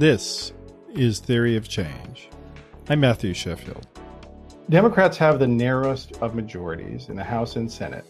This 0.00 0.54
is 0.94 1.18
Theory 1.18 1.56
of 1.56 1.68
Change. 1.68 2.30
I'm 2.88 3.00
Matthew 3.00 3.34
Sheffield. 3.34 3.86
Democrats 4.70 5.18
have 5.18 5.38
the 5.38 5.46
narrowest 5.46 6.16
of 6.22 6.34
majorities 6.34 7.10
in 7.10 7.16
the 7.16 7.22
House 7.22 7.56
and 7.56 7.70
Senate. 7.70 8.06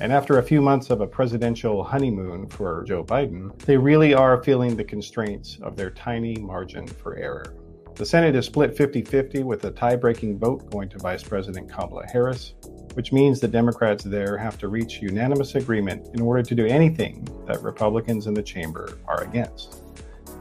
And 0.00 0.12
after 0.12 0.38
a 0.38 0.42
few 0.42 0.60
months 0.60 0.90
of 0.90 1.00
a 1.00 1.06
presidential 1.06 1.84
honeymoon 1.84 2.48
for 2.48 2.82
Joe 2.88 3.04
Biden, 3.04 3.56
they 3.60 3.76
really 3.76 4.14
are 4.14 4.42
feeling 4.42 4.74
the 4.74 4.82
constraints 4.82 5.60
of 5.62 5.76
their 5.76 5.90
tiny 5.90 6.34
margin 6.38 6.88
for 6.88 7.14
error. 7.14 7.54
The 7.94 8.04
Senate 8.04 8.34
is 8.34 8.46
split 8.46 8.76
50 8.76 9.02
50 9.02 9.44
with 9.44 9.64
a 9.64 9.70
tie 9.70 9.94
breaking 9.94 10.40
vote 10.40 10.72
going 10.72 10.88
to 10.88 10.98
Vice 10.98 11.22
President 11.22 11.70
Kamala 11.70 12.04
Harris, 12.12 12.54
which 12.94 13.12
means 13.12 13.38
the 13.38 13.46
Democrats 13.46 14.02
there 14.02 14.36
have 14.36 14.58
to 14.58 14.66
reach 14.66 15.00
unanimous 15.00 15.54
agreement 15.54 16.04
in 16.14 16.20
order 16.20 16.42
to 16.42 16.54
do 16.56 16.66
anything 16.66 17.28
that 17.46 17.62
Republicans 17.62 18.26
in 18.26 18.34
the 18.34 18.42
chamber 18.42 18.98
are 19.06 19.22
against. 19.22 19.81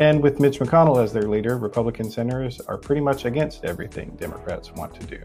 And 0.02 0.24
with 0.24 0.40
Mitch 0.40 0.58
McConnell 0.58 1.04
as 1.04 1.14
their 1.14 1.30
leader, 1.30 1.60
Republican 1.60 2.10
senators 2.10 2.60
are 2.62 2.76
pretty 2.76 3.02
much 3.02 3.26
against 3.26 3.64
everything 3.64 4.10
Democrats 4.20 4.72
want 4.72 5.00
to 5.00 5.06
do. 5.06 5.20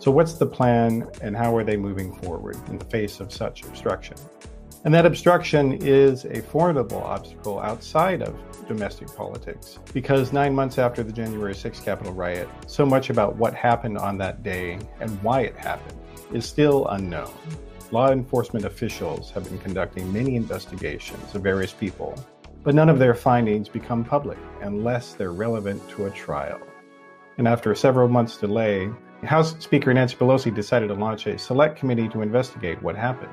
So, 0.00 0.10
what's 0.10 0.34
the 0.34 0.44
plan 0.44 1.08
and 1.22 1.34
how 1.34 1.56
are 1.56 1.64
they 1.64 1.78
moving 1.78 2.14
forward 2.16 2.58
in 2.68 2.76
the 2.76 2.84
face 2.84 3.20
of 3.20 3.32
such 3.32 3.62
obstruction? 3.64 4.18
And 4.84 4.92
that 4.92 5.06
obstruction 5.06 5.72
is 5.80 6.26
a 6.26 6.42
formidable 6.42 7.02
obstacle 7.02 7.58
outside 7.58 8.20
of 8.20 8.36
domestic 8.68 9.08
politics 9.16 9.78
because 9.94 10.30
nine 10.30 10.54
months 10.54 10.76
after 10.76 11.02
the 11.02 11.10
January 11.10 11.54
6th 11.54 11.82
Capitol 11.82 12.12
riot, 12.12 12.50
so 12.66 12.84
much 12.84 13.08
about 13.08 13.36
what 13.36 13.54
happened 13.54 13.96
on 13.96 14.18
that 14.18 14.42
day 14.42 14.78
and 15.00 15.10
why 15.22 15.40
it 15.40 15.56
happened 15.56 15.98
is 16.34 16.44
still 16.44 16.86
unknown. 16.88 17.32
Law 17.92 18.10
enforcement 18.10 18.66
officials 18.66 19.30
have 19.30 19.44
been 19.44 19.58
conducting 19.58 20.12
many 20.12 20.36
investigations 20.36 21.34
of 21.34 21.42
various 21.42 21.72
people, 21.72 22.14
but 22.66 22.74
none 22.74 22.88
of 22.88 22.98
their 22.98 23.14
findings 23.14 23.68
become 23.68 24.04
public 24.04 24.36
unless 24.62 25.14
they're 25.14 25.32
relevant 25.32 25.88
to 25.88 26.06
a 26.06 26.10
trial. 26.10 26.60
And 27.38 27.46
after 27.46 27.72
several 27.76 28.08
months' 28.08 28.38
delay, 28.38 28.90
House 29.22 29.54
Speaker 29.60 29.94
Nancy 29.94 30.16
Pelosi 30.16 30.52
decided 30.52 30.88
to 30.88 30.94
launch 30.94 31.28
a 31.28 31.38
select 31.38 31.78
committee 31.78 32.08
to 32.08 32.22
investigate 32.22 32.82
what 32.82 32.96
happened. 32.96 33.30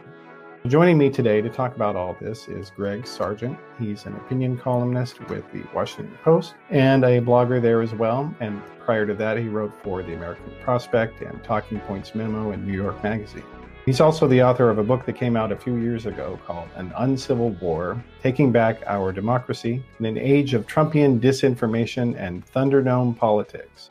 Joining 0.68 1.00
me 1.00 1.10
today 1.10 1.42
to 1.42 1.50
talk 1.50 1.76
about 1.76 1.96
all 1.96 2.16
this 2.22 2.48
is 2.48 2.70
Greg 2.70 3.08
Sargent. 3.08 3.58
He's 3.80 4.06
an 4.06 4.16
opinion 4.18 4.56
columnist 4.56 5.20
with 5.28 5.52
the 5.52 5.64
Washington 5.74 6.16
Post 6.24 6.54
and 6.70 7.04
a 7.04 7.20
blogger 7.20 7.60
there 7.60 7.82
as 7.82 7.96
well. 7.96 8.32
And 8.40 8.62
prior 8.86 9.08
to 9.08 9.16
that, 9.16 9.38
he 9.38 9.48
wrote 9.48 9.74
for 9.82 10.04
the 10.04 10.14
American 10.14 10.54
Prospect 10.62 11.22
and 11.24 11.44
Talking 11.44 11.80
Points 11.80 12.14
Memo 12.14 12.52
in 12.52 12.68
New 12.68 12.74
York 12.74 13.04
Magazine. 13.04 13.44
He's 13.86 14.00
also 14.00 14.28
the 14.28 14.42
author 14.42 14.70
of 14.70 14.78
a 14.78 14.84
book 14.84 15.06
that 15.06 15.18
came 15.18 15.36
out 15.36 15.52
a 15.52 15.58
few 15.58 15.76
years 15.76 16.06
ago 16.06 16.40
called 16.48 16.70
An 16.76 16.94
Uncivil 16.96 17.50
War 17.62 18.02
Taking 18.22 18.50
Back 18.50 18.82
Our 18.88 19.12
Democracy 19.12 19.84
in 20.00 20.06
an 20.06 20.18
Age 20.18 20.54
of 20.54 20.66
Trumpian 20.68 21.20
Disinformation 21.20 22.16
and 22.18 22.46
Thunderdome 22.46 23.18
Politics. 23.18 23.90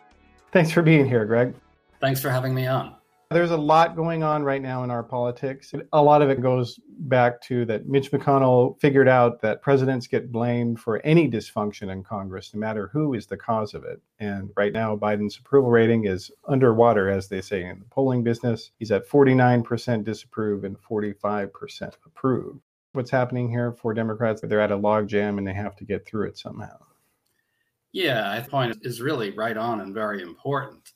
Thanks 0.50 0.70
for 0.70 0.80
being 0.80 1.06
here, 1.06 1.26
Greg. 1.26 1.54
Thanks 2.00 2.22
for 2.22 2.30
having 2.30 2.54
me 2.54 2.66
on. 2.66 2.94
There's 3.32 3.50
a 3.50 3.56
lot 3.56 3.96
going 3.96 4.22
on 4.22 4.42
right 4.42 4.62
now 4.62 4.84
in 4.84 4.90
our 4.90 5.02
politics. 5.02 5.72
A 5.92 6.02
lot 6.02 6.22
of 6.22 6.30
it 6.30 6.40
goes 6.40 6.78
back 7.00 7.40
to 7.42 7.64
that 7.64 7.88
Mitch 7.88 8.10
McConnell 8.12 8.80
figured 8.80 9.08
out 9.08 9.40
that 9.40 9.62
presidents 9.62 10.06
get 10.06 10.30
blamed 10.30 10.78
for 10.78 11.00
any 11.04 11.30
dysfunction 11.30 11.90
in 11.90 12.04
Congress, 12.04 12.52
no 12.54 12.60
matter 12.60 12.88
who 12.92 13.14
is 13.14 13.26
the 13.26 13.36
cause 13.36 13.74
of 13.74 13.84
it. 13.84 14.00
And 14.20 14.50
right 14.56 14.72
now, 14.72 14.96
Biden's 14.96 15.36
approval 15.38 15.70
rating 15.70 16.04
is 16.04 16.30
underwater, 16.46 17.08
as 17.08 17.28
they 17.28 17.40
say 17.40 17.64
in 17.64 17.80
the 17.80 17.84
polling 17.86 18.22
business. 18.22 18.70
He's 18.78 18.92
at 18.92 19.08
49% 19.08 20.04
disapprove 20.04 20.64
and 20.64 20.76
45% 20.80 21.92
approve. 22.06 22.56
What's 22.92 23.10
happening 23.10 23.48
here 23.48 23.72
for 23.72 23.94
Democrats? 23.94 24.42
They're 24.42 24.60
at 24.60 24.70
a 24.70 24.78
logjam 24.78 25.38
and 25.38 25.46
they 25.46 25.54
have 25.54 25.76
to 25.76 25.84
get 25.84 26.06
through 26.06 26.28
it 26.28 26.38
somehow. 26.38 26.76
Yeah, 27.92 28.22
that 28.34 28.50
point 28.50 28.76
is 28.82 29.00
really 29.00 29.30
right 29.32 29.56
on 29.56 29.80
and 29.80 29.92
very 29.92 30.22
important 30.22 30.92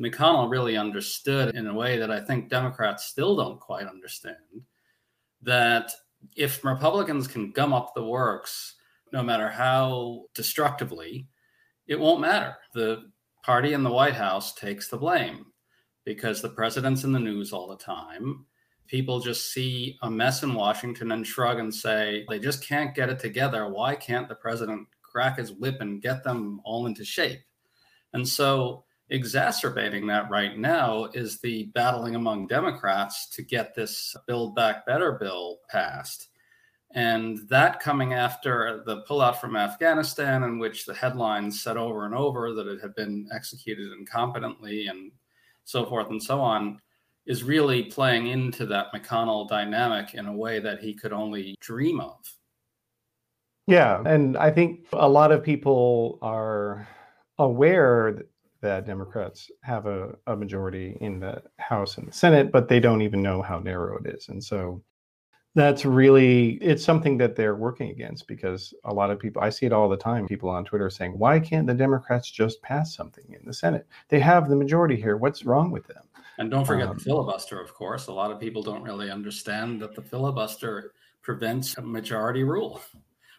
McConnell 0.00 0.50
really 0.50 0.76
understood 0.76 1.54
in 1.54 1.66
a 1.66 1.74
way 1.74 1.98
that 1.98 2.10
I 2.10 2.20
think 2.20 2.48
Democrats 2.48 3.04
still 3.04 3.36
don't 3.36 3.60
quite 3.60 3.86
understand 3.86 4.36
that 5.42 5.92
if 6.36 6.64
Republicans 6.64 7.28
can 7.28 7.52
gum 7.52 7.72
up 7.72 7.92
the 7.94 8.04
works, 8.04 8.76
no 9.12 9.22
matter 9.22 9.48
how 9.48 10.22
destructively, 10.34 11.28
it 11.86 11.98
won't 11.98 12.20
matter. 12.20 12.56
The 12.74 13.10
party 13.42 13.72
in 13.72 13.82
the 13.82 13.92
White 13.92 14.14
House 14.14 14.54
takes 14.54 14.88
the 14.88 14.96
blame 14.96 15.46
because 16.04 16.40
the 16.40 16.48
president's 16.48 17.04
in 17.04 17.12
the 17.12 17.18
news 17.18 17.52
all 17.52 17.68
the 17.68 17.76
time. 17.76 18.46
People 18.86 19.20
just 19.20 19.52
see 19.52 19.98
a 20.02 20.10
mess 20.10 20.42
in 20.42 20.54
Washington 20.54 21.12
and 21.12 21.26
shrug 21.26 21.58
and 21.58 21.74
say, 21.74 22.24
they 22.28 22.38
just 22.38 22.66
can't 22.66 22.94
get 22.94 23.08
it 23.08 23.18
together. 23.18 23.68
Why 23.68 23.94
can't 23.94 24.28
the 24.28 24.34
president 24.34 24.88
crack 25.02 25.38
his 25.38 25.52
whip 25.52 25.80
and 25.80 26.02
get 26.02 26.24
them 26.24 26.60
all 26.64 26.86
into 26.86 27.04
shape? 27.04 27.40
And 28.12 28.26
so 28.26 28.84
exacerbating 29.10 30.06
that 30.06 30.30
right 30.30 30.56
now 30.56 31.06
is 31.14 31.40
the 31.40 31.64
battling 31.74 32.14
among 32.14 32.46
Democrats 32.46 33.28
to 33.30 33.42
get 33.42 33.74
this 33.74 34.16
Build 34.26 34.54
Back 34.54 34.86
Better 34.86 35.12
bill 35.12 35.58
passed. 35.68 36.28
And 36.92 37.38
that 37.48 37.80
coming 37.80 38.14
after 38.14 38.82
the 38.86 39.02
pullout 39.02 39.36
from 39.36 39.56
Afghanistan, 39.56 40.42
in 40.42 40.58
which 40.58 40.86
the 40.86 40.94
headlines 40.94 41.62
said 41.62 41.76
over 41.76 42.04
and 42.04 42.14
over 42.14 42.52
that 42.54 42.66
it 42.66 42.80
had 42.80 42.94
been 42.94 43.28
executed 43.32 43.90
incompetently 43.92 44.90
and 44.90 45.12
so 45.64 45.86
forth 45.86 46.10
and 46.10 46.22
so 46.22 46.40
on, 46.40 46.80
is 47.26 47.44
really 47.44 47.84
playing 47.84 48.28
into 48.28 48.66
that 48.66 48.92
McConnell 48.92 49.48
dynamic 49.48 50.14
in 50.14 50.26
a 50.26 50.36
way 50.36 50.58
that 50.58 50.80
he 50.80 50.94
could 50.94 51.12
only 51.12 51.56
dream 51.60 52.00
of. 52.00 52.16
Yeah. 53.66 54.02
And 54.04 54.36
I 54.36 54.50
think 54.50 54.86
a 54.92 55.08
lot 55.08 55.30
of 55.30 55.44
people 55.44 56.18
are 56.22 56.88
aware 57.38 58.24
that 58.60 58.86
Democrats 58.86 59.50
have 59.62 59.86
a, 59.86 60.14
a 60.26 60.36
majority 60.36 60.96
in 61.00 61.20
the 61.20 61.42
House 61.58 61.98
and 61.98 62.08
the 62.08 62.12
Senate, 62.12 62.52
but 62.52 62.68
they 62.68 62.80
don't 62.80 63.02
even 63.02 63.22
know 63.22 63.42
how 63.42 63.58
narrow 63.58 63.98
it 63.98 64.14
is. 64.14 64.28
And 64.28 64.42
so 64.42 64.82
that's 65.54 65.84
really 65.84 66.52
it's 66.60 66.84
something 66.84 67.18
that 67.18 67.34
they're 67.34 67.56
working 67.56 67.90
against 67.90 68.28
because 68.28 68.72
a 68.84 68.94
lot 68.94 69.10
of 69.10 69.18
people 69.18 69.42
I 69.42 69.50
see 69.50 69.66
it 69.66 69.72
all 69.72 69.88
the 69.88 69.96
time 69.96 70.28
people 70.28 70.48
on 70.48 70.64
Twitter 70.64 70.88
saying 70.88 71.18
why 71.18 71.40
can't 71.40 71.66
the 71.66 71.74
Democrats 71.74 72.30
just 72.30 72.62
pass 72.62 72.94
something 72.94 73.24
in 73.28 73.44
the 73.44 73.52
Senate? 73.52 73.86
They 74.08 74.20
have 74.20 74.48
the 74.48 74.54
majority 74.54 74.94
here. 74.94 75.16
What's 75.16 75.44
wrong 75.44 75.72
with 75.72 75.86
them? 75.88 76.04
And 76.38 76.50
don't 76.50 76.64
forget 76.64 76.88
um, 76.88 76.96
the 76.96 77.02
filibuster 77.02 77.60
of 77.60 77.74
course. 77.74 78.06
A 78.06 78.12
lot 78.12 78.30
of 78.30 78.38
people 78.38 78.62
don't 78.62 78.82
really 78.82 79.10
understand 79.10 79.82
that 79.82 79.94
the 79.96 80.02
filibuster 80.02 80.92
prevents 81.22 81.76
a 81.78 81.82
majority 81.82 82.44
rule 82.44 82.80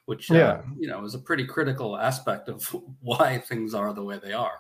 which 0.06 0.30
uh, 0.32 0.36
yeah. 0.36 0.62
you 0.78 0.88
know 0.88 1.06
is 1.06 1.16
a 1.16 1.20
pretty 1.20 1.46
critical 1.46 1.96
aspect 1.98 2.50
of 2.50 2.66
why 3.02 3.38
things 3.38 3.74
are 3.74 3.94
the 3.94 4.04
way 4.04 4.20
they 4.22 4.34
are 4.34 4.60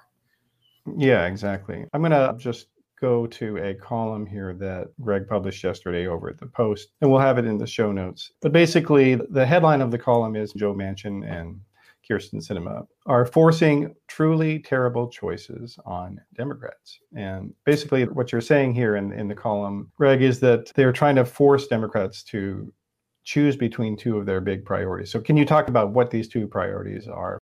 yeah, 0.97 1.25
exactly. 1.25 1.85
I'm 1.93 2.01
going 2.01 2.11
to 2.11 2.35
just 2.37 2.67
go 2.99 3.25
to 3.25 3.57
a 3.57 3.73
column 3.73 4.25
here 4.25 4.53
that 4.53 4.87
Greg 5.01 5.27
published 5.27 5.63
yesterday 5.63 6.07
over 6.07 6.29
at 6.29 6.37
the 6.37 6.45
Post, 6.45 6.91
and 7.01 7.09
we'll 7.09 7.19
have 7.19 7.37
it 7.39 7.45
in 7.45 7.57
the 7.57 7.67
show 7.67 7.91
notes. 7.91 8.31
But 8.41 8.51
basically, 8.51 9.15
the 9.15 9.45
headline 9.45 9.81
of 9.81 9.91
the 9.91 9.97
column 9.97 10.35
is 10.35 10.53
Joe 10.53 10.73
Manchin 10.73 11.29
and 11.29 11.59
Kyrsten 12.07 12.45
Sinema 12.45 12.85
are 13.05 13.25
forcing 13.25 13.95
truly 14.07 14.59
terrible 14.59 15.07
choices 15.07 15.77
on 15.85 16.19
Democrats. 16.35 16.99
And 17.15 17.53
basically, 17.65 18.05
what 18.05 18.31
you're 18.31 18.41
saying 18.41 18.73
here 18.73 18.95
in, 18.95 19.11
in 19.13 19.27
the 19.27 19.35
column, 19.35 19.91
Greg, 19.95 20.21
is 20.21 20.39
that 20.41 20.71
they're 20.75 20.91
trying 20.91 21.15
to 21.15 21.25
force 21.25 21.67
Democrats 21.67 22.23
to 22.23 22.71
choose 23.23 23.55
between 23.55 23.95
two 23.95 24.17
of 24.17 24.25
their 24.25 24.41
big 24.41 24.65
priorities. 24.65 25.11
So, 25.11 25.19
can 25.19 25.37
you 25.37 25.45
talk 25.45 25.67
about 25.67 25.91
what 25.91 26.11
these 26.11 26.27
two 26.27 26.47
priorities 26.47 27.07
are? 27.07 27.39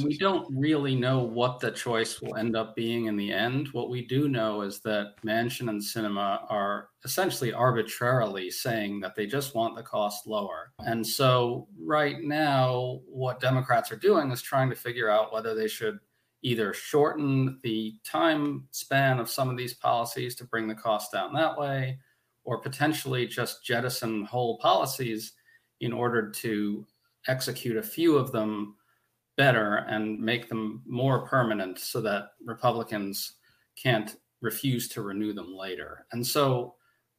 We 0.00 0.16
don't 0.16 0.46
really 0.56 0.94
know 0.94 1.18
what 1.24 1.58
the 1.58 1.72
choice 1.72 2.22
will 2.22 2.36
end 2.36 2.54
up 2.54 2.76
being 2.76 3.06
in 3.06 3.16
the 3.16 3.32
end. 3.32 3.68
What 3.72 3.90
we 3.90 4.06
do 4.06 4.28
know 4.28 4.60
is 4.60 4.78
that 4.80 5.14
Manchin 5.26 5.68
and 5.68 5.80
Sinema 5.80 6.42
are 6.48 6.90
essentially 7.04 7.52
arbitrarily 7.52 8.48
saying 8.48 9.00
that 9.00 9.16
they 9.16 9.26
just 9.26 9.56
want 9.56 9.74
the 9.74 9.82
cost 9.82 10.28
lower. 10.28 10.70
And 10.78 11.04
so, 11.04 11.66
right 11.76 12.22
now, 12.22 13.00
what 13.08 13.40
Democrats 13.40 13.90
are 13.90 13.96
doing 13.96 14.30
is 14.30 14.40
trying 14.40 14.70
to 14.70 14.76
figure 14.76 15.10
out 15.10 15.32
whether 15.32 15.52
they 15.52 15.66
should 15.66 15.98
either 16.42 16.72
shorten 16.72 17.58
the 17.64 17.96
time 18.04 18.68
span 18.70 19.18
of 19.18 19.28
some 19.28 19.50
of 19.50 19.56
these 19.56 19.74
policies 19.74 20.36
to 20.36 20.44
bring 20.44 20.68
the 20.68 20.76
cost 20.76 21.10
down 21.10 21.34
that 21.34 21.58
way, 21.58 21.98
or 22.44 22.60
potentially 22.60 23.26
just 23.26 23.64
jettison 23.64 24.24
whole 24.24 24.58
policies 24.58 25.32
in 25.80 25.92
order 25.92 26.30
to 26.30 26.86
execute 27.26 27.76
a 27.76 27.82
few 27.82 28.16
of 28.16 28.30
them 28.30 28.76
better 29.38 29.86
and 29.88 30.20
make 30.20 30.48
them 30.50 30.82
more 30.86 31.24
permanent 31.26 31.78
so 31.78 32.02
that 32.02 32.32
Republicans 32.44 33.36
can't 33.82 34.16
refuse 34.42 34.88
to 34.88 35.00
renew 35.00 35.32
them 35.32 35.54
later. 35.56 36.04
And 36.12 36.26
so 36.26 36.74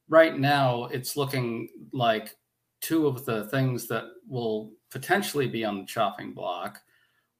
right 0.09 0.37
now 0.37 0.85
it's 0.85 1.17
looking 1.17 1.69
like 1.91 2.35
two 2.81 3.07
of 3.07 3.25
the 3.25 3.47
things 3.47 3.87
that 3.87 4.03
will 4.27 4.71
potentially 4.91 5.47
be 5.47 5.65
on 5.65 5.79
the 5.79 5.85
chopping 5.85 6.33
block 6.33 6.79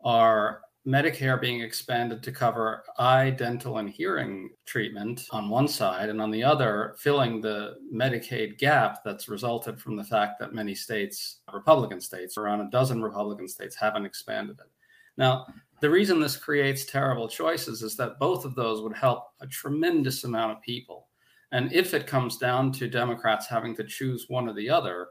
are 0.04 0.62
Medicare 0.88 1.40
being 1.40 1.62
expanded 1.62 2.24
to 2.24 2.32
cover 2.32 2.84
eye, 2.98 3.30
dental, 3.30 3.78
and 3.78 3.90
hearing 3.90 4.50
treatment 4.66 5.28
on 5.32 5.50
one 5.50 5.68
side, 5.68 6.10
and 6.10 6.22
on 6.22 6.32
the 6.32 6.44
other, 6.44 6.96
filling 6.98 7.42
the 7.42 7.76
Medicaid 7.94 8.58
gap 8.58 9.04
that's 9.04 9.28
resulted 9.28 9.80
from 9.80 9.96
the 9.96 10.04
fact 10.04 10.40
that 10.40 10.54
many 10.54 10.74
states, 10.74 11.42
Republican 11.54 12.00
states, 12.00 12.38
around 12.38 12.62
a 12.62 12.70
dozen 12.70 13.02
Republican 13.02 13.48
states, 13.48 13.76
haven't 13.76 14.06
expanded 14.06 14.58
it. 14.60 14.72
Now, 15.18 15.48
the 15.82 15.90
reason 15.90 16.20
this 16.20 16.38
creates 16.38 16.86
terrible 16.86 17.28
choices 17.28 17.82
is 17.82 17.98
that 17.98 18.20
both 18.20 18.46
of 18.46 18.56
those 18.56 18.82
would 18.82 18.96
help 18.96 19.26
a 19.42 19.48
tremendous 19.48 20.24
amount 20.24 20.54
of 20.54 20.62
people. 20.62 21.08
And 21.52 21.74
if 21.74 21.94
it 21.94 22.08
comes 22.08 22.38
down 22.38 22.72
to 22.74 22.88
Democrats 22.88 23.48
having 23.48 23.76
to 23.76 23.84
choose 23.84 24.30
one 24.30 24.48
or 24.48 24.54
the 24.54 24.70
other, 24.70 25.08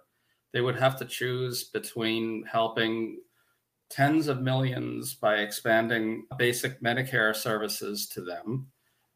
they 0.53 0.61
would 0.63 0.77
have 0.77 0.97
to 0.99 1.05
choose 1.05 1.65
between 1.65 2.45
helping 2.51 3.21
tens 3.91 4.29
of 4.29 4.43
millions 4.43 5.15
by 5.15 5.37
expanding 5.37 6.27
basic 6.37 6.83
Medicare 6.83 7.35
services 7.35 8.07
to 8.09 8.21
them 8.21 8.69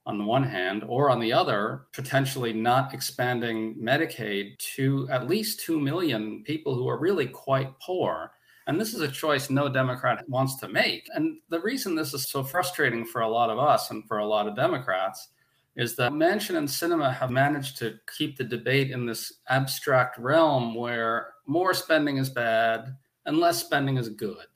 on 0.05 0.19
the 0.19 0.25
one 0.25 0.43
hand, 0.43 0.85
or 0.89 1.11
on 1.11 1.21
the 1.21 1.33
other, 1.33 1.83
potentially 1.93 2.53
not 2.53 2.93
expanding 2.93 3.77
Medicaid 3.77 4.59
to 4.59 5.09
at 5.11 5.29
least 5.29 5.61
2 5.61 5.79
million 5.79 6.43
people 6.45 6.75
who 6.75 6.89
are 6.89 6.99
really 6.99 7.27
quite 7.27 7.79
poor. 7.79 8.33
And 8.67 8.81
this 8.81 8.95
is 8.95 9.01
a 9.01 9.09
choice 9.09 9.49
no 9.49 9.69
Democrat 9.69 10.29
wants 10.29 10.57
to 10.57 10.69
make. 10.69 11.09
And 11.15 11.39
the 11.51 11.61
reason 11.61 11.95
this 11.95 12.15
is 12.15 12.29
so 12.29 12.43
frustrating 12.43 13.05
for 13.05 13.21
a 13.21 13.29
lot 13.29 13.51
of 13.51 13.59
us 13.59 13.91
and 13.91 14.07
for 14.09 14.19
a 14.19 14.27
lot 14.27 14.49
of 14.49 14.57
Democrats 14.57 15.29
is 15.77 15.97
that 15.97 16.13
Manchin 16.13 16.57
and 16.57 16.69
Sinema 16.69 17.15
have 17.15 17.31
managed 17.31 17.79
to 17.79 17.99
keep 18.19 18.37
the 18.37 18.45
debate 18.45 18.91
in 18.91 19.07
this 19.07 19.33
abstract 19.49 20.19
realm 20.19 20.75
where 20.75 21.35
more 21.47 21.75
spending 21.75 22.19
is 22.19 22.29
bad 22.29 22.97
and 23.25 23.39
less 23.39 23.65
spending 23.65 23.97
is 23.97 24.09
good. 24.09 24.47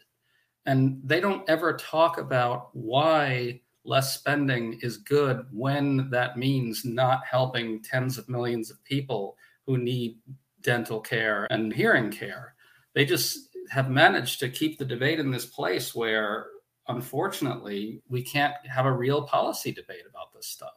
And 0.67 1.01
they 1.05 1.21
don't 1.21 1.49
ever 1.49 1.77
talk 1.77 2.19
about 2.19 2.71
why 2.75 3.61
less 3.85 4.15
spending 4.15 4.79
is 4.83 4.97
good 4.99 5.47
when 5.53 6.11
that 6.11 6.37
means 6.37 6.85
not 6.85 7.25
helping 7.25 7.83
tens 7.83 8.19
of 8.19 8.29
millions 8.29 8.71
of 8.71 8.83
people 8.85 9.37
who 9.65 9.79
need 9.79 10.19
dental 10.61 11.01
care 11.01 11.47
and 11.51 11.73
hearing 11.73 12.11
care. 12.11 12.55
They 12.95 13.05
just 13.05 13.57
have 13.71 13.91
managed 13.91 14.41
to 14.41 14.49
keep 14.49 14.79
the 14.79 14.85
debate 14.85 15.21
in 15.21 15.31
this 15.31 15.47
place 15.47 15.95
where, 15.95 16.47
unfortunately, 16.89 18.03
we 18.09 18.23
can't 18.23 18.55
have 18.67 18.87
a 18.87 18.93
real 18.93 19.23
policy 19.23 19.73
debate 19.73 20.05
about 20.09 20.33
this 20.35 20.47
stuff. 20.47 20.75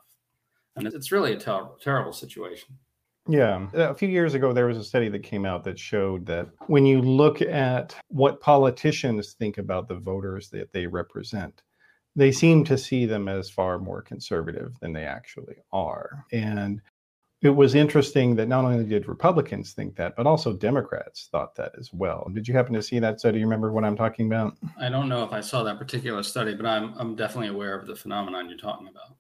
And 0.75 0.87
it's 0.87 1.11
really 1.11 1.33
a 1.33 1.39
ter- 1.39 1.69
terrible 1.81 2.13
situation. 2.13 2.77
Yeah. 3.29 3.67
Uh, 3.75 3.91
a 3.91 3.93
few 3.93 4.09
years 4.09 4.33
ago, 4.33 4.51
there 4.51 4.65
was 4.65 4.77
a 4.77 4.83
study 4.83 5.07
that 5.09 5.23
came 5.23 5.45
out 5.45 5.63
that 5.63 5.77
showed 5.77 6.25
that 6.25 6.49
when 6.65 6.85
you 6.85 7.01
look 7.01 7.41
at 7.41 7.95
what 8.07 8.41
politicians 8.41 9.33
think 9.33 9.59
about 9.59 9.87
the 9.87 9.95
voters 9.95 10.49
that 10.49 10.73
they 10.73 10.87
represent, 10.87 11.61
they 12.15 12.31
seem 12.31 12.63
to 12.65 12.77
see 12.77 13.05
them 13.05 13.27
as 13.27 13.49
far 13.49 13.77
more 13.77 14.01
conservative 14.01 14.73
than 14.81 14.93
they 14.93 15.05
actually 15.05 15.57
are. 15.71 16.25
And 16.31 16.81
it 17.41 17.51
was 17.51 17.75
interesting 17.75 18.35
that 18.35 18.47
not 18.47 18.65
only 18.65 18.83
did 18.83 19.07
Republicans 19.07 19.73
think 19.73 19.95
that, 19.95 20.15
but 20.17 20.27
also 20.27 20.51
Democrats 20.51 21.29
thought 21.31 21.55
that 21.55 21.71
as 21.77 21.93
well. 21.93 22.29
Did 22.33 22.47
you 22.47 22.53
happen 22.53 22.73
to 22.73 22.81
see 22.81 22.99
that 22.99 23.19
study? 23.19 23.39
You 23.39 23.45
remember 23.45 23.71
what 23.71 23.85
I'm 23.85 23.95
talking 23.95 24.25
about? 24.25 24.57
I 24.77 24.89
don't 24.89 25.07
know 25.07 25.23
if 25.23 25.31
I 25.31 25.39
saw 25.39 25.63
that 25.63 25.77
particular 25.77 26.23
study, 26.23 26.55
but 26.55 26.65
I'm 26.65 26.93
I'm 26.97 27.15
definitely 27.15 27.49
aware 27.49 27.75
of 27.75 27.87
the 27.87 27.95
phenomenon 27.95 28.49
you're 28.49 28.57
talking 28.57 28.87
about. 28.87 29.15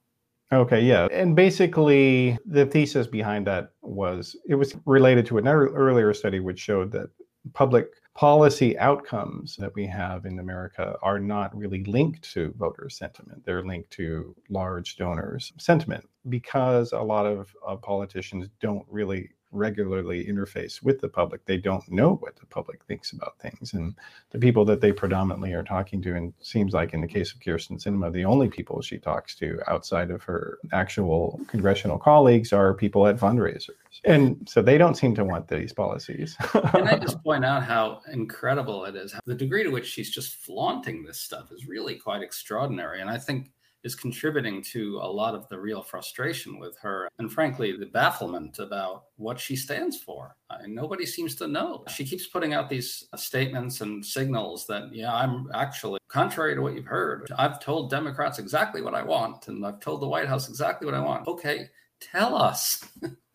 Okay, 0.51 0.81
yeah. 0.81 1.07
And 1.11 1.35
basically, 1.35 2.37
the 2.45 2.65
thesis 2.65 3.05
behind 3.05 3.45
that 3.47 3.71
was 3.81 4.35
it 4.47 4.55
was 4.55 4.75
related 4.85 5.25
to 5.27 5.37
an 5.37 5.47
earlier 5.47 6.13
study 6.13 6.39
which 6.39 6.59
showed 6.59 6.91
that 6.93 7.09
public 7.53 7.87
policy 8.15 8.77
outcomes 8.79 9.55
that 9.57 9.73
we 9.75 9.85
have 9.85 10.25
in 10.25 10.39
America 10.39 10.97
are 11.03 11.19
not 11.19 11.55
really 11.55 11.83
linked 11.85 12.23
to 12.33 12.53
voter 12.57 12.89
sentiment. 12.89 13.45
They're 13.45 13.63
linked 13.63 13.91
to 13.91 14.35
large 14.49 14.97
donors' 14.97 15.53
sentiment 15.59 16.09
because 16.27 16.91
a 16.93 16.99
lot 16.99 17.27
of 17.27 17.55
politicians 17.83 18.47
don't 18.59 18.85
really 18.89 19.29
regularly 19.51 20.25
interface 20.25 20.83
with 20.83 21.01
the 21.01 21.07
public. 21.07 21.45
They 21.45 21.57
don't 21.57 21.87
know 21.89 22.15
what 22.15 22.35
the 22.35 22.45
public 22.45 22.83
thinks 22.85 23.11
about 23.11 23.39
things. 23.39 23.73
And 23.73 23.95
the 24.31 24.37
people 24.37 24.65
that 24.65 24.81
they 24.81 24.91
predominantly 24.91 25.53
are 25.53 25.63
talking 25.63 26.01
to, 26.03 26.15
and 26.15 26.33
seems 26.39 26.73
like 26.73 26.93
in 26.93 27.01
the 27.01 27.07
case 27.07 27.33
of 27.33 27.39
Kyrsten 27.39 27.83
Sinema, 27.83 28.11
the 28.11 28.25
only 28.25 28.49
people 28.49 28.81
she 28.81 28.97
talks 28.97 29.35
to 29.35 29.59
outside 29.67 30.11
of 30.11 30.23
her 30.23 30.59
actual 30.71 31.39
congressional 31.47 31.97
colleagues 31.97 32.53
are 32.53 32.73
people 32.73 33.07
at 33.07 33.17
fundraisers. 33.17 33.69
And 34.05 34.47
so 34.49 34.61
they 34.61 34.77
don't 34.77 34.95
seem 34.95 35.15
to 35.15 35.25
want 35.25 35.47
these 35.47 35.73
policies. 35.73 36.35
Can 36.39 36.87
I 36.87 36.97
just 36.97 37.21
point 37.23 37.43
out 37.43 37.63
how 37.63 38.01
incredible 38.11 38.85
it 38.85 38.95
is? 38.95 39.15
The 39.25 39.35
degree 39.35 39.63
to 39.63 39.69
which 39.69 39.87
she's 39.87 40.11
just 40.11 40.35
flaunting 40.35 41.03
this 41.03 41.19
stuff 41.19 41.51
is 41.51 41.67
really 41.67 41.95
quite 41.95 42.21
extraordinary. 42.21 43.01
And 43.01 43.09
I 43.09 43.17
think 43.17 43.51
is 43.83 43.95
contributing 43.95 44.61
to 44.61 44.99
a 45.01 45.07
lot 45.07 45.35
of 45.35 45.47
the 45.49 45.59
real 45.59 45.81
frustration 45.81 46.59
with 46.59 46.77
her 46.81 47.09
and 47.19 47.31
frankly 47.31 47.75
the 47.77 47.85
bafflement 47.85 48.59
about 48.59 49.05
what 49.15 49.39
she 49.39 49.55
stands 49.55 49.97
for. 49.97 50.35
I 50.49 50.67
nobody 50.67 51.05
seems 51.05 51.35
to 51.35 51.47
know. 51.47 51.83
She 51.87 52.05
keeps 52.05 52.27
putting 52.27 52.53
out 52.53 52.69
these 52.69 53.05
statements 53.15 53.81
and 53.81 54.05
signals 54.05 54.65
that 54.67 54.93
yeah 54.93 55.13
i'm 55.13 55.49
actually 55.53 55.99
contrary 56.07 56.55
to 56.55 56.61
what 56.61 56.73
you've 56.73 56.85
heard. 56.85 57.31
I've 57.37 57.59
told 57.59 57.89
democrats 57.89 58.39
exactly 58.39 58.81
what 58.81 58.95
i 58.95 59.03
want 59.03 59.47
and 59.47 59.65
i've 59.65 59.79
told 59.79 60.01
the 60.01 60.07
white 60.07 60.27
house 60.27 60.49
exactly 60.49 60.85
what 60.85 60.95
i 60.95 60.99
want. 60.99 61.27
Okay 61.27 61.69
tell 61.99 62.35
us 62.35 62.83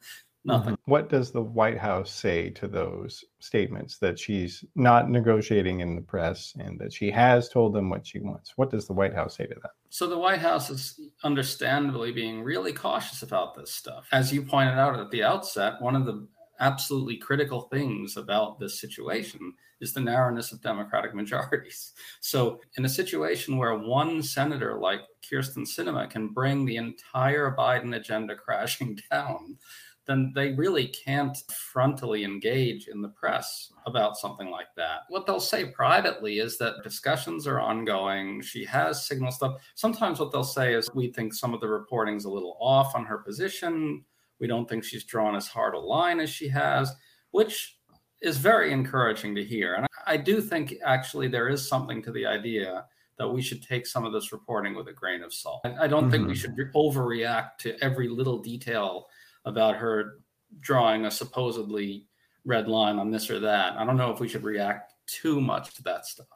Nothing. 0.45 0.75
Mm-hmm. 0.75 0.91
What 0.91 1.09
does 1.09 1.31
the 1.31 1.43
White 1.43 1.79
House 1.79 2.11
say 2.11 2.51
to 2.51 2.69
those 2.69 3.25
statements 3.41 3.99
that 3.99 4.19
she's 4.19 4.65
not 4.75 5.11
negotiating 5.11 5.81
in 5.81 5.97
the 5.97 6.03
press 6.03 6.55
and 6.59 6.79
that 6.81 6.93
she 6.93 7.11
has 7.11 7.49
told 7.49 7.75
them 7.75 7.89
what 7.89 8.07
she 8.07 8.21
wants? 8.21 8.53
What 8.57 8.71
does 8.71 8.87
the 8.87 8.93
White 8.93 9.15
House 9.15 9.37
say 9.37 9.47
to 9.47 9.55
that? 9.63 9.71
So 9.89 10.07
the 10.07 10.19
White 10.19 10.41
House 10.41 10.69
is 10.69 11.01
understandably 11.23 12.13
being 12.13 12.43
really 12.43 12.73
cautious 12.73 13.23
about 13.23 13.55
this 13.55 13.73
stuff. 13.73 14.07
As 14.13 14.33
you 14.33 14.43
pointed 14.43 14.79
out 14.79 14.99
at 15.01 15.11
the 15.11 15.23
outset, 15.23 15.81
one 15.81 15.97
of 15.97 16.05
the 16.05 16.27
absolutely 16.61 17.17
critical 17.17 17.63
things 17.63 18.17
about 18.17 18.61
this 18.61 18.81
situation 18.81 19.55
is 19.81 19.93
the 19.93 20.01
narrowness 20.01 20.53
of 20.53 20.63
Democratic 20.63 21.15
majorities. 21.21 21.93
So, 22.21 22.61
in 22.77 22.85
a 22.85 22.89
situation 22.89 23.57
where 23.57 23.79
one 23.79 24.23
senator 24.23 24.79
like 24.79 25.01
Kyrsten 25.23 25.67
Sinema 25.67 26.09
can 26.09 26.29
bring 26.29 26.65
the 26.65 26.77
entire 26.77 27.55
Biden 27.57 27.97
agenda 27.97 28.37
crashing 28.37 28.99
down, 29.11 29.59
then 30.07 30.33
they 30.35 30.53
really 30.53 30.89
can't 30.89 31.37
frontally 31.49 32.25
engage 32.25 32.89
in 32.89 33.01
the 33.01 33.09
press 33.09 33.73
about 33.87 34.17
something 34.17 34.51
like 34.51 34.75
that. 34.77 35.01
What 35.09 35.27
they'll 35.27 35.41
say 35.41 35.67
privately 35.67 36.39
is 36.39 36.59
that 36.59 36.83
discussions 36.83 37.47
are 37.47 37.61
ongoing. 37.61 38.43
She 38.43 38.65
has 38.67 39.07
signal 39.07 39.33
stuff. 39.33 39.61
Sometimes 39.75 40.21
what 40.21 40.31
they'll 40.31 40.45
say 40.45 40.75
is, 40.75 40.91
we 40.95 41.09
think 41.09 41.33
some 41.33 41.55
of 41.55 41.61
the 41.61 41.69
reporting's 41.69 42.27
a 42.27 42.31
little 42.31 42.57
off 42.61 42.95
on 42.95 43.05
her 43.07 43.19
position. 43.19 44.05
We 44.41 44.47
don't 44.47 44.69
think 44.69 44.85
she's 44.85 45.05
drawn 45.05 45.37
as 45.37 45.47
hard 45.47 45.75
a 45.75 45.79
line 45.79 46.21
as 46.21 46.29
she 46.29 46.49
has, 46.49 46.93
which 47.31 47.79
is 48.21 48.37
very 48.37 48.73
encouraging 48.73 49.35
to 49.37 49.45
hear. 49.45 49.75
And 49.75 49.87
I 50.07 50.17
do 50.17 50.41
think 50.41 50.75
actually 50.85 51.29
there 51.29 51.49
is 51.49 51.67
something 51.67 52.03
to 52.03 52.13
the 52.13 52.27
idea 52.27 52.85
that 53.17 53.29
we 53.29 53.41
should 53.41 53.63
take 53.63 53.87
some 53.87 54.05
of 54.05 54.13
this 54.13 54.33
reporting 54.33 54.75
with 54.75 54.89
a 54.89 54.93
grain 54.93 55.23
of 55.23 55.33
salt. 55.33 55.61
I 55.65 55.87
don't 55.87 56.05
mm-hmm. 56.05 56.11
think 56.11 56.27
we 56.27 56.35
mm-hmm. 56.35 56.57
should 56.57 56.75
overreact 56.75 57.59
to 57.61 57.77
every 57.83 58.09
little 58.09 58.39
detail 58.39 59.07
about 59.45 59.77
her 59.77 60.21
drawing 60.61 61.07
a 61.07 61.11
supposedly 61.11 62.07
red 62.45 62.69
line 62.69 62.99
on 62.99 63.11
this 63.11 63.31
or 63.31 63.41
that. 63.41 63.77
I 63.77 63.85
don't 63.85 63.97
know 63.97 64.11
if 64.11 64.21
we 64.21 64.29
should 64.29 64.45
react 64.45 64.93
too 65.07 65.41
much 65.41 65.75
to 65.75 65.83
that 65.85 66.07
stuff. 66.07 66.27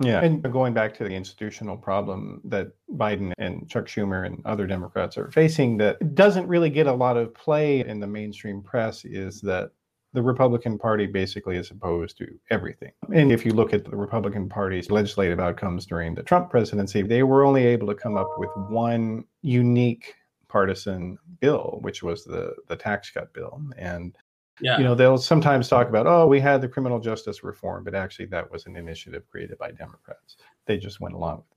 Yeah. 0.00 0.20
And 0.22 0.42
going 0.52 0.74
back 0.74 0.94
to 0.98 1.04
the 1.04 1.10
institutional 1.10 1.76
problem 1.76 2.40
that 2.44 2.68
Biden 2.92 3.32
and 3.38 3.68
Chuck 3.68 3.86
Schumer 3.86 4.26
and 4.26 4.40
other 4.46 4.66
Democrats 4.66 5.18
are 5.18 5.30
facing 5.32 5.76
that 5.78 6.14
doesn't 6.14 6.46
really 6.46 6.70
get 6.70 6.86
a 6.86 6.92
lot 6.92 7.16
of 7.16 7.34
play 7.34 7.84
in 7.84 7.98
the 7.98 8.06
mainstream 8.06 8.62
press 8.62 9.04
is 9.04 9.40
that 9.40 9.72
the 10.14 10.22
Republican 10.22 10.78
Party 10.78 11.06
basically 11.06 11.56
is 11.56 11.70
opposed 11.70 12.16
to 12.18 12.26
everything. 12.50 12.92
And 13.14 13.30
if 13.30 13.44
you 13.44 13.52
look 13.52 13.74
at 13.74 13.84
the 13.84 13.96
Republican 13.96 14.48
Party's 14.48 14.90
legislative 14.90 15.40
outcomes 15.40 15.84
during 15.84 16.14
the 16.14 16.22
Trump 16.22 16.48
presidency, 16.48 17.02
they 17.02 17.24
were 17.24 17.44
only 17.44 17.66
able 17.66 17.88
to 17.88 17.94
come 17.94 18.16
up 18.16 18.30
with 18.38 18.50
one 18.70 19.24
unique 19.42 20.14
partisan 20.48 21.18
bill, 21.40 21.78
which 21.82 22.02
was 22.02 22.24
the 22.24 22.54
the 22.68 22.76
tax 22.76 23.10
cut 23.10 23.32
bill. 23.32 23.60
And 23.76 24.16
yeah. 24.60 24.78
you 24.78 24.84
know, 24.84 24.94
they'll 24.94 25.18
sometimes 25.18 25.68
talk 25.68 25.88
about, 25.88 26.06
oh, 26.06 26.26
we 26.26 26.40
had 26.40 26.60
the 26.60 26.68
criminal 26.68 26.98
justice 26.98 27.44
reform, 27.44 27.84
but 27.84 27.94
actually 27.94 28.26
that 28.26 28.50
was 28.50 28.66
an 28.66 28.76
initiative 28.76 29.24
created 29.30 29.58
by 29.58 29.70
Democrats. 29.70 30.36
They 30.66 30.78
just 30.78 31.00
went 31.00 31.14
along 31.14 31.38
with 31.38 31.46
it. 31.50 31.56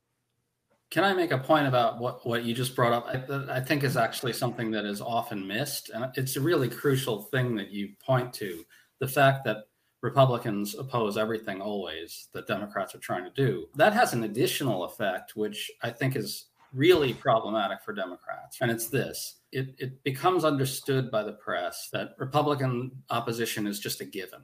Can 0.91 1.03
I 1.05 1.13
make 1.13 1.31
a 1.31 1.37
point 1.37 1.67
about 1.67 1.99
what, 1.99 2.27
what 2.27 2.43
you 2.43 2.53
just 2.53 2.75
brought 2.75 2.91
up? 2.91 3.07
I, 3.07 3.55
I 3.55 3.59
think 3.61 3.83
is 3.83 3.95
actually 3.95 4.33
something 4.33 4.71
that 4.71 4.85
is 4.85 5.01
often 5.01 5.47
missed. 5.47 5.89
And 5.89 6.11
it's 6.15 6.35
a 6.35 6.41
really 6.41 6.67
crucial 6.67 7.23
thing 7.23 7.55
that 7.55 7.71
you 7.71 7.93
point 8.05 8.33
to 8.33 8.63
the 8.99 9.07
fact 9.07 9.45
that 9.45 9.67
Republicans 10.01 10.75
oppose 10.75 11.17
everything 11.17 11.61
always 11.61 12.27
that 12.33 12.47
Democrats 12.47 12.93
are 12.93 12.99
trying 12.99 13.23
to 13.23 13.31
do. 13.31 13.67
That 13.75 13.93
has 13.93 14.13
an 14.13 14.23
additional 14.23 14.83
effect, 14.83 15.35
which 15.35 15.71
I 15.81 15.91
think 15.91 16.15
is 16.15 16.47
really 16.73 17.13
problematic 17.13 17.81
for 17.83 17.93
Democrats. 17.93 18.57
And 18.61 18.71
it's 18.71 18.87
this 18.87 19.41
it, 19.51 19.75
it 19.77 20.03
becomes 20.03 20.45
understood 20.45 21.11
by 21.11 21.23
the 21.23 21.33
press 21.33 21.89
that 21.91 22.15
Republican 22.17 22.91
opposition 23.09 23.67
is 23.67 23.79
just 23.79 24.01
a 24.01 24.05
given. 24.05 24.41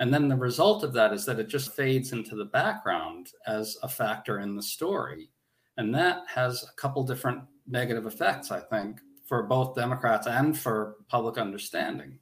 And 0.00 0.12
then 0.12 0.28
the 0.28 0.36
result 0.36 0.84
of 0.84 0.92
that 0.94 1.12
is 1.12 1.24
that 1.26 1.38
it 1.38 1.48
just 1.48 1.74
fades 1.74 2.12
into 2.12 2.36
the 2.36 2.44
background 2.44 3.28
as 3.46 3.76
a 3.82 3.88
factor 3.88 4.40
in 4.40 4.56
the 4.56 4.62
story. 4.62 5.30
And 5.76 5.94
that 5.94 6.22
has 6.28 6.62
a 6.62 6.80
couple 6.80 7.02
different 7.04 7.42
negative 7.66 8.06
effects, 8.06 8.50
I 8.50 8.60
think, 8.60 9.00
for 9.26 9.44
both 9.44 9.74
Democrats 9.74 10.26
and 10.26 10.56
for 10.56 10.96
public 11.08 11.38
understanding. 11.38 12.18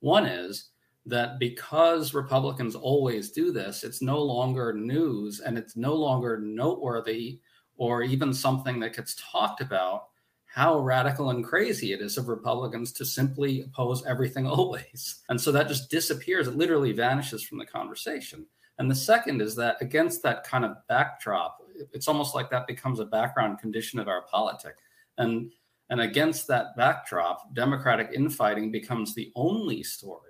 One 0.00 0.26
is 0.26 0.70
that 1.06 1.38
because 1.38 2.14
Republicans 2.14 2.74
always 2.74 3.30
do 3.30 3.52
this, 3.52 3.84
it's 3.84 4.02
no 4.02 4.20
longer 4.22 4.72
news 4.72 5.40
and 5.40 5.56
it's 5.56 5.76
no 5.76 5.94
longer 5.94 6.38
noteworthy 6.38 7.40
or 7.80 8.02
even 8.02 8.34
something 8.34 8.78
that 8.78 8.94
gets 8.94 9.16
talked 9.32 9.62
about 9.62 10.08
how 10.44 10.78
radical 10.78 11.30
and 11.30 11.42
crazy 11.42 11.94
it 11.94 12.02
is 12.02 12.18
of 12.18 12.28
Republicans 12.28 12.92
to 12.92 13.06
simply 13.06 13.62
oppose 13.62 14.04
everything 14.04 14.46
always. 14.46 15.22
And 15.30 15.40
so 15.40 15.50
that 15.52 15.66
just 15.66 15.90
disappears, 15.90 16.46
it 16.46 16.56
literally 16.56 16.92
vanishes 16.92 17.42
from 17.42 17.56
the 17.56 17.64
conversation. 17.64 18.44
And 18.78 18.90
the 18.90 18.94
second 18.94 19.40
is 19.40 19.56
that 19.56 19.78
against 19.80 20.22
that 20.24 20.44
kind 20.44 20.66
of 20.66 20.76
backdrop, 20.88 21.56
it's 21.94 22.06
almost 22.06 22.34
like 22.34 22.50
that 22.50 22.66
becomes 22.66 23.00
a 23.00 23.06
background 23.06 23.58
condition 23.60 23.98
of 23.98 24.08
our 24.08 24.22
politics. 24.22 24.82
And 25.16 25.50
and 25.88 26.02
against 26.02 26.46
that 26.48 26.76
backdrop, 26.76 27.52
Democratic 27.54 28.10
infighting 28.14 28.70
becomes 28.70 29.12
the 29.14 29.32
only 29.34 29.82
story. 29.82 30.29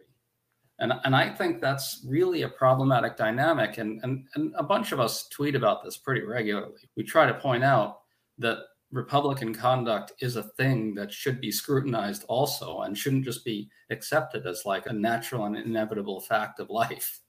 And, 0.80 0.94
and 1.04 1.14
I 1.14 1.28
think 1.28 1.60
that's 1.60 2.04
really 2.06 2.42
a 2.42 2.48
problematic 2.48 3.16
dynamic. 3.16 3.78
And, 3.78 4.00
and, 4.02 4.26
and 4.34 4.54
a 4.56 4.62
bunch 4.62 4.92
of 4.92 5.00
us 5.00 5.28
tweet 5.28 5.54
about 5.54 5.84
this 5.84 5.98
pretty 5.98 6.22
regularly. 6.22 6.88
We 6.96 7.04
try 7.04 7.26
to 7.26 7.34
point 7.34 7.62
out 7.62 8.00
that 8.38 8.58
Republican 8.90 9.54
conduct 9.54 10.12
is 10.20 10.36
a 10.36 10.42
thing 10.42 10.94
that 10.94 11.12
should 11.12 11.40
be 11.40 11.52
scrutinized 11.52 12.24
also 12.28 12.80
and 12.80 12.96
shouldn't 12.96 13.24
just 13.24 13.44
be 13.44 13.68
accepted 13.90 14.46
as 14.46 14.62
like 14.64 14.86
a 14.86 14.92
natural 14.92 15.44
and 15.44 15.56
inevitable 15.56 16.20
fact 16.20 16.58
of 16.58 16.70
life. 16.70 17.20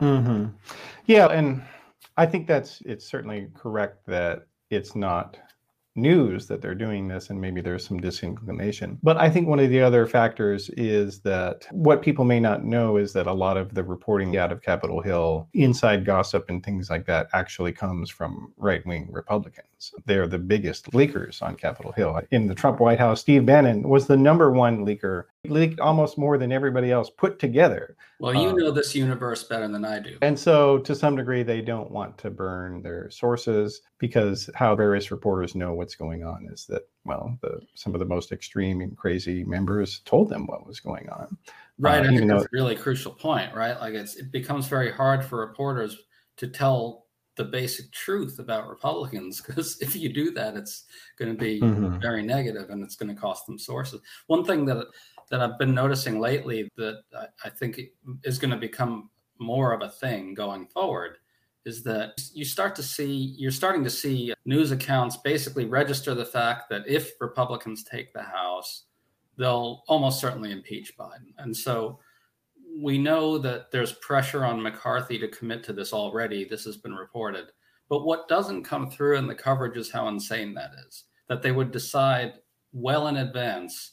Mm-hmm. 0.00 0.46
Yeah, 1.06 1.26
and 1.26 1.62
I 2.16 2.26
think 2.26 2.46
that's 2.46 2.80
it's 2.82 3.04
certainly 3.04 3.48
correct 3.54 4.06
that 4.06 4.46
it's 4.70 4.94
not 4.94 5.38
news 6.00 6.46
that 6.46 6.62
they're 6.62 6.74
doing 6.74 7.08
this 7.08 7.30
and 7.30 7.40
maybe 7.40 7.60
there's 7.60 7.86
some 7.86 8.00
disinclination. 8.00 8.98
But 9.02 9.16
I 9.16 9.28
think 9.28 9.48
one 9.48 9.60
of 9.60 9.70
the 9.70 9.80
other 9.80 10.06
factors 10.06 10.70
is 10.70 11.20
that 11.20 11.66
what 11.70 12.02
people 12.02 12.24
may 12.24 12.40
not 12.40 12.64
know 12.64 12.96
is 12.96 13.12
that 13.12 13.26
a 13.26 13.32
lot 13.32 13.56
of 13.56 13.74
the 13.74 13.82
reporting 13.82 14.36
out 14.36 14.52
of 14.52 14.62
Capitol 14.62 15.00
Hill, 15.00 15.48
inside 15.54 16.04
gossip 16.04 16.48
and 16.48 16.64
things 16.64 16.90
like 16.90 17.06
that, 17.06 17.28
actually 17.32 17.72
comes 17.72 18.10
from 18.10 18.52
right 18.56 18.84
wing 18.86 19.08
Republicans. 19.10 19.92
They're 20.06 20.26
the 20.26 20.38
biggest 20.38 20.90
leakers 20.92 21.42
on 21.42 21.54
Capitol 21.54 21.92
Hill. 21.92 22.20
In 22.30 22.46
the 22.46 22.54
Trump 22.54 22.80
White 22.80 22.98
House, 22.98 23.20
Steve 23.20 23.46
Bannon 23.46 23.88
was 23.88 24.06
the 24.06 24.16
number 24.16 24.50
one 24.50 24.84
leaker 24.84 25.24
leaked 25.44 25.80
almost 25.80 26.18
more 26.18 26.36
than 26.36 26.50
everybody 26.50 26.90
else 26.90 27.10
put 27.10 27.38
together. 27.38 27.96
Well, 28.18 28.34
you 28.34 28.48
um, 28.48 28.56
know 28.56 28.70
this 28.70 28.94
universe 28.94 29.44
better 29.44 29.68
than 29.68 29.84
I 29.84 30.00
do. 30.00 30.18
And 30.22 30.38
so, 30.38 30.78
to 30.78 30.94
some 30.94 31.16
degree, 31.16 31.42
they 31.42 31.60
don't 31.60 31.90
want 31.90 32.18
to 32.18 32.30
burn 32.30 32.82
their 32.82 33.08
sources 33.10 33.82
because 33.98 34.50
how 34.54 34.74
various 34.74 35.10
reporters 35.10 35.54
know 35.54 35.74
what's 35.74 35.94
going 35.94 36.24
on 36.24 36.48
is 36.52 36.66
that, 36.66 36.88
well, 37.04 37.38
the, 37.42 37.60
some 37.74 37.94
of 37.94 38.00
the 38.00 38.06
most 38.06 38.32
extreme 38.32 38.80
and 38.80 38.96
crazy 38.96 39.44
members 39.44 40.00
told 40.04 40.28
them 40.28 40.46
what 40.46 40.66
was 40.66 40.80
going 40.80 41.08
on. 41.10 41.36
Right. 41.78 42.04
Uh, 42.04 42.08
I 42.08 42.16
think 42.16 42.28
that's 42.28 42.44
a 42.44 42.48
really 42.52 42.74
crucial 42.74 43.12
point, 43.12 43.54
right? 43.54 43.78
Like 43.78 43.94
it's, 43.94 44.16
it 44.16 44.32
becomes 44.32 44.66
very 44.66 44.90
hard 44.90 45.24
for 45.24 45.38
reporters 45.38 45.96
to 46.38 46.48
tell 46.48 47.06
the 47.36 47.44
basic 47.44 47.90
truth 47.92 48.40
about 48.40 48.68
Republicans 48.68 49.40
because 49.40 49.80
if 49.80 49.94
you 49.94 50.12
do 50.12 50.32
that, 50.32 50.56
it's 50.56 50.84
going 51.18 51.32
to 51.32 51.38
be 51.40 51.60
mm-hmm. 51.60 51.98
very 52.00 52.22
negative 52.22 52.68
and 52.70 52.82
it's 52.82 52.96
going 52.96 53.14
to 53.14 53.18
cost 53.18 53.46
them 53.46 53.58
sources. 53.58 54.00
One 54.26 54.44
thing 54.44 54.66
that 54.66 54.84
that 55.30 55.40
I've 55.40 55.58
been 55.58 55.74
noticing 55.74 56.20
lately 56.20 56.70
that 56.76 57.02
I, 57.44 57.50
think 57.50 57.80
is 58.24 58.38
going 58.38 58.50
to 58.50 58.56
become 58.56 59.10
more 59.38 59.72
of 59.72 59.82
a 59.82 59.88
thing 59.88 60.34
going 60.34 60.66
forward 60.66 61.18
is 61.64 61.82
that 61.84 62.20
you 62.32 62.44
start 62.44 62.74
to 62.76 62.82
see 62.82 63.34
you're 63.36 63.50
starting 63.50 63.84
to 63.84 63.90
see 63.90 64.32
news 64.46 64.70
accounts 64.70 65.16
basically 65.18 65.66
register 65.66 66.14
the 66.14 66.24
fact 66.24 66.70
that 66.70 66.86
if 66.86 67.12
Republicans 67.20 67.84
take 67.84 68.12
the 68.12 68.22
House, 68.22 68.84
they'll 69.36 69.82
almost 69.86 70.20
certainly 70.20 70.50
impeach 70.50 70.96
Biden. 70.96 71.32
And 71.38 71.54
so 71.56 71.98
we 72.76 72.96
know 72.96 73.38
that 73.38 73.70
there's 73.70 73.92
pressure 73.94 74.44
on 74.44 74.62
McCarthy 74.62 75.18
to 75.18 75.28
commit 75.28 75.62
to 75.64 75.72
this 75.72 75.92
already. 75.92 76.44
This 76.44 76.64
has 76.64 76.76
been 76.76 76.94
reported. 76.94 77.46
But 77.88 78.04
what 78.04 78.28
doesn't 78.28 78.64
come 78.64 78.90
through 78.90 79.16
in 79.16 79.26
the 79.26 79.34
coverage 79.34 79.76
is 79.76 79.90
how 79.90 80.08
insane 80.08 80.54
that 80.54 80.72
is. 80.86 81.04
That 81.28 81.42
they 81.42 81.52
would 81.52 81.70
decide 81.70 82.34
well 82.72 83.08
in 83.08 83.16
advance 83.16 83.92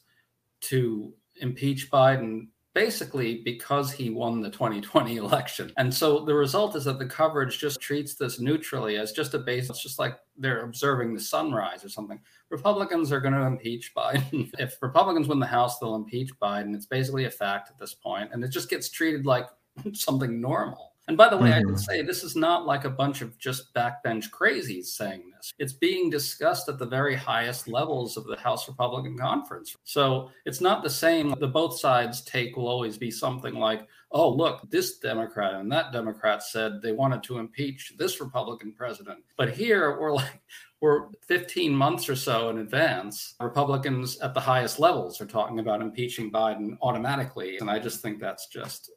to 0.61 1.13
impeach 1.37 1.89
Biden 1.91 2.47
basically 2.75 3.41
because 3.45 3.89
he 3.89 4.09
won 4.09 4.41
the 4.41 4.49
2020 4.49 5.15
election. 5.17 5.71
And 5.77 5.91
so 5.91 6.25
the 6.25 6.35
result 6.35 6.75
is 6.75 6.83
that 6.83 6.99
the 6.99 7.05
coverage 7.05 7.57
just 7.57 7.79
treats 7.79 8.15
this 8.15 8.39
neutrally 8.39 8.97
as 8.97 9.13
just 9.13 9.33
a 9.33 9.39
base. 9.39 9.69
It's 9.69 9.81
just 9.81 9.97
like 9.97 10.17
they're 10.37 10.65
observing 10.65 11.13
the 11.13 11.21
sunrise 11.21 11.85
or 11.85 11.89
something. 11.89 12.19
Republicans 12.49 13.11
are 13.11 13.21
going 13.21 13.33
to 13.33 13.45
impeach 13.45 13.93
Biden. 13.97 14.51
if 14.59 14.77
Republicans 14.81 15.27
win 15.27 15.39
the 15.39 15.45
House, 15.45 15.79
they'll 15.79 15.95
impeach 15.95 16.37
Biden. 16.39 16.75
It's 16.75 16.85
basically 16.85 17.25
a 17.25 17.31
fact 17.31 17.69
at 17.71 17.79
this 17.79 17.93
point, 17.93 18.29
and 18.33 18.43
it 18.43 18.49
just 18.49 18.69
gets 18.69 18.89
treated 18.89 19.25
like 19.25 19.47
something 19.93 20.39
normal. 20.39 20.94
And 21.07 21.17
by 21.17 21.29
the 21.29 21.37
way, 21.37 21.51
mm-hmm. 21.51 21.69
I 21.69 21.71
should 21.71 21.79
say 21.79 22.01
this 22.01 22.23
is 22.23 22.35
not 22.35 22.65
like 22.65 22.85
a 22.85 22.89
bunch 22.89 23.21
of 23.21 23.37
just 23.37 23.73
backbench 23.75 24.31
crazies 24.31 24.85
saying 24.85 25.31
this. 25.35 25.53
It's 25.59 25.73
being 25.73 26.09
discussed 26.09 26.67
at 26.67 26.79
the 26.79 26.85
very 26.85 27.15
highest 27.15 27.67
levels 27.67 28.17
of 28.17 28.25
the 28.25 28.37
House 28.37 28.67
Republican 28.67 29.17
Conference. 29.17 29.75
So 29.83 30.31
it's 30.45 30.61
not 30.61 30.81
the 30.81 30.89
same. 30.89 31.35
The 31.39 31.47
both 31.47 31.77
sides 31.77 32.23
take 32.23 32.57
will 32.57 32.67
always 32.67 32.97
be 32.97 33.11
something 33.11 33.53
like, 33.53 33.87
oh, 34.11 34.29
look, 34.29 34.67
this 34.71 34.97
Democrat 34.97 35.53
and 35.53 35.71
that 35.71 35.91
Democrat 35.91 36.41
said 36.41 36.81
they 36.81 36.91
wanted 36.91 37.21
to 37.23 37.37
impeach 37.37 37.93
this 37.97 38.19
Republican 38.19 38.73
president. 38.73 39.19
But 39.37 39.51
here 39.51 39.99
we're 39.99 40.13
like, 40.13 40.41
we're 40.81 41.07
15 41.27 41.73
months 41.73 42.09
or 42.09 42.15
so 42.15 42.49
in 42.49 42.59
advance. 42.59 43.35
Republicans 43.39 44.19
at 44.19 44.33
the 44.33 44.39
highest 44.39 44.79
levels 44.79 45.21
are 45.21 45.25
talking 45.25 45.59
about 45.59 45.81
impeaching 45.81 46.31
Biden 46.31 46.77
automatically. 46.81 47.57
And 47.57 47.69
I 47.69 47.79
just 47.79 48.01
think 48.01 48.19
that's 48.19 48.47
just 48.47 48.91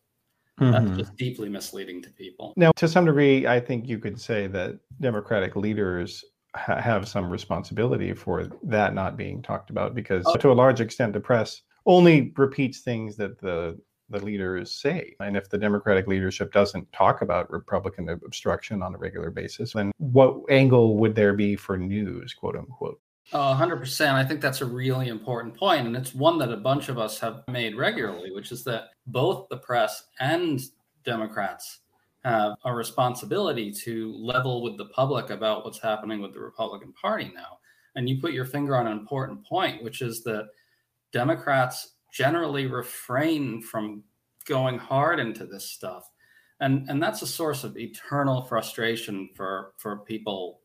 Mm-hmm. 0.61 0.87
That's 0.87 0.99
just 0.99 1.17
deeply 1.17 1.49
misleading 1.49 2.03
to 2.03 2.11
people. 2.11 2.53
Now, 2.57 2.73
to 2.77 2.89
some 2.89 3.05
degree, 3.05 3.47
I 3.47 3.61
think 3.61 3.89
you 3.89 3.99
could 3.99 4.21
say 4.21 4.47
that 4.49 4.79
Democratic 5.01 5.57
leaders 5.57 6.25
ha- 6.57 6.81
have 6.81 7.09
some 7.09 7.31
responsibility 7.31 8.13
for 8.13 8.49
that 8.65 8.95
not 8.95 9.17
being 9.17 9.43
talked 9.43 9.71
about 9.71 9.95
because, 9.95 10.25
oh. 10.27 10.37
to 10.37 10.51
a 10.51 10.55
large 10.55 10.81
extent, 10.81 11.13
the 11.13 11.21
press 11.21 11.63
only 11.87 12.33
repeats 12.37 12.81
things 12.81 13.17
that 13.17 13.41
the 13.41 13.79
the 14.11 14.25
leaders 14.25 14.73
say. 14.73 15.15
And 15.21 15.37
if 15.37 15.51
the 15.51 15.59
Democratic 15.59 16.07
leadership 16.07 16.53
doesn't 16.53 16.91
talk 16.93 17.21
about 17.23 17.51
Republican 17.51 18.09
obstruction 18.09 18.83
on 18.83 18.95
a 18.95 18.99
regular 18.99 19.31
basis, 19.31 19.75
then 19.75 19.93
what 19.99 20.41
angle 20.49 20.97
would 20.97 21.15
there 21.15 21.35
be 21.35 21.57
for 21.57 21.77
news, 21.77 22.33
quote 22.33 22.57
unquote? 22.57 23.01
Oh, 23.33 23.55
100%. 23.59 24.15
I 24.15 24.25
think 24.25 24.41
that's 24.41 24.63
a 24.63 24.67
really 24.67 25.09
important 25.09 25.55
point, 25.55 25.87
And 25.87 25.97
it's 25.97 26.15
one 26.15 26.39
that 26.39 26.51
a 26.51 26.57
bunch 26.57 26.89
of 26.89 26.99
us 26.99 27.19
have 27.21 27.43
made 27.49 27.77
regularly, 27.77 28.33
which 28.33 28.53
is 28.53 28.65
that 28.65 28.91
both 29.07 29.49
the 29.51 29.59
press 29.59 30.05
and 30.19 30.61
Democrats 31.05 31.81
have 32.25 32.55
a 32.65 32.75
responsibility 32.75 33.71
to 33.71 34.15
level 34.17 34.63
with 34.63 34.79
the 34.79 34.87
public 34.87 35.29
about 35.29 35.65
what's 35.65 35.81
happening 35.81 36.23
with 36.23 36.33
the 36.33 36.41
Republican 36.41 36.93
Party 36.95 37.31
now. 37.35 37.59
And 37.97 38.09
you 38.09 38.21
put 38.21 38.33
your 38.33 38.47
finger 38.47 38.77
on 38.77 38.87
an 38.87 38.97
important 38.97 39.45
point, 39.45 39.83
which 39.83 40.01
is 40.01 40.23
that 40.25 40.49
Democrats 41.13 41.97
generally 42.13 42.67
refrain 42.67 43.61
from 43.61 44.05
going 44.47 44.79
hard 44.79 45.21
into 45.21 45.45
this 45.45 45.71
stuff. 45.71 46.11
And, 46.61 46.89
and 46.89 47.03
that's 47.03 47.23
a 47.23 47.27
source 47.27 47.63
of 47.63 47.77
eternal 47.77 48.43
frustration 48.43 49.29
for, 49.35 49.75
for 49.77 49.99
people 49.99 50.61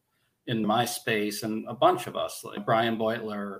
in 0.47 0.65
my 0.65 0.85
space 0.85 1.43
and 1.43 1.65
a 1.67 1.73
bunch 1.73 2.07
of 2.07 2.15
us, 2.15 2.43
like 2.43 2.65
Brian 2.65 2.97
Beutler, 2.97 3.59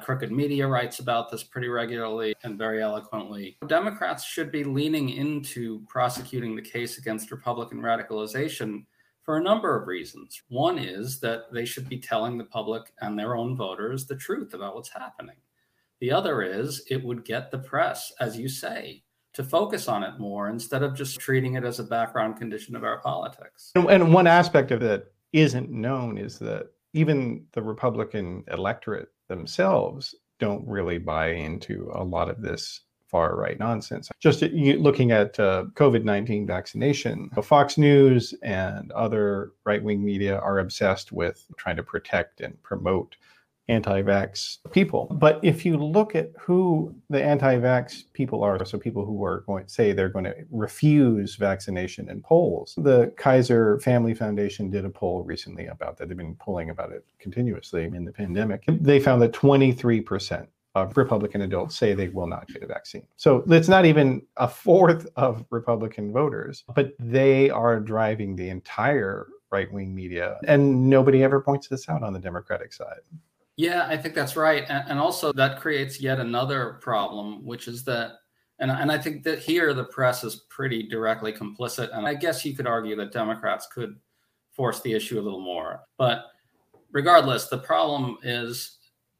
Crooked 0.00 0.32
Media 0.32 0.66
writes 0.66 0.98
about 0.98 1.30
this 1.30 1.44
pretty 1.44 1.68
regularly 1.68 2.34
and 2.42 2.58
very 2.58 2.82
eloquently. 2.82 3.56
Democrats 3.66 4.24
should 4.24 4.50
be 4.50 4.64
leaning 4.64 5.10
into 5.10 5.84
prosecuting 5.88 6.56
the 6.56 6.62
case 6.62 6.98
against 6.98 7.30
Republican 7.30 7.80
radicalization 7.80 8.84
for 9.22 9.36
a 9.36 9.42
number 9.42 9.80
of 9.80 9.86
reasons. 9.86 10.42
One 10.48 10.78
is 10.78 11.20
that 11.20 11.52
they 11.52 11.64
should 11.64 11.88
be 11.88 11.98
telling 11.98 12.36
the 12.36 12.44
public 12.44 12.92
and 13.00 13.16
their 13.16 13.36
own 13.36 13.56
voters 13.56 14.06
the 14.06 14.16
truth 14.16 14.54
about 14.54 14.74
what's 14.74 14.88
happening. 14.88 15.36
The 16.00 16.10
other 16.10 16.42
is 16.42 16.84
it 16.90 17.04
would 17.04 17.24
get 17.24 17.52
the 17.52 17.58
press, 17.58 18.12
as 18.18 18.36
you 18.36 18.48
say, 18.48 19.04
to 19.34 19.44
focus 19.44 19.86
on 19.86 20.02
it 20.02 20.18
more 20.18 20.48
instead 20.48 20.82
of 20.82 20.96
just 20.96 21.20
treating 21.20 21.54
it 21.54 21.64
as 21.64 21.78
a 21.78 21.84
background 21.84 22.36
condition 22.38 22.74
of 22.74 22.82
our 22.82 22.98
politics. 22.98 23.70
And 23.76 24.12
one 24.12 24.26
aspect 24.26 24.72
of 24.72 24.82
it 24.82 25.12
isn't 25.32 25.70
known 25.70 26.18
is 26.18 26.38
that 26.40 26.68
even 26.92 27.44
the 27.52 27.62
Republican 27.62 28.44
electorate 28.48 29.08
themselves 29.28 30.14
don't 30.38 30.66
really 30.66 30.98
buy 30.98 31.28
into 31.28 31.90
a 31.94 32.04
lot 32.04 32.28
of 32.28 32.42
this 32.42 32.80
far 33.06 33.36
right 33.36 33.58
nonsense. 33.58 34.08
Just 34.18 34.42
looking 34.42 35.12
at 35.12 35.38
uh, 35.38 35.66
COVID 35.74 36.02
19 36.02 36.46
vaccination, 36.46 37.30
Fox 37.42 37.76
News 37.76 38.34
and 38.42 38.90
other 38.92 39.52
right 39.64 39.82
wing 39.82 40.02
media 40.02 40.38
are 40.38 40.58
obsessed 40.58 41.12
with 41.12 41.46
trying 41.56 41.76
to 41.76 41.82
protect 41.82 42.40
and 42.40 42.60
promote 42.62 43.16
anti-vax 43.68 44.58
people. 44.72 45.06
But 45.18 45.38
if 45.42 45.64
you 45.64 45.76
look 45.76 46.14
at 46.14 46.30
who 46.38 46.94
the 47.10 47.22
anti-vax 47.22 48.04
people 48.12 48.42
are, 48.42 48.64
so 48.64 48.78
people 48.78 49.04
who 49.04 49.24
are 49.24 49.44
going 49.46 49.64
to 49.64 49.70
say 49.70 49.92
they're 49.92 50.08
going 50.08 50.24
to 50.24 50.34
refuse 50.50 51.36
vaccination 51.36 52.08
in 52.08 52.22
polls, 52.22 52.74
the 52.76 53.12
Kaiser 53.16 53.78
Family 53.80 54.14
Foundation 54.14 54.68
did 54.70 54.84
a 54.84 54.90
poll 54.90 55.22
recently 55.22 55.66
about 55.66 55.96
that. 55.98 56.08
They've 56.08 56.16
been 56.16 56.34
polling 56.36 56.70
about 56.70 56.92
it 56.92 57.04
continuously 57.18 57.84
in 57.84 58.04
the 58.04 58.12
pandemic. 58.12 58.64
They 58.66 58.98
found 58.98 59.22
that 59.22 59.32
23% 59.32 60.46
of 60.74 60.96
Republican 60.96 61.42
adults 61.42 61.76
say 61.76 61.92
they 61.92 62.08
will 62.08 62.26
not 62.26 62.48
get 62.48 62.62
a 62.62 62.66
vaccine. 62.66 63.06
So 63.16 63.44
it's 63.48 63.68
not 63.68 63.84
even 63.84 64.22
a 64.38 64.48
fourth 64.48 65.06
of 65.16 65.44
Republican 65.50 66.12
voters, 66.12 66.64
but 66.74 66.92
they 66.98 67.50
are 67.50 67.78
driving 67.78 68.34
the 68.34 68.48
entire 68.48 69.26
right 69.50 69.70
wing 69.70 69.94
media. 69.94 70.38
And 70.48 70.88
nobody 70.88 71.22
ever 71.22 71.42
points 71.42 71.68
this 71.68 71.88
out 71.90 72.02
on 72.02 72.14
the 72.14 72.18
Democratic 72.18 72.72
side. 72.72 73.00
Yeah, 73.62 73.86
I 73.86 73.96
think 73.96 74.16
that's 74.16 74.34
right. 74.34 74.64
And, 74.68 74.98
also, 74.98 75.32
that 75.34 75.60
creates 75.60 76.00
yet 76.00 76.18
another 76.18 76.80
problem, 76.80 77.46
which 77.46 77.68
is 77.68 77.84
that, 77.84 78.14
and, 78.58 78.72
and 78.72 78.90
I 78.90 78.98
think 78.98 79.22
that 79.22 79.38
here 79.38 79.72
the 79.72 79.84
press 79.84 80.24
is 80.24 80.46
pretty 80.50 80.88
directly 80.88 81.32
complicit. 81.32 81.96
And 81.96 82.04
I 82.04 82.14
guess 82.14 82.44
you 82.44 82.56
could 82.56 82.66
argue 82.66 82.96
that 82.96 83.12
Democrats 83.12 83.68
could 83.72 83.94
force 84.50 84.80
the 84.80 84.92
issue 84.92 85.20
a 85.20 85.22
little 85.22 85.40
more. 85.40 85.82
But 85.96 86.24
regardless, 86.90 87.46
the 87.46 87.58
problem 87.58 88.18
is 88.24 88.78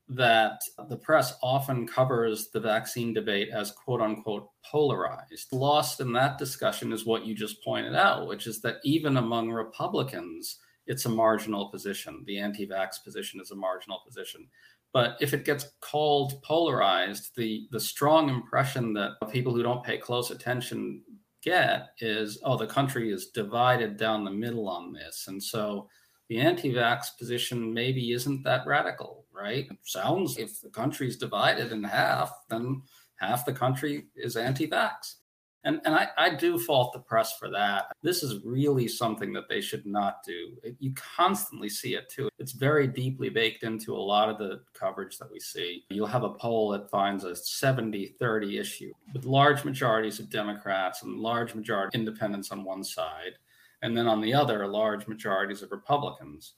that 0.08 0.60
the 0.88 0.96
press 0.96 1.34
often 1.40 1.86
covers 1.86 2.50
the 2.50 2.58
vaccine 2.58 3.14
debate 3.14 3.50
as 3.50 3.70
quote 3.70 4.00
unquote 4.00 4.48
polarized. 4.68 5.52
Lost 5.52 6.00
in 6.00 6.12
that 6.14 6.36
discussion 6.36 6.92
is 6.92 7.06
what 7.06 7.24
you 7.24 7.36
just 7.36 7.62
pointed 7.62 7.94
out, 7.94 8.26
which 8.26 8.48
is 8.48 8.60
that 8.62 8.78
even 8.82 9.18
among 9.18 9.52
Republicans, 9.52 10.58
it's 10.86 11.06
a 11.06 11.10
marginal 11.10 11.68
position. 11.70 12.22
The 12.26 12.38
anti 12.38 12.66
vax 12.66 13.02
position 13.02 13.40
is 13.40 13.50
a 13.50 13.56
marginal 13.56 14.00
position. 14.06 14.48
But 14.92 15.16
if 15.20 15.32
it 15.32 15.44
gets 15.44 15.72
called 15.80 16.42
polarized, 16.42 17.30
the, 17.36 17.66
the 17.70 17.80
strong 17.80 18.28
impression 18.28 18.92
that 18.94 19.12
people 19.30 19.54
who 19.54 19.62
don't 19.62 19.84
pay 19.84 19.96
close 19.96 20.30
attention 20.30 21.02
get 21.42 21.88
is 21.98 22.38
oh, 22.44 22.56
the 22.56 22.66
country 22.66 23.10
is 23.10 23.28
divided 23.28 23.96
down 23.96 24.24
the 24.24 24.30
middle 24.30 24.68
on 24.68 24.92
this. 24.92 25.26
And 25.28 25.42
so 25.42 25.88
the 26.28 26.38
anti-vax 26.38 27.18
position 27.18 27.72
maybe 27.72 28.12
isn't 28.12 28.42
that 28.44 28.66
radical, 28.66 29.24
right? 29.32 29.66
It 29.70 29.78
sounds 29.82 30.38
if 30.38 30.60
the 30.60 30.70
country's 30.70 31.16
divided 31.16 31.72
in 31.72 31.82
half, 31.82 32.32
then 32.48 32.82
half 33.16 33.44
the 33.44 33.52
country 33.52 34.06
is 34.14 34.36
anti-vax. 34.36 35.16
And, 35.64 35.80
and 35.84 35.94
I, 35.94 36.08
I 36.18 36.34
do 36.34 36.58
fault 36.58 36.92
the 36.92 36.98
press 36.98 37.38
for 37.38 37.48
that. 37.50 37.92
This 38.02 38.24
is 38.24 38.44
really 38.44 38.88
something 38.88 39.32
that 39.34 39.48
they 39.48 39.60
should 39.60 39.86
not 39.86 40.16
do. 40.26 40.56
It, 40.64 40.76
you 40.80 40.92
constantly 40.94 41.68
see 41.68 41.94
it 41.94 42.08
too. 42.08 42.28
It's 42.38 42.52
very 42.52 42.88
deeply 42.88 43.28
baked 43.28 43.62
into 43.62 43.94
a 43.94 43.96
lot 43.96 44.28
of 44.28 44.38
the 44.38 44.62
coverage 44.74 45.18
that 45.18 45.30
we 45.30 45.38
see. 45.38 45.84
You'll 45.90 46.06
have 46.08 46.24
a 46.24 46.34
poll 46.34 46.70
that 46.70 46.90
finds 46.90 47.22
a 47.22 47.36
70 47.36 48.16
30 48.18 48.58
issue 48.58 48.92
with 49.14 49.24
large 49.24 49.64
majorities 49.64 50.18
of 50.18 50.30
Democrats 50.30 51.02
and 51.02 51.20
large 51.20 51.54
majority 51.54 51.96
independents 51.96 52.50
on 52.50 52.64
one 52.64 52.82
side 52.82 53.34
and 53.82 53.96
then 53.96 54.06
on 54.06 54.20
the 54.20 54.32
other, 54.32 54.66
large 54.66 55.06
majorities 55.06 55.62
of 55.62 55.70
Republicans. 55.70 56.54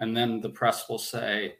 And 0.00 0.16
then 0.16 0.40
the 0.40 0.50
press 0.50 0.88
will 0.88 0.98
say, 0.98 1.56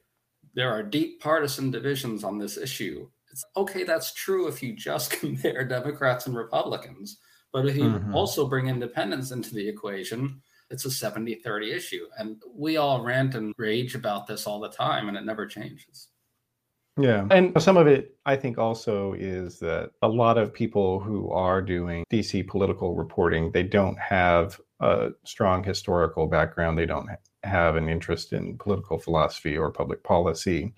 there 0.54 0.70
are 0.70 0.82
deep 0.82 1.20
partisan 1.20 1.70
divisions 1.70 2.24
on 2.24 2.38
this 2.38 2.56
issue. 2.56 3.08
It's 3.34 3.44
okay, 3.56 3.82
that's 3.82 4.14
true 4.14 4.46
if 4.46 4.62
you 4.62 4.74
just 4.74 5.10
compare 5.20 5.64
Democrats 5.64 6.28
and 6.28 6.36
Republicans. 6.36 7.18
But 7.52 7.66
if 7.66 7.76
you 7.76 7.82
mm-hmm. 7.82 8.14
also 8.14 8.46
bring 8.46 8.68
independents 8.68 9.32
into 9.32 9.52
the 9.56 9.68
equation, 9.68 10.40
it's 10.70 10.84
a 10.84 10.90
70 10.90 11.34
30 11.34 11.72
issue. 11.72 12.06
And 12.16 12.40
we 12.54 12.76
all 12.76 13.02
rant 13.02 13.34
and 13.34 13.52
rage 13.58 13.96
about 13.96 14.28
this 14.28 14.46
all 14.46 14.60
the 14.60 14.68
time, 14.68 15.08
and 15.08 15.16
it 15.16 15.24
never 15.24 15.48
changes. 15.48 16.10
Yeah. 16.96 17.26
And 17.32 17.60
some 17.60 17.76
of 17.76 17.88
it, 17.88 18.16
I 18.24 18.36
think, 18.36 18.56
also 18.56 19.14
is 19.14 19.58
that 19.58 19.90
a 20.02 20.08
lot 20.08 20.38
of 20.38 20.54
people 20.54 21.00
who 21.00 21.28
are 21.32 21.60
doing 21.60 22.04
DC 22.12 22.46
political 22.46 22.94
reporting, 22.94 23.50
they 23.50 23.64
don't 23.64 23.98
have 23.98 24.60
a 24.78 25.10
strong 25.24 25.64
historical 25.64 26.28
background. 26.28 26.78
They 26.78 26.86
don't 26.86 27.10
have 27.42 27.74
an 27.74 27.88
interest 27.88 28.32
in 28.32 28.58
political 28.58 29.00
philosophy 29.00 29.56
or 29.56 29.72
public 29.72 30.04
policy. 30.04 30.72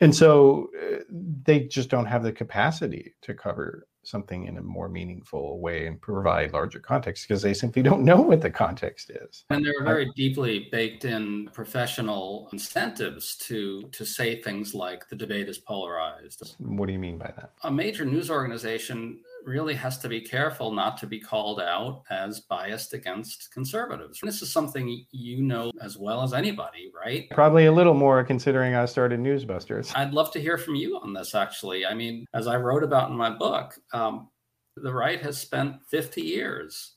And 0.00 0.14
so 0.14 0.70
uh, 0.80 0.98
they 1.42 1.60
just 1.60 1.88
don't 1.88 2.06
have 2.06 2.22
the 2.22 2.32
capacity 2.32 3.14
to 3.22 3.34
cover 3.34 3.88
something 4.08 4.46
in 4.46 4.56
a 4.56 4.62
more 4.62 4.88
meaningful 4.88 5.60
way 5.60 5.86
and 5.86 6.00
provide 6.00 6.52
larger 6.52 6.78
context 6.78 7.28
because 7.28 7.42
they 7.42 7.52
simply 7.52 7.82
don't 7.82 8.04
know 8.04 8.20
what 8.20 8.40
the 8.40 8.50
context 8.50 9.10
is. 9.10 9.44
And 9.50 9.64
there 9.64 9.74
are 9.78 9.84
very 9.84 10.10
deeply 10.16 10.68
baked 10.72 11.04
in 11.04 11.50
professional 11.52 12.48
incentives 12.52 13.36
to 13.48 13.82
to 13.92 14.04
say 14.04 14.40
things 14.40 14.74
like 14.74 15.08
the 15.08 15.16
debate 15.16 15.48
is 15.48 15.58
polarized. 15.58 16.56
What 16.58 16.86
do 16.86 16.92
you 16.92 16.98
mean 16.98 17.18
by 17.18 17.32
that? 17.36 17.52
A 17.64 17.70
major 17.70 18.04
news 18.04 18.30
organization 18.30 19.20
really 19.44 19.74
has 19.74 19.98
to 19.98 20.08
be 20.08 20.20
careful 20.20 20.72
not 20.72 20.96
to 20.98 21.06
be 21.06 21.18
called 21.18 21.60
out 21.60 22.02
as 22.10 22.40
biased 22.40 22.94
against 22.94 23.50
conservatives. 23.52 24.20
This 24.22 24.42
is 24.42 24.52
something 24.52 25.06
you 25.10 25.42
know 25.42 25.72
as 25.80 25.96
well 25.96 26.22
as 26.22 26.32
anybody, 26.32 26.90
right? 26.94 27.28
Probably 27.30 27.66
a 27.66 27.72
little 27.72 27.94
more 27.94 28.22
considering 28.24 28.74
I 28.74 28.84
started 28.86 29.20
Newsbusters. 29.20 29.92
I'd 29.96 30.12
love 30.12 30.32
to 30.32 30.40
hear 30.40 30.58
from 30.58 30.74
you 30.74 30.98
on 30.98 31.12
this, 31.12 31.34
actually. 31.34 31.86
I 31.86 31.94
mean, 31.94 32.26
as 32.34 32.46
I 32.46 32.56
wrote 32.56 32.84
about 32.84 33.10
in 33.10 33.16
my 33.16 33.30
book, 33.30 33.74
um, 33.92 34.28
the 34.76 34.92
right 34.92 35.20
has 35.22 35.38
spent 35.38 35.76
50 35.90 36.22
years 36.22 36.94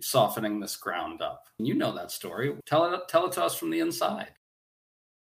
softening 0.00 0.60
this 0.60 0.76
ground 0.76 1.22
up. 1.22 1.44
You 1.58 1.74
know 1.74 1.94
that 1.94 2.10
story. 2.10 2.54
Tell 2.66 2.92
it, 2.92 3.08
tell 3.08 3.26
it 3.26 3.32
to 3.32 3.44
us 3.44 3.56
from 3.56 3.70
the 3.70 3.80
inside. 3.80 4.32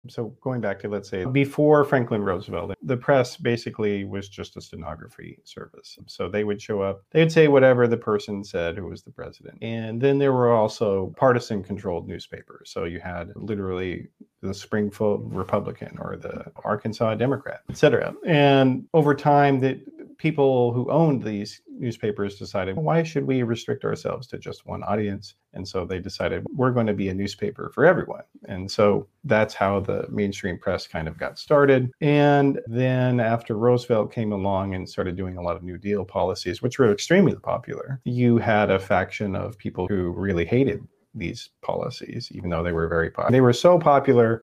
So 0.09 0.35
going 0.41 0.61
back 0.61 0.81
to 0.81 0.89
let's 0.89 1.09
say 1.09 1.25
oh. 1.25 1.31
before 1.31 1.85
Franklin 1.85 2.23
Roosevelt, 2.23 2.75
the 2.83 2.97
press 2.97 3.37
basically 3.37 4.05
was 4.05 4.29
just 4.29 4.57
a 4.57 4.61
stenography 4.61 5.39
service. 5.45 5.99
So 6.07 6.29
they 6.29 6.45
would 6.45 6.61
show 6.61 6.83
up, 6.83 7.05
they'd 7.11 7.33
say 7.33 7.49
whatever 7.49 7.87
the 7.87 7.97
person 7.97 8.45
said 8.45 8.77
who 8.77 8.87
was 8.87 9.03
the 9.03 9.11
president. 9.11 9.59
And 9.63 10.01
then 10.01 10.19
there 10.19 10.33
were 10.33 10.53
also 10.53 11.15
partisan 11.17 11.63
controlled 11.63 12.09
newspapers. 12.09 12.71
So 12.71 12.85
you 12.85 13.01
had 13.01 13.33
literally 13.35 14.09
the 14.43 14.53
Springfield 14.53 15.33
Republican 15.35 15.97
or 15.99 16.17
the 16.17 16.45
Arkansas 16.65 17.15
Democrat, 17.15 17.61
et 17.71 17.77
cetera. 17.79 18.15
And 18.27 18.85
over 18.93 19.15
time, 19.15 19.61
that 19.61 19.81
people 20.19 20.73
who 20.73 20.91
owned 20.91 21.23
these 21.23 21.61
newspapers 21.69 22.39
decided, 22.39 22.77
why 22.77 23.03
should 23.03 23.27
we 23.27 23.43
restrict 23.43 23.85
ourselves 23.85 24.27
to 24.29 24.39
just 24.39 24.67
one 24.67 24.83
audience? 24.85 25.35
And 25.53 25.67
so 25.67 25.85
they 25.85 25.99
decided, 25.99 26.45
we're 26.55 26.71
going 26.71 26.87
to 26.87 26.95
be 26.95 27.09
a 27.09 27.15
newspaper 27.15 27.71
for 27.75 27.85
everyone. 27.85 28.23
And 28.47 28.71
so 28.71 29.07
that's 29.25 29.55
how 29.55 29.81
the 29.81 30.07
mainstream 30.11 30.59
press 30.59 30.87
kind 30.87 31.09
of 31.09 31.19
got 31.19 31.39
started. 31.39 31.91
And 32.01 32.61
then 32.67 33.21
after 33.21 33.57
Roosevelt 33.57 34.13
came 34.13 34.33
along 34.33 34.75
and 34.75 34.89
started 34.89 35.17
doing 35.17 35.37
a 35.37 35.43
lot 35.43 35.57
of 35.57 35.63
New 35.63 35.79
Deal 35.79 36.05
policies, 36.05 36.63
which 36.63 36.79
were 36.79 36.93
extremely 36.93 37.37
popular, 37.37 38.01
you 38.05 38.39
had 38.39 38.71
a 38.71 38.79
faction 38.79 39.35
of 39.35 39.59
people 39.59 39.87
who 39.89 40.13
really 40.13 40.45
hated 40.45 40.87
these 41.15 41.51
policies, 41.63 42.29
even 42.33 42.51
though 42.51 42.63
they 42.63 42.73
were 42.73 42.89
very 42.89 43.11
popular. 43.11 43.31
They 43.31 43.41
were 43.41 43.53
so 43.53 43.79
popular 43.79 44.43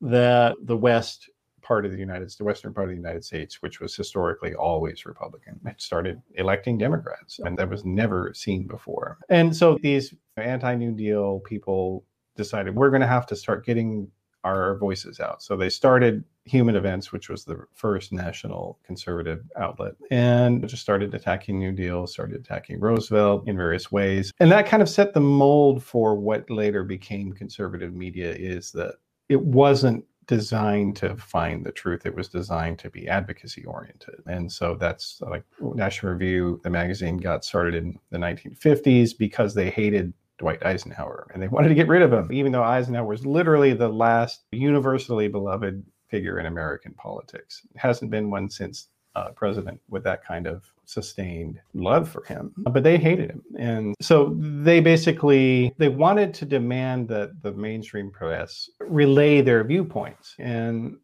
that 0.00 0.56
the 0.62 0.76
West 0.76 1.30
part 1.62 1.86
of 1.86 1.92
the 1.92 1.98
United 1.98 2.30
States, 2.30 2.38
the 2.38 2.44
western 2.44 2.74
part 2.74 2.88
of 2.88 2.90
the 2.90 3.00
United 3.00 3.24
States, 3.24 3.62
which 3.62 3.80
was 3.80 3.94
historically 3.94 4.54
always 4.54 5.06
Republican, 5.06 5.58
it 5.64 5.80
started 5.80 6.20
electing 6.34 6.76
Democrats, 6.78 7.38
and 7.38 7.56
that 7.58 7.70
was 7.70 7.84
never 7.84 8.32
seen 8.34 8.66
before. 8.66 9.18
And 9.28 9.54
so 9.56 9.78
these 9.82 10.14
anti-New 10.36 10.92
Deal 10.92 11.40
people 11.40 12.04
decided 12.36 12.74
we're 12.74 12.90
going 12.90 13.02
to 13.02 13.06
have 13.06 13.26
to 13.26 13.36
start 13.36 13.64
getting 13.64 14.08
our 14.44 14.76
voices 14.78 15.20
out. 15.20 15.40
So 15.40 15.56
they 15.56 15.68
started 15.68 16.24
Human 16.46 16.74
Events, 16.74 17.12
which 17.12 17.28
was 17.28 17.44
the 17.44 17.64
first 17.74 18.12
national 18.12 18.80
conservative 18.84 19.44
outlet, 19.56 19.92
and 20.10 20.66
just 20.66 20.82
started 20.82 21.14
attacking 21.14 21.60
New 21.60 21.70
Deal, 21.70 22.08
started 22.08 22.40
attacking 22.40 22.80
Roosevelt 22.80 23.46
in 23.46 23.56
various 23.56 23.92
ways. 23.92 24.32
And 24.40 24.50
that 24.50 24.66
kind 24.66 24.82
of 24.82 24.88
set 24.88 25.14
the 25.14 25.20
mold 25.20 25.84
for 25.84 26.16
what 26.16 26.50
later 26.50 26.82
became 26.82 27.32
conservative 27.32 27.94
media 27.94 28.34
is 28.34 28.72
that 28.72 28.96
it 29.28 29.40
wasn't 29.40 30.04
designed 30.32 30.96
to 30.96 31.14
find 31.14 31.62
the 31.62 31.72
truth. 31.72 32.06
It 32.06 32.14
was 32.14 32.26
designed 32.26 32.78
to 32.78 32.88
be 32.88 33.06
advocacy 33.06 33.66
oriented. 33.66 34.22
And 34.26 34.50
so 34.50 34.76
that's 34.76 35.20
like 35.20 35.44
National 35.60 36.12
Review, 36.12 36.58
the 36.64 36.70
magazine 36.70 37.18
got 37.18 37.44
started 37.44 37.74
in 37.74 37.98
the 38.08 38.16
1950s 38.16 39.10
because 39.18 39.52
they 39.52 39.68
hated 39.68 40.14
Dwight 40.38 40.64
Eisenhower 40.64 41.26
and 41.34 41.42
they 41.42 41.48
wanted 41.48 41.68
to 41.68 41.74
get 41.74 41.86
rid 41.86 42.00
of 42.00 42.14
him, 42.14 42.32
even 42.32 42.50
though 42.50 42.62
Eisenhower 42.62 43.04
was 43.04 43.26
literally 43.26 43.74
the 43.74 43.90
last 43.90 44.44
universally 44.52 45.28
beloved 45.28 45.84
figure 46.08 46.38
in 46.38 46.46
American 46.46 46.94
politics. 46.94 47.60
It 47.74 47.78
hasn't 47.78 48.10
been 48.10 48.30
one 48.30 48.48
since 48.48 48.88
uh, 49.14 49.30
president 49.30 49.80
with 49.88 50.04
that 50.04 50.24
kind 50.24 50.46
of 50.46 50.64
sustained 50.84 51.58
love 51.74 52.08
for 52.08 52.24
him 52.24 52.52
but 52.72 52.82
they 52.82 52.96
hated 52.96 53.30
him. 53.30 53.42
And 53.58 53.94
so 54.00 54.36
they 54.38 54.80
basically 54.80 55.74
they 55.78 55.88
wanted 55.88 56.34
to 56.34 56.44
demand 56.44 57.08
that 57.08 57.42
the 57.42 57.52
mainstream 57.52 58.10
press 58.10 58.68
relay 58.80 59.40
their 59.40 59.64
viewpoints. 59.64 60.34
And 60.38 60.96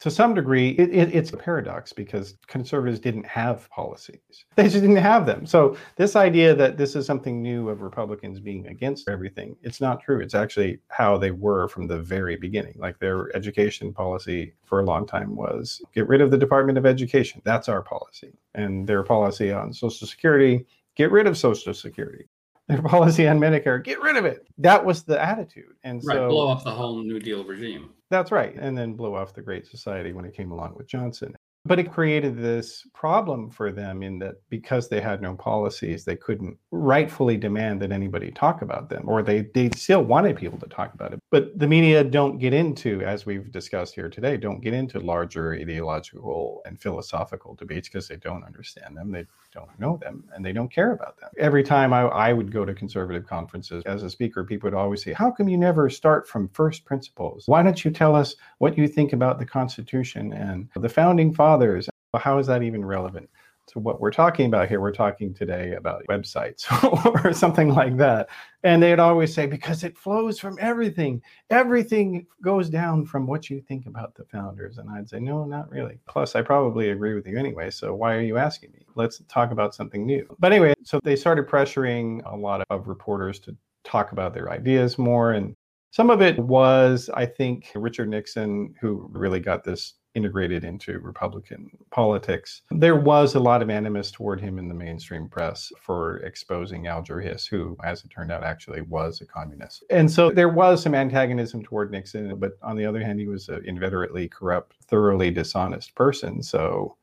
to 0.00 0.10
some 0.10 0.34
degree, 0.34 0.70
it, 0.70 0.90
it, 0.94 1.14
it's 1.14 1.32
a 1.32 1.36
paradox 1.36 1.92
because 1.92 2.38
conservatives 2.46 2.98
didn't 2.98 3.26
have 3.26 3.68
policies. 3.70 4.18
They 4.56 4.64
just 4.64 4.80
didn't 4.80 4.96
have 4.96 5.24
them. 5.24 5.46
So, 5.46 5.76
this 5.96 6.16
idea 6.16 6.54
that 6.54 6.76
this 6.76 6.94
is 6.94 7.06
something 7.06 7.40
new 7.40 7.68
of 7.70 7.80
Republicans 7.80 8.40
being 8.40 8.66
against 8.66 9.08
everything, 9.08 9.56
it's 9.62 9.80
not 9.80 10.02
true. 10.02 10.20
It's 10.20 10.34
actually 10.34 10.80
how 10.88 11.16
they 11.16 11.30
were 11.30 11.68
from 11.68 11.86
the 11.86 11.98
very 11.98 12.36
beginning. 12.36 12.74
Like 12.76 12.98
their 12.98 13.34
education 13.34 13.92
policy 13.92 14.54
for 14.64 14.80
a 14.80 14.84
long 14.84 15.06
time 15.06 15.34
was 15.34 15.80
get 15.94 16.08
rid 16.08 16.20
of 16.20 16.30
the 16.30 16.36
Department 16.36 16.76
of 16.76 16.84
Education. 16.84 17.40
That's 17.44 17.68
our 17.68 17.80
policy. 17.80 18.32
And 18.54 18.86
their 18.86 19.02
policy 19.02 19.50
on 19.50 19.72
Social 19.72 20.06
Security, 20.06 20.66
get 20.94 21.10
rid 21.10 21.26
of 21.26 21.38
Social 21.38 21.72
Security 21.72 22.26
their 22.70 22.82
policy 22.88 23.26
on 23.26 23.38
Medicare, 23.38 23.82
get 23.82 24.00
rid 24.00 24.16
of 24.16 24.24
it. 24.24 24.46
That 24.58 24.84
was 24.84 25.02
the 25.02 25.22
attitude. 25.22 25.74
And 25.84 26.00
right, 26.04 26.16
so 26.16 26.28
blow 26.28 26.48
off 26.48 26.64
the 26.64 26.70
whole 26.70 27.02
New 27.02 27.18
Deal 27.18 27.44
regime. 27.44 27.90
That's 28.10 28.32
right. 28.32 28.54
And 28.56 28.76
then 28.76 28.94
blow 28.94 29.14
off 29.14 29.34
the 29.34 29.42
Great 29.42 29.66
Society 29.66 30.12
when 30.12 30.24
it 30.24 30.34
came 30.34 30.50
along 30.50 30.74
with 30.76 30.86
Johnson. 30.86 31.36
But 31.66 31.78
it 31.78 31.92
created 31.92 32.38
this 32.38 32.86
problem 32.94 33.50
for 33.50 33.70
them 33.70 34.02
in 34.02 34.18
that 34.20 34.36
because 34.48 34.88
they 34.88 35.00
had 35.00 35.20
no 35.20 35.34
policies, 35.34 36.04
they 36.04 36.16
couldn't 36.16 36.56
rightfully 36.70 37.36
demand 37.36 37.82
that 37.82 37.92
anybody 37.92 38.30
talk 38.30 38.62
about 38.62 38.88
them, 38.88 39.06
or 39.06 39.22
they, 39.22 39.42
they 39.54 39.68
still 39.76 40.02
wanted 40.02 40.36
people 40.36 40.58
to 40.58 40.66
talk 40.68 40.94
about 40.94 41.12
it. 41.12 41.20
But 41.30 41.58
the 41.58 41.66
media 41.66 42.02
don't 42.02 42.38
get 42.38 42.54
into, 42.54 43.02
as 43.02 43.26
we've 43.26 43.52
discussed 43.52 43.94
here 43.94 44.08
today, 44.08 44.38
don't 44.38 44.62
get 44.62 44.72
into 44.72 45.00
larger 45.00 45.52
ideological 45.52 46.62
and 46.64 46.80
philosophical 46.80 47.54
debates 47.54 47.88
because 47.88 48.08
they 48.08 48.16
don't 48.16 48.42
understand 48.42 48.96
them. 48.96 49.12
They 49.12 49.26
don't 49.52 49.78
know 49.78 49.98
them 49.98 50.24
and 50.34 50.44
they 50.44 50.52
don't 50.52 50.72
care 50.72 50.92
about 50.92 51.20
them. 51.20 51.28
Every 51.38 51.62
time 51.62 51.92
I, 51.92 52.02
I 52.02 52.32
would 52.32 52.50
go 52.50 52.64
to 52.64 52.72
conservative 52.72 53.26
conferences 53.26 53.82
as 53.84 54.02
a 54.02 54.08
speaker, 54.08 54.44
people 54.44 54.68
would 54.68 54.78
always 54.78 55.02
say, 55.02 55.12
How 55.12 55.30
come 55.30 55.48
you 55.48 55.58
never 55.58 55.90
start 55.90 56.26
from 56.26 56.48
first 56.48 56.86
principles? 56.86 57.44
Why 57.46 57.62
don't 57.62 57.84
you 57.84 57.90
tell 57.90 58.16
us 58.16 58.34
what 58.58 58.78
you 58.78 58.88
think 58.88 59.12
about 59.12 59.38
the 59.38 59.46
Constitution 59.46 60.32
and 60.32 60.68
the 60.74 60.88
founding 60.88 61.34
fathers? 61.34 61.49
Fathers. 61.50 61.88
How 62.16 62.38
is 62.38 62.46
that 62.46 62.62
even 62.62 62.84
relevant? 62.84 63.28
to 63.66 63.78
what 63.78 64.00
we're 64.00 64.10
talking 64.10 64.46
about 64.46 64.68
here. 64.68 64.80
We're 64.80 64.90
talking 64.90 65.32
today 65.32 65.74
about 65.74 66.02
websites 66.08 66.66
or 67.24 67.32
something 67.32 67.68
like 67.68 67.96
that. 67.98 68.28
And 68.64 68.82
they'd 68.82 68.98
always 68.98 69.32
say, 69.32 69.46
because 69.46 69.84
it 69.84 69.96
flows 69.96 70.40
from 70.40 70.58
everything. 70.60 71.22
Everything 71.50 72.26
goes 72.42 72.68
down 72.68 73.06
from 73.06 73.28
what 73.28 73.48
you 73.48 73.60
think 73.60 73.86
about 73.86 74.16
the 74.16 74.24
founders. 74.24 74.78
And 74.78 74.90
I'd 74.90 75.08
say, 75.08 75.20
no, 75.20 75.44
not 75.44 75.70
really. 75.70 76.00
Plus, 76.08 76.34
I 76.34 76.42
probably 76.42 76.90
agree 76.90 77.14
with 77.14 77.28
you 77.28 77.38
anyway. 77.38 77.70
So 77.70 77.94
why 77.94 78.16
are 78.16 78.22
you 78.22 78.38
asking 78.38 78.72
me? 78.72 78.80
Let's 78.96 79.22
talk 79.28 79.52
about 79.52 79.72
something 79.72 80.04
new. 80.04 80.26
But 80.40 80.52
anyway, 80.52 80.74
so 80.82 80.98
they 81.04 81.14
started 81.14 81.46
pressuring 81.46 82.22
a 82.26 82.36
lot 82.36 82.64
of 82.70 82.88
reporters 82.88 83.38
to 83.40 83.56
talk 83.84 84.10
about 84.10 84.34
their 84.34 84.50
ideas 84.50 84.98
more. 84.98 85.34
And 85.34 85.54
some 85.92 86.10
of 86.10 86.22
it 86.22 86.36
was, 86.40 87.08
I 87.14 87.24
think, 87.24 87.70
Richard 87.76 88.08
Nixon, 88.08 88.74
who 88.80 89.08
really 89.12 89.38
got 89.38 89.62
this 89.62 89.94
integrated 90.14 90.64
into 90.64 90.98
Republican 90.98 91.70
politics. 91.90 92.62
There 92.70 92.96
was 92.96 93.34
a 93.34 93.40
lot 93.40 93.62
of 93.62 93.70
animus 93.70 94.10
toward 94.10 94.40
him 94.40 94.58
in 94.58 94.68
the 94.68 94.74
mainstream 94.74 95.28
press 95.28 95.72
for 95.80 96.18
exposing 96.18 96.86
Alger 96.86 97.20
Hiss, 97.20 97.46
who, 97.46 97.76
as 97.84 98.04
it 98.04 98.10
turned 98.10 98.32
out, 98.32 98.42
actually 98.42 98.82
was 98.82 99.20
a 99.20 99.26
communist. 99.26 99.84
And 99.90 100.10
so 100.10 100.30
there 100.30 100.48
was 100.48 100.82
some 100.82 100.94
antagonism 100.94 101.62
toward 101.62 101.90
Nixon, 101.90 102.36
but 102.38 102.58
on 102.62 102.76
the 102.76 102.86
other 102.86 103.00
hand, 103.00 103.20
he 103.20 103.26
was 103.26 103.48
an 103.48 103.64
inveterately 103.64 104.28
corrupt, 104.28 104.76
thoroughly 104.86 105.30
dishonest 105.30 105.94
person. 105.94 106.42
So 106.42 106.96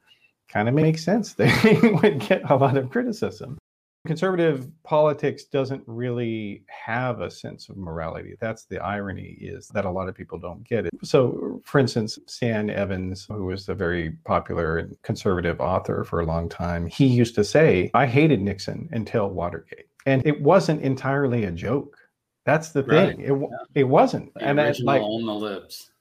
kind 0.48 0.68
of 0.68 0.76
makes 0.76 1.04
sense 1.04 1.34
that 1.34 1.50
he 1.82 1.88
would 1.88 2.20
get 2.20 2.50
a 2.50 2.56
lot 2.56 2.78
of 2.78 2.90
criticism 2.90 3.58
conservative 4.08 4.70
politics 4.84 5.44
doesn't 5.46 5.84
really 5.86 6.64
have 6.68 7.22
a 7.22 7.30
sense 7.30 7.70
of 7.70 7.78
morality 7.78 8.36
that's 8.40 8.66
the 8.66 8.80
irony 8.80 9.38
is 9.40 9.68
that 9.70 9.86
a 9.86 9.90
lot 9.90 10.10
of 10.10 10.16
people 10.16 10.40
don't 10.40 10.68
get 10.68 10.86
it 10.86 10.94
so 11.04 11.62
for 11.66 11.80
instance 11.80 12.18
stan 12.26 12.70
evans 12.70 13.26
who 13.30 13.46
was 13.46 13.70
a 13.70 13.76
very 13.76 14.12
popular 14.26 14.78
and 14.78 15.02
conservative 15.04 15.60
author 15.60 16.04
for 16.04 16.22
a 16.22 16.26
long 16.26 16.50
time 16.50 16.88
he 16.88 17.06
used 17.06 17.36
to 17.36 17.44
say 17.44 17.92
i 17.94 18.06
hated 18.06 18.42
nixon 18.42 18.90
until 18.92 19.30
watergate 19.30 19.88
and 20.06 20.26
it 20.26 20.42
wasn't 20.42 20.82
entirely 20.82 21.44
a 21.44 21.52
joke 21.52 21.98
that's 22.46 22.70
the 22.70 22.84
thing 22.84 23.18
right. 23.18 23.20
it, 23.20 23.34
yeah. 23.34 23.58
it 23.76 23.84
wasn't 23.84 24.34
the 24.34 24.44
and 24.44 24.58
that's 24.58 24.80
like 24.80 25.02
on 25.02 25.26
the 25.26 25.36
lips 25.36 25.92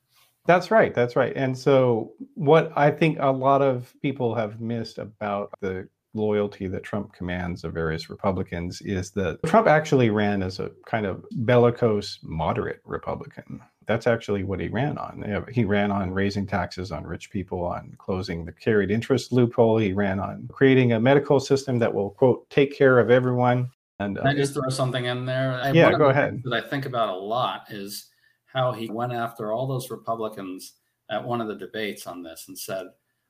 that's 0.47 0.71
right. 0.71 0.95
That's 0.95 1.17
right. 1.17 1.33
And 1.35 1.59
so, 1.59 2.13
what 2.35 2.73
I 2.77 2.91
think 2.91 3.19
a 3.21 3.31
lot 3.33 3.63
of 3.63 3.93
people 4.01 4.35
have 4.35 4.61
missed 4.61 4.99
about 4.99 5.51
the 5.61 5.89
loyalty 6.17 6.67
that 6.69 6.83
Trump 6.83 7.13
commands 7.13 7.63
of 7.65 7.73
various 7.75 8.11
Republicans 8.11 8.81
is 8.83 9.11
that 9.13 9.39
Trump 9.45 9.67
actually 9.67 10.11
ran 10.11 10.43
as 10.43 10.59
a 10.59 10.71
kind 10.87 11.07
of 11.07 11.25
bellicose, 11.33 12.19
moderate 12.23 12.81
Republican. 12.85 13.63
That's 13.87 14.09
actually 14.09 14.43
what 14.43 14.59
he 14.59 14.67
ran 14.67 14.99
on. 14.99 15.45
He 15.53 15.65
ran 15.65 15.93
on 15.93 16.11
raising 16.11 16.45
taxes 16.45 16.91
on 16.91 17.05
rich 17.05 17.31
people, 17.31 17.65
on 17.65 17.95
closing 17.99 18.45
the 18.45 18.51
carried 18.51 18.91
interest 18.91 19.33
loophole. 19.33 19.79
He 19.79 19.93
ran 19.93 20.19
on 20.19 20.49
creating 20.53 20.93
a 20.93 21.01
medical 21.01 21.39
system 21.39 21.79
that 21.79 21.95
will, 21.95 22.11
quote, 22.11 22.51
take 22.51 22.77
care 22.77 22.99
of 22.99 23.11
everyone. 23.11 23.71
And 24.01 24.19
uh, 24.19 24.23
Can 24.23 24.31
I 24.31 24.35
just 24.35 24.55
throw 24.55 24.69
something 24.71 25.05
in 25.05 25.25
there? 25.25 25.71
Yeah, 25.73 25.93
go 25.93 26.07
ahead. 26.07 26.43
That 26.45 26.65
I 26.65 26.69
think 26.69 26.87
about 26.87 27.11
a 27.11 27.17
lot 27.17 27.67
is 27.71 28.09
how 28.47 28.73
he 28.73 28.91
went 28.91 29.13
after 29.13 29.53
all 29.53 29.69
those 29.69 29.91
Republicans 29.91 30.75
at 31.09 31.23
one 31.23 31.41
of 31.41 31.47
the 31.47 31.55
debates 31.55 32.07
on 32.07 32.23
this 32.23 32.47
and 32.49 32.59
said, 32.59 32.87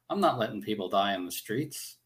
I'm 0.08 0.20
not 0.20 0.38
letting 0.38 0.62
people 0.62 0.88
die 0.88 1.14
in 1.14 1.26
the 1.26 1.32
streets. 1.32 1.96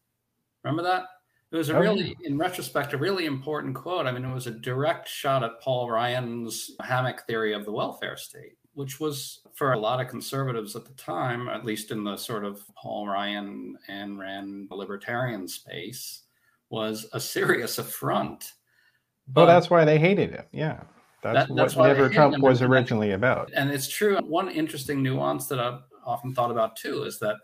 Remember 0.63 0.83
that? 0.83 1.05
It 1.51 1.57
was 1.57 1.69
a 1.69 1.75
oh, 1.75 1.79
really, 1.81 2.15
in 2.23 2.37
retrospect, 2.37 2.93
a 2.93 2.97
really 2.97 3.25
important 3.25 3.75
quote. 3.75 4.07
I 4.07 4.11
mean, 4.11 4.23
it 4.23 4.33
was 4.33 4.47
a 4.47 4.51
direct 4.51 5.09
shot 5.09 5.43
at 5.43 5.59
Paul 5.59 5.89
Ryan's 5.89 6.71
hammock 6.81 7.27
theory 7.27 7.53
of 7.53 7.65
the 7.65 7.73
welfare 7.73 8.15
state, 8.15 8.57
which 8.73 9.01
was 9.01 9.41
for 9.53 9.73
a 9.73 9.79
lot 9.79 9.99
of 9.99 10.07
conservatives 10.07 10.77
at 10.77 10.85
the 10.85 10.93
time, 10.93 11.49
at 11.49 11.65
least 11.65 11.91
in 11.91 12.05
the 12.05 12.15
sort 12.15 12.45
of 12.45 12.61
Paul 12.75 13.07
Ryan 13.07 13.77
and 13.89 14.17
Rand 14.17 14.69
libertarian 14.71 15.45
space, 15.45 16.21
was 16.69 17.09
a 17.11 17.19
serious 17.19 17.79
affront. 17.79 18.53
Oh, 18.53 19.33
but, 19.33 19.41
well, 19.41 19.47
that's 19.47 19.69
why 19.69 19.83
they 19.83 19.99
hated 19.99 20.31
him. 20.31 20.45
Yeah. 20.53 20.83
That's, 21.21 21.49
that, 21.49 21.55
that's 21.55 21.75
what 21.75 21.87
Never 21.87 22.09
Trump 22.09 22.39
was 22.39 22.61
originally 22.61 23.11
about. 23.11 23.51
And 23.53 23.69
it's 23.69 23.89
true. 23.89 24.17
One 24.19 24.49
interesting 24.49 25.03
nuance 25.03 25.47
that 25.47 25.59
I've 25.59 25.81
often 26.05 26.33
thought 26.33 26.49
about 26.49 26.75
too 26.77 27.03
is 27.03 27.19
that 27.19 27.35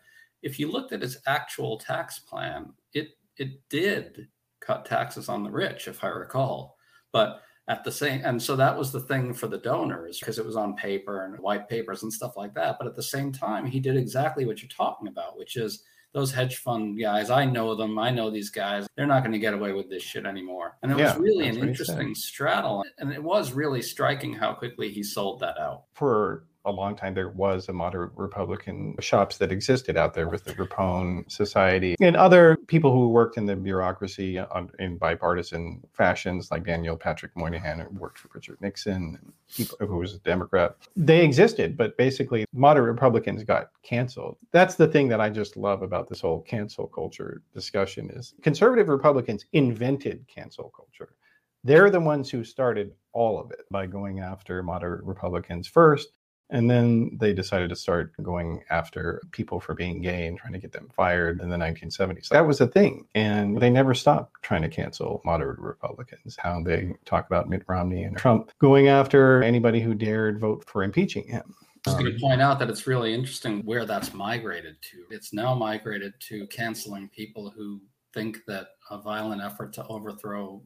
if 0.42 0.60
you 0.60 0.72
looked 0.72 0.92
at 0.92 1.04
its 1.04 1.18
actual 1.28 1.78
tax 1.78 2.20
plan, 2.20 2.74
it 2.94 3.10
it 3.38 3.62
did 3.70 4.28
cut 4.60 4.86
taxes 4.86 5.30
on 5.30 5.44
the 5.44 5.52
rich, 5.52 5.88
if 5.88 6.04
I 6.04 6.08
recall. 6.08 6.78
But 7.12 7.42
at 7.70 7.84
the 7.84 7.92
same 7.92 8.22
and 8.24 8.42
so 8.42 8.56
that 8.56 8.78
was 8.78 8.92
the 8.92 9.02
thing 9.02 9.34
for 9.34 9.48
the 9.48 9.58
donors 9.58 10.20
because 10.20 10.40
it 10.40 10.46
was 10.46 10.56
on 10.56 10.76
paper 10.76 11.26
and 11.26 11.40
white 11.40 11.68
papers 11.68 12.04
and 12.04 12.12
stuff 12.12 12.38
like 12.38 12.54
that. 12.54 12.78
But 12.80 12.88
at 12.88 12.96
the 12.96 13.04
same 13.04 13.32
time, 13.32 13.66
he 13.66 13.80
did 13.80 13.98
exactly 13.98 14.46
what 14.46 14.62
you're 14.62 14.70
talking 14.70 15.08
about, 15.08 15.38
which 15.38 15.58
is 15.58 15.84
those 16.14 16.32
hedge 16.32 16.58
fund 16.58 17.00
guys, 17.00 17.30
I 17.30 17.46
know 17.46 17.76
them. 17.76 18.00
I 18.00 18.10
know 18.10 18.32
these 18.32 18.50
guys. 18.50 18.88
They're 18.96 19.06
not 19.06 19.20
going 19.20 19.34
to 19.34 19.40
get 19.40 19.54
away 19.54 19.74
with 19.74 19.90
this 19.90 20.02
shit 20.02 20.26
anymore. 20.26 20.78
And 20.82 20.92
it 20.92 20.98
yeah, 20.98 21.14
was 21.14 21.22
really 21.22 21.48
an 21.48 21.58
interesting 21.58 22.16
straddle. 22.16 22.84
And 22.98 23.12
it 23.12 23.22
was 23.22 23.52
really 23.52 23.82
striking 23.82 24.34
how 24.34 24.54
quickly 24.54 24.90
he 24.90 25.04
sold 25.04 25.40
that 25.42 25.60
out. 25.60 25.84
For 25.94 26.46
a 26.66 26.72
long 26.72 26.96
time 26.96 27.14
there 27.14 27.30
was 27.30 27.70
a 27.70 27.74
moderate 27.74 28.12
Republican 28.16 28.96
shops 29.00 29.38
that 29.38 29.52
existed 29.52 29.96
out 29.96 30.14
there 30.14 30.28
with 30.28 30.44
the 30.44 30.54
Ripon 30.56 31.24
Society 31.30 31.96
and 32.02 32.16
other 32.16 32.58
people 32.68 32.92
who 32.92 33.10
worked 33.10 33.38
in 33.38 33.46
the 33.46 33.56
bureaucracy 33.56 34.38
on, 34.38 34.70
in 34.80 34.98
bipartisan 34.98 35.82
fashions, 35.94 36.52
like 36.52 36.66
Daniel 36.66 36.98
Patrick 36.98 37.32
Moynihan, 37.36 37.80
who 37.80 37.90
worked 37.98 38.20
for 38.20 38.30
Richard 38.34 38.60
Nixon, 38.60 39.18
people, 39.56 39.78
who 39.80 39.98
was 39.98 40.16
a 40.16 40.20
Democrat. 40.20 40.76
They 40.96 41.24
existed, 41.24 41.78
but 41.78 41.98
basically 41.98 42.46
moderate 42.54 42.92
Republicans 42.92 43.44
got 43.44 43.70
canceled. 43.84 44.38
That's 44.52 44.76
the 44.76 44.88
thing 44.88 45.08
that 45.08 45.22
I 45.22 45.30
just 45.30 45.56
love 45.56 45.82
about 45.84 46.10
this 46.10 46.22
whole 46.22 46.42
cancel 46.42 46.88
culture 46.88 47.42
discussion 47.54 48.10
is 48.10 48.34
conservative 48.42 48.90
Republicans 48.90 49.46
invented 49.54 50.26
cancel 50.28 50.72
culture. 50.76 51.14
They're 51.64 51.90
the 51.90 52.00
ones 52.00 52.30
who 52.30 52.44
started 52.44 52.92
all 53.14 53.40
of 53.40 53.52
it 53.52 53.62
by 53.72 53.88
going 53.88 54.20
after 54.20 54.62
moderate 54.64 55.04
Republicans 55.04 55.68
first 55.68 56.10
and 56.50 56.70
then 56.70 57.18
they 57.20 57.34
decided 57.34 57.70
to 57.70 57.76
start 57.76 58.14
going 58.22 58.64
after 58.70 59.22
people 59.32 59.60
for 59.60 59.74
being 59.74 60.02
gay 60.02 60.28
and 60.28 60.38
trying 60.38 60.54
to 60.54 60.60
get 60.60 60.72
them 60.72 60.90
fired 60.96 61.42
in 61.42 61.50
the 61.50 61.58
1970s. 61.58 62.30
That 62.30 62.48
was 62.48 62.62
a 62.62 62.68
thing. 62.68 63.06
And 63.16 63.60
they 63.60 63.70
never 63.70 63.94
stopped 63.94 64.42
trying 64.44 64.62
to 64.62 64.70
cancel 64.70 65.22
moderate 65.26 65.60
Republicans. 65.60 66.38
How 66.40 66.62
they 66.64 66.94
talk 67.06 67.28
about 67.28 67.50
Mitt 67.50 67.64
Romney 67.68 68.04
and 68.04 68.18
Trump 68.18 68.52
going 68.60 68.88
after 68.88 69.44
anybody 69.44 69.82
who 69.82 69.94
dared 69.94 70.40
vote 70.40 70.64
for 70.66 70.84
impeaching 70.84 71.28
him. 71.28 71.54
I 71.86 71.92
was 71.92 72.00
going 72.00 72.14
to 72.14 72.20
point 72.20 72.42
out 72.42 72.60
that 72.60 72.70
it's 72.70 72.88
really 72.88 73.14
interesting 73.14 73.62
where 73.64 73.86
that's 73.86 74.14
migrated 74.14 74.82
to. 74.92 75.04
It's 75.10 75.34
now 75.34 75.54
migrated 75.54 76.14
to 76.30 76.48
canceling 76.48 77.10
people 77.10 77.50
who 77.50 77.82
think 78.14 78.40
that 78.48 78.70
a 78.90 78.98
violent 78.98 79.42
effort 79.42 79.74
to 79.74 79.86
overthrow 79.88 80.62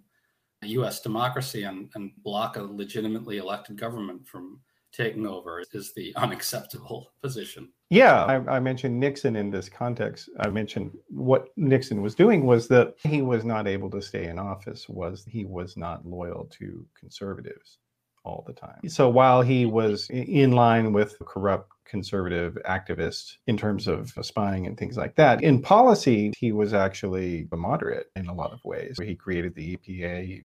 US 0.63 1.01
democracy 1.01 1.63
and, 1.63 1.89
and 1.95 2.11
block 2.23 2.55
a 2.55 2.61
legitimately 2.61 3.37
elected 3.37 3.79
government 3.79 4.27
from 4.27 4.59
taking 4.91 5.25
over 5.25 5.63
is 5.73 5.93
the 5.93 6.13
unacceptable 6.15 7.11
position. 7.21 7.69
Yeah, 7.89 8.23
I, 8.23 8.55
I, 8.55 8.59
mentioned 8.59 8.99
Nixon 8.99 9.35
in 9.35 9.51
this 9.51 9.67
context. 9.67 10.29
I 10.39 10.49
mentioned 10.49 10.97
what 11.09 11.47
Nixon 11.57 12.01
was 12.01 12.15
doing 12.15 12.45
was 12.45 12.67
that 12.69 12.95
he 13.03 13.21
was 13.21 13.43
not 13.43 13.67
able 13.67 13.89
to 13.91 14.01
stay 14.01 14.27
in 14.27 14.39
office, 14.39 14.87
was 14.87 15.25
he 15.25 15.43
was 15.43 15.75
not 15.75 16.05
loyal 16.05 16.49
to 16.59 16.85
conservatives 16.97 17.79
all 18.23 18.43
the 18.47 18.53
time. 18.53 18.87
So 18.87 19.09
while 19.09 19.41
he 19.41 19.65
was 19.65 20.07
in 20.09 20.51
line 20.51 20.93
with 20.93 21.17
corrupt 21.25 21.71
conservative 21.85 22.57
activists 22.65 23.33
in 23.47 23.57
terms 23.57 23.87
of 23.87 24.13
spying 24.21 24.67
and 24.67 24.77
things 24.77 24.95
like 24.95 25.15
that, 25.15 25.43
in 25.43 25.61
policy, 25.61 26.31
he 26.37 26.51
was 26.51 26.73
actually 26.73 27.47
a 27.51 27.57
moderate 27.57 28.07
in 28.15 28.27
a 28.27 28.33
lot 28.33 28.53
of 28.53 28.63
ways. 28.63 28.97
He 29.01 29.15
created 29.15 29.55
the 29.55 29.75
EPA, 29.75 30.43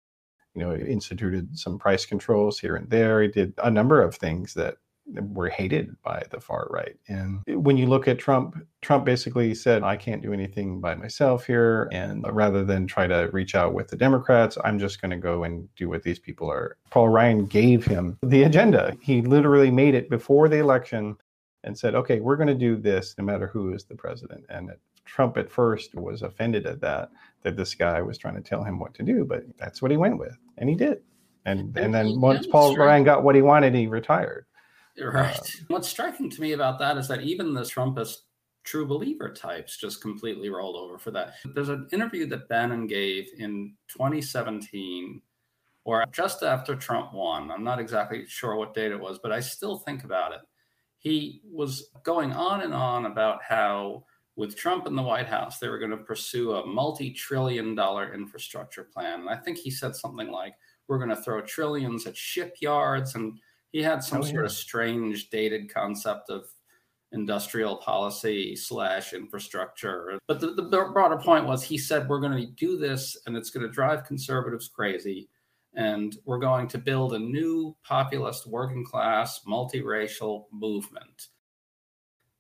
you 0.54 0.62
know, 0.62 0.74
instituted 0.74 1.58
some 1.58 1.78
price 1.78 2.04
controls 2.04 2.58
here 2.58 2.76
and 2.76 2.88
there. 2.90 3.22
He 3.22 3.28
did 3.28 3.54
a 3.62 3.70
number 3.70 4.02
of 4.02 4.14
things 4.14 4.54
that 4.54 4.76
were 5.06 5.48
hated 5.48 6.00
by 6.02 6.22
the 6.30 6.38
far 6.38 6.68
right. 6.70 6.96
And 7.08 7.40
when 7.46 7.76
you 7.76 7.86
look 7.86 8.06
at 8.06 8.18
Trump, 8.18 8.56
Trump 8.80 9.04
basically 9.04 9.54
said, 9.54 9.82
I 9.82 9.96
can't 9.96 10.22
do 10.22 10.32
anything 10.32 10.80
by 10.80 10.94
myself 10.94 11.46
here. 11.46 11.88
And 11.90 12.24
rather 12.32 12.64
than 12.64 12.86
try 12.86 13.08
to 13.08 13.28
reach 13.32 13.56
out 13.56 13.74
with 13.74 13.88
the 13.88 13.96
Democrats, 13.96 14.56
I'm 14.64 14.78
just 14.78 15.00
going 15.00 15.10
to 15.10 15.16
go 15.16 15.42
and 15.44 15.68
do 15.74 15.88
what 15.88 16.04
these 16.04 16.20
people 16.20 16.48
are. 16.50 16.76
Paul 16.90 17.08
Ryan 17.08 17.46
gave 17.46 17.84
him 17.84 18.18
the 18.22 18.44
agenda. 18.44 18.96
He 19.00 19.20
literally 19.22 19.70
made 19.70 19.94
it 19.94 20.10
before 20.10 20.48
the 20.48 20.58
election 20.58 21.16
and 21.64 21.76
said, 21.76 21.94
okay, 21.94 22.20
we're 22.20 22.36
going 22.36 22.46
to 22.46 22.54
do 22.54 22.76
this 22.76 23.14
no 23.18 23.24
matter 23.24 23.48
who 23.48 23.74
is 23.74 23.84
the 23.84 23.96
president. 23.96 24.44
And 24.48 24.70
Trump 25.04 25.36
at 25.36 25.50
first 25.50 25.94
was 25.96 26.22
offended 26.22 26.66
at 26.66 26.80
that, 26.82 27.10
that 27.42 27.56
this 27.56 27.74
guy 27.74 28.02
was 28.02 28.18
trying 28.18 28.34
to 28.34 28.40
tell 28.40 28.62
him 28.62 28.78
what 28.78 28.94
to 28.94 29.02
do, 29.02 29.24
but 29.24 29.44
that's 29.58 29.80
what 29.80 29.90
he 29.90 29.96
went 29.96 30.18
with. 30.18 30.36
And 30.58 30.68
he 30.68 30.74
did. 30.74 31.02
And, 31.46 31.60
and, 31.60 31.76
and 31.78 31.94
then 31.94 32.20
once 32.20 32.46
Paul 32.46 32.76
Ryan 32.76 33.04
got 33.04 33.22
what 33.22 33.34
he 33.34 33.42
wanted, 33.42 33.74
he 33.74 33.86
retired. 33.86 34.46
Right. 35.00 35.36
Uh, 35.36 35.42
What's 35.68 35.88
striking 35.88 36.28
to 36.30 36.40
me 36.40 36.52
about 36.52 36.78
that 36.80 36.98
is 36.98 37.08
that 37.08 37.22
even 37.22 37.54
the 37.54 37.62
Trumpist 37.62 38.18
true 38.62 38.86
believer 38.86 39.32
types 39.32 39.78
just 39.78 40.02
completely 40.02 40.50
rolled 40.50 40.76
over 40.76 40.98
for 40.98 41.10
that. 41.12 41.34
There's 41.54 41.70
an 41.70 41.88
interview 41.92 42.26
that 42.26 42.48
Bannon 42.48 42.86
gave 42.86 43.28
in 43.38 43.74
2017 43.88 45.22
or 45.84 46.04
just 46.12 46.42
after 46.42 46.76
Trump 46.76 47.14
won. 47.14 47.50
I'm 47.50 47.64
not 47.64 47.78
exactly 47.78 48.26
sure 48.26 48.56
what 48.56 48.74
date 48.74 48.92
it 48.92 49.00
was, 49.00 49.18
but 49.18 49.32
I 49.32 49.40
still 49.40 49.78
think 49.78 50.04
about 50.04 50.32
it. 50.32 50.40
He 50.98 51.40
was 51.50 51.90
going 52.02 52.32
on 52.32 52.60
and 52.60 52.74
on 52.74 53.06
about 53.06 53.42
how 53.42 54.04
with 54.40 54.56
Trump 54.56 54.86
in 54.86 54.96
the 54.96 55.02
White 55.02 55.26
House, 55.26 55.58
they 55.58 55.68
were 55.68 55.78
going 55.78 55.90
to 55.90 55.98
pursue 55.98 56.54
a 56.54 56.66
multi 56.66 57.10
trillion 57.10 57.74
dollar 57.74 58.14
infrastructure 58.14 58.84
plan. 58.84 59.20
And 59.20 59.28
I 59.28 59.36
think 59.36 59.58
he 59.58 59.70
said 59.70 59.94
something 59.94 60.30
like, 60.30 60.54
we're 60.88 60.96
going 60.96 61.10
to 61.10 61.22
throw 61.22 61.42
trillions 61.42 62.06
at 62.06 62.16
shipyards. 62.16 63.14
And 63.16 63.38
he 63.70 63.82
had 63.82 64.02
some 64.02 64.20
oh, 64.20 64.24
sort 64.24 64.46
of 64.46 64.52
strange 64.52 65.28
dated 65.28 65.72
concept 65.72 66.30
of 66.30 66.46
industrial 67.12 67.76
policy 67.76 68.56
slash 68.56 69.12
infrastructure. 69.12 70.18
But 70.26 70.40
the, 70.40 70.54
the 70.54 70.62
broader 70.62 71.18
point 71.18 71.44
was 71.44 71.62
he 71.62 71.76
said, 71.76 72.08
we're 72.08 72.20
going 72.20 72.38
to 72.38 72.46
do 72.46 72.78
this 72.78 73.18
and 73.26 73.36
it's 73.36 73.50
going 73.50 73.66
to 73.66 73.72
drive 73.72 74.06
conservatives 74.06 74.68
crazy. 74.68 75.28
And 75.74 76.16
we're 76.24 76.38
going 76.38 76.66
to 76.68 76.78
build 76.78 77.12
a 77.12 77.18
new 77.18 77.76
populist 77.84 78.46
working 78.46 78.86
class 78.86 79.42
multiracial 79.46 80.46
movement. 80.50 81.28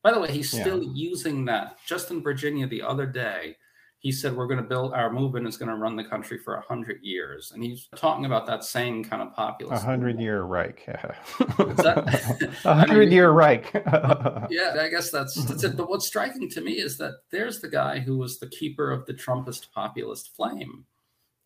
By 0.02 0.12
the 0.12 0.20
way, 0.20 0.30
he's 0.30 0.50
still 0.50 0.82
yeah. 0.82 0.90
using 0.94 1.44
that. 1.46 1.78
Just 1.86 2.10
in 2.10 2.22
Virginia 2.22 2.66
the 2.66 2.82
other 2.82 3.06
day, 3.06 3.56
he 4.00 4.10
said 4.10 4.34
we're 4.34 4.46
going 4.46 4.62
to 4.62 4.66
build 4.66 4.94
our 4.94 5.12
movement 5.12 5.46
is 5.46 5.58
going 5.58 5.68
to 5.68 5.74
run 5.74 5.94
the 5.94 6.04
country 6.04 6.38
for 6.38 6.54
a 6.54 6.62
hundred 6.62 7.00
years, 7.02 7.52
and 7.52 7.62
he's 7.62 7.86
talking 7.96 8.24
about 8.24 8.46
that 8.46 8.64
same 8.64 9.04
kind 9.04 9.20
of 9.20 9.34
populist. 9.34 9.82
A 9.82 9.86
hundred 9.86 10.18
year 10.18 10.42
Reich. 10.42 10.88
a 11.38 12.74
hundred 12.74 13.12
year 13.12 13.30
Reich. 13.30 13.70
yeah, 14.50 14.76
I 14.80 14.88
guess 14.90 15.10
that's 15.10 15.34
that's 15.44 15.64
it. 15.64 15.76
But 15.76 15.90
what's 15.90 16.06
striking 16.06 16.48
to 16.48 16.62
me 16.62 16.72
is 16.72 16.96
that 16.96 17.12
there's 17.30 17.60
the 17.60 17.68
guy 17.68 17.98
who 17.98 18.16
was 18.16 18.38
the 18.38 18.48
keeper 18.48 18.90
of 18.90 19.04
the 19.04 19.12
Trumpist 19.12 19.70
populist 19.70 20.34
flame, 20.34 20.86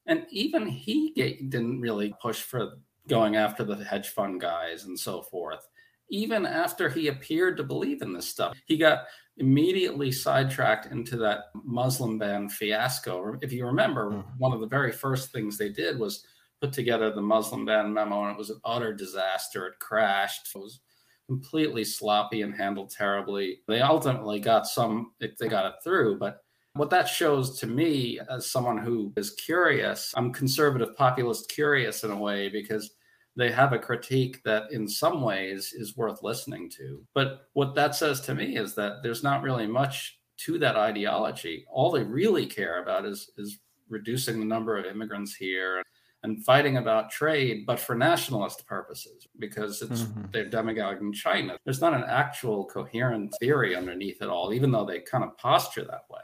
and 0.06 0.24
even 0.30 0.68
he 0.68 1.12
didn't 1.12 1.80
really 1.80 2.14
push 2.22 2.40
for 2.40 2.78
going 3.08 3.34
after 3.34 3.64
the 3.64 3.82
hedge 3.84 4.10
fund 4.10 4.40
guys 4.40 4.84
and 4.84 4.98
so 4.98 5.22
forth 5.22 5.66
even 6.10 6.46
after 6.46 6.88
he 6.88 7.08
appeared 7.08 7.56
to 7.56 7.62
believe 7.62 8.02
in 8.02 8.12
this 8.12 8.28
stuff. 8.28 8.56
He 8.66 8.76
got 8.76 9.04
immediately 9.38 10.12
sidetracked 10.12 10.86
into 10.92 11.16
that 11.16 11.46
Muslim 11.64 12.18
ban 12.18 12.48
fiasco. 12.48 13.36
If 13.42 13.52
you 13.52 13.66
remember, 13.66 14.10
mm-hmm. 14.10 14.38
one 14.38 14.52
of 14.52 14.60
the 14.60 14.66
very 14.66 14.92
first 14.92 15.32
things 15.32 15.58
they 15.58 15.70
did 15.70 15.98
was 15.98 16.24
put 16.60 16.72
together 16.72 17.10
the 17.10 17.20
Muslim 17.20 17.64
ban 17.64 17.92
memo, 17.92 18.22
and 18.22 18.32
it 18.32 18.38
was 18.38 18.50
an 18.50 18.60
utter 18.64 18.92
disaster. 18.92 19.66
It 19.66 19.78
crashed. 19.80 20.48
It 20.54 20.58
was 20.58 20.80
completely 21.26 21.84
sloppy 21.84 22.42
and 22.42 22.54
handled 22.54 22.90
terribly. 22.90 23.60
They 23.66 23.80
ultimately 23.80 24.40
got 24.40 24.66
some, 24.66 25.12
they 25.18 25.48
got 25.48 25.66
it 25.66 25.74
through, 25.82 26.18
but 26.18 26.40
what 26.74 26.90
that 26.90 27.08
shows 27.08 27.58
to 27.60 27.66
me 27.66 28.18
as 28.28 28.50
someone 28.50 28.78
who 28.78 29.12
is 29.16 29.30
curious, 29.30 30.12
I'm 30.16 30.32
conservative 30.32 30.96
populist 30.96 31.48
curious 31.48 32.02
in 32.04 32.10
a 32.10 32.18
way 32.18 32.48
because 32.48 32.90
they 33.36 33.50
have 33.50 33.72
a 33.72 33.78
critique 33.78 34.42
that 34.44 34.70
in 34.70 34.86
some 34.86 35.20
ways 35.20 35.72
is 35.72 35.96
worth 35.96 36.22
listening 36.22 36.70
to. 36.70 37.04
But 37.14 37.48
what 37.54 37.74
that 37.74 37.94
says 37.94 38.20
to 38.22 38.34
me 38.34 38.56
is 38.56 38.74
that 38.74 39.02
there's 39.02 39.22
not 39.22 39.42
really 39.42 39.66
much 39.66 40.18
to 40.38 40.58
that 40.58 40.76
ideology. 40.76 41.64
All 41.68 41.90
they 41.90 42.02
really 42.02 42.46
care 42.46 42.82
about 42.82 43.04
is 43.04 43.30
is 43.36 43.58
reducing 43.88 44.38
the 44.38 44.46
number 44.46 44.76
of 44.76 44.86
immigrants 44.86 45.34
here 45.34 45.82
and 46.22 46.42
fighting 46.42 46.78
about 46.78 47.10
trade, 47.10 47.66
but 47.66 47.78
for 47.78 47.94
nationalist 47.94 48.66
purposes, 48.66 49.28
because 49.38 49.82
it's 49.82 50.02
mm-hmm. 50.02 50.22
they're 50.32 50.48
demagoguing 50.48 51.12
China. 51.12 51.56
There's 51.64 51.82
not 51.82 51.92
an 51.92 52.04
actual 52.08 52.64
coherent 52.64 53.34
theory 53.40 53.76
underneath 53.76 54.22
it 54.22 54.28
all, 54.28 54.54
even 54.54 54.72
though 54.72 54.86
they 54.86 55.00
kind 55.00 55.22
of 55.22 55.36
posture 55.36 55.84
that 55.84 56.04
way. 56.08 56.22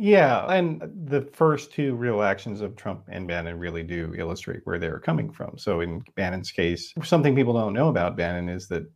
Yeah, 0.00 0.46
and 0.52 0.80
uh, 0.80 0.86
the 1.06 1.22
first 1.22 1.72
two 1.72 1.96
real 1.96 2.22
actions 2.22 2.60
of 2.60 2.76
Trump 2.76 3.02
and 3.08 3.26
Bannon 3.26 3.58
really 3.58 3.82
do 3.82 4.14
illustrate 4.16 4.60
where 4.62 4.78
they're 4.78 5.00
coming 5.00 5.32
from. 5.32 5.58
So 5.58 5.80
in 5.80 6.04
Bannon's 6.14 6.52
case, 6.52 6.94
something 7.02 7.34
people 7.34 7.52
don't 7.52 7.72
know 7.72 7.88
about 7.88 8.16
Bannon 8.16 8.48
is 8.48 8.68
that 8.68 8.88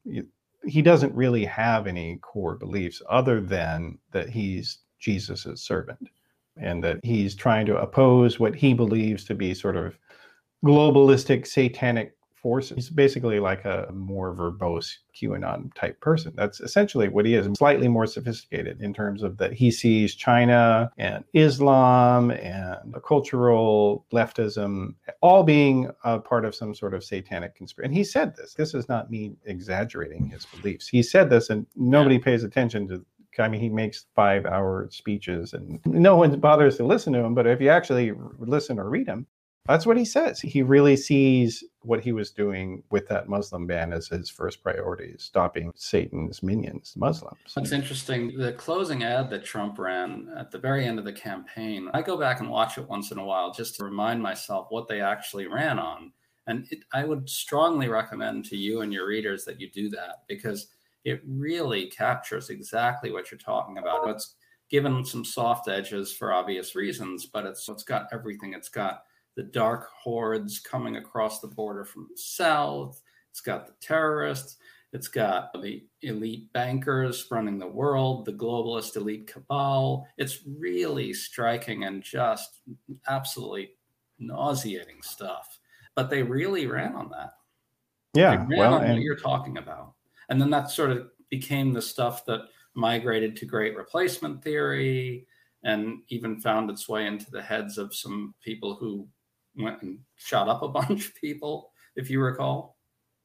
he 0.64 0.80
doesn't 0.80 1.12
really 1.12 1.44
have 1.44 1.88
any 1.88 2.18
core 2.18 2.54
beliefs 2.54 3.02
other 3.10 3.40
than 3.40 3.98
that 4.12 4.28
he's 4.28 4.78
Jesus's 5.00 5.62
servant 5.62 6.08
and 6.56 6.84
that 6.84 7.00
he's 7.02 7.34
trying 7.34 7.66
to 7.66 7.78
oppose 7.78 8.38
what 8.38 8.54
he 8.54 8.72
believes 8.72 9.24
to 9.24 9.34
be 9.34 9.54
sort 9.54 9.76
of 9.76 9.98
globalistic 10.64 11.48
satanic 11.48 12.14
forces. 12.42 12.76
He's 12.76 12.90
basically 12.90 13.40
like 13.40 13.64
a 13.64 13.88
more 13.92 14.34
verbose 14.34 14.96
QAnon 15.14 15.72
type 15.74 16.00
person. 16.00 16.32
That's 16.36 16.60
essentially 16.60 17.08
what 17.08 17.24
he 17.24 17.34
is, 17.34 17.48
slightly 17.56 17.88
more 17.88 18.06
sophisticated 18.06 18.80
in 18.80 18.92
terms 18.92 19.22
of 19.22 19.38
that 19.38 19.52
he 19.52 19.70
sees 19.70 20.14
China 20.14 20.90
and 20.98 21.24
Islam 21.34 22.30
and 22.30 22.94
cultural 23.06 24.04
leftism 24.12 24.94
all 25.20 25.42
being 25.42 25.90
a 26.04 26.18
part 26.18 26.44
of 26.44 26.54
some 26.54 26.74
sort 26.74 26.94
of 26.94 27.04
satanic 27.04 27.54
conspiracy. 27.54 27.86
And 27.86 27.94
he 27.96 28.04
said 28.04 28.36
this. 28.36 28.54
This 28.54 28.74
is 28.74 28.88
not 28.88 29.10
me 29.10 29.34
exaggerating 29.46 30.28
his 30.28 30.46
beliefs. 30.46 30.88
He 30.88 31.02
said 31.02 31.30
this, 31.30 31.50
and 31.50 31.66
nobody 31.76 32.18
pays 32.18 32.44
attention 32.44 32.88
to 32.88 33.04
I 33.38 33.48
mean, 33.48 33.62
he 33.62 33.70
makes 33.70 34.04
five 34.14 34.44
hour 34.44 34.88
speeches 34.90 35.54
and 35.54 35.80
no 35.86 36.16
one 36.16 36.38
bothers 36.38 36.76
to 36.76 36.84
listen 36.84 37.12
to 37.14 37.20
him. 37.20 37.34
But 37.34 37.46
if 37.46 37.60
you 37.60 37.70
actually 37.70 38.12
listen 38.38 38.78
or 38.78 38.90
read 38.90 39.06
him, 39.06 39.26
that's 39.66 39.86
what 39.86 39.96
he 39.96 40.04
says. 40.04 40.40
He 40.40 40.62
really 40.62 40.96
sees 40.96 41.62
what 41.84 42.02
he 42.02 42.12
was 42.12 42.30
doing 42.30 42.82
with 42.90 43.08
that 43.08 43.28
Muslim 43.28 43.66
ban 43.66 43.92
as 43.92 44.08
his 44.08 44.30
first 44.30 44.62
priority, 44.62 45.12
is 45.16 45.22
stopping 45.22 45.72
Satan's 45.74 46.42
minions, 46.42 46.94
Muslims. 46.96 47.38
It's 47.56 47.72
interesting. 47.72 48.36
The 48.36 48.52
closing 48.52 49.02
ad 49.02 49.30
that 49.30 49.44
Trump 49.44 49.78
ran 49.78 50.32
at 50.36 50.50
the 50.50 50.58
very 50.58 50.86
end 50.86 50.98
of 50.98 51.04
the 51.04 51.12
campaign, 51.12 51.88
I 51.92 52.02
go 52.02 52.16
back 52.16 52.40
and 52.40 52.50
watch 52.50 52.78
it 52.78 52.88
once 52.88 53.10
in 53.10 53.18
a 53.18 53.24
while 53.24 53.52
just 53.52 53.76
to 53.76 53.84
remind 53.84 54.22
myself 54.22 54.66
what 54.70 54.88
they 54.88 55.00
actually 55.00 55.46
ran 55.46 55.78
on. 55.78 56.12
And 56.46 56.66
it, 56.70 56.80
I 56.92 57.04
would 57.04 57.28
strongly 57.28 57.88
recommend 57.88 58.44
to 58.46 58.56
you 58.56 58.80
and 58.80 58.92
your 58.92 59.06
readers 59.06 59.44
that 59.44 59.60
you 59.60 59.70
do 59.70 59.88
that 59.90 60.24
because 60.28 60.68
it 61.04 61.22
really 61.26 61.86
captures 61.86 62.50
exactly 62.50 63.10
what 63.10 63.30
you're 63.30 63.38
talking 63.38 63.78
about. 63.78 64.08
It's 64.08 64.34
given 64.70 65.04
some 65.04 65.24
soft 65.24 65.68
edges 65.68 66.12
for 66.12 66.32
obvious 66.32 66.74
reasons, 66.74 67.26
but 67.26 67.44
it's 67.44 67.68
it's 67.68 67.84
got 67.84 68.08
everything. 68.12 68.54
It's 68.54 68.68
got 68.68 69.04
the 69.36 69.42
dark 69.42 69.88
hordes 69.98 70.58
coming 70.58 70.96
across 70.96 71.40
the 71.40 71.48
border 71.48 71.84
from 71.84 72.08
the 72.10 72.16
south. 72.16 73.00
It's 73.30 73.40
got 73.40 73.66
the 73.66 73.74
terrorists. 73.80 74.58
It's 74.92 75.08
got 75.08 75.52
the 75.54 75.86
elite 76.02 76.52
bankers 76.52 77.26
running 77.30 77.58
the 77.58 77.66
world, 77.66 78.26
the 78.26 78.32
globalist 78.34 78.96
elite 78.96 79.26
cabal. 79.26 80.06
It's 80.18 80.40
really 80.46 81.14
striking 81.14 81.84
and 81.84 82.02
just 82.02 82.60
absolutely 83.08 83.70
nauseating 84.18 85.00
stuff. 85.02 85.58
But 85.94 86.10
they 86.10 86.22
really 86.22 86.66
ran 86.66 86.94
on 86.94 87.08
that. 87.10 87.32
Yeah, 88.14 88.46
well, 88.50 88.76
and- 88.76 88.92
what 88.92 89.00
you're 89.00 89.16
talking 89.16 89.56
about, 89.56 89.94
and 90.28 90.40
then 90.40 90.50
that 90.50 90.70
sort 90.70 90.90
of 90.90 91.08
became 91.30 91.72
the 91.72 91.80
stuff 91.80 92.26
that 92.26 92.42
migrated 92.74 93.36
to 93.36 93.46
great 93.46 93.74
replacement 93.76 94.42
theory 94.44 95.26
and 95.64 96.02
even 96.08 96.40
found 96.40 96.68
its 96.68 96.88
way 96.88 97.06
into 97.06 97.30
the 97.30 97.42
heads 97.42 97.78
of 97.78 97.94
some 97.94 98.34
people 98.42 98.74
who 98.74 99.08
went 99.56 99.82
and 99.82 99.98
shot 100.16 100.48
up 100.48 100.62
a 100.62 100.68
bunch 100.80 101.06
of 101.06 101.14
people, 101.14 101.72
if 101.96 102.10
you 102.10 102.20
recall. 102.20 102.76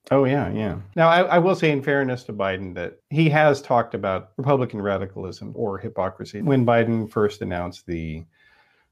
Oh 0.10 0.24
yeah, 0.24 0.50
yeah. 0.52 0.80
Now 0.96 1.10
I, 1.10 1.22
I, 1.24 1.38
will 1.38 1.56
say, 1.56 1.72
in 1.72 1.84
fairness 1.84 2.24
to 2.26 2.34
Biden, 2.34 2.74
that 2.76 3.00
he 3.10 3.30
has 3.30 3.62
talked 3.62 3.94
about 3.94 4.32
Republican 4.38 4.82
radicalism 4.82 5.52
or 5.54 5.78
hypocrisy. 5.78 6.42
When 6.42 6.66
Biden 6.66 7.12
first 7.12 7.42
announced 7.42 7.86
the 7.86 8.24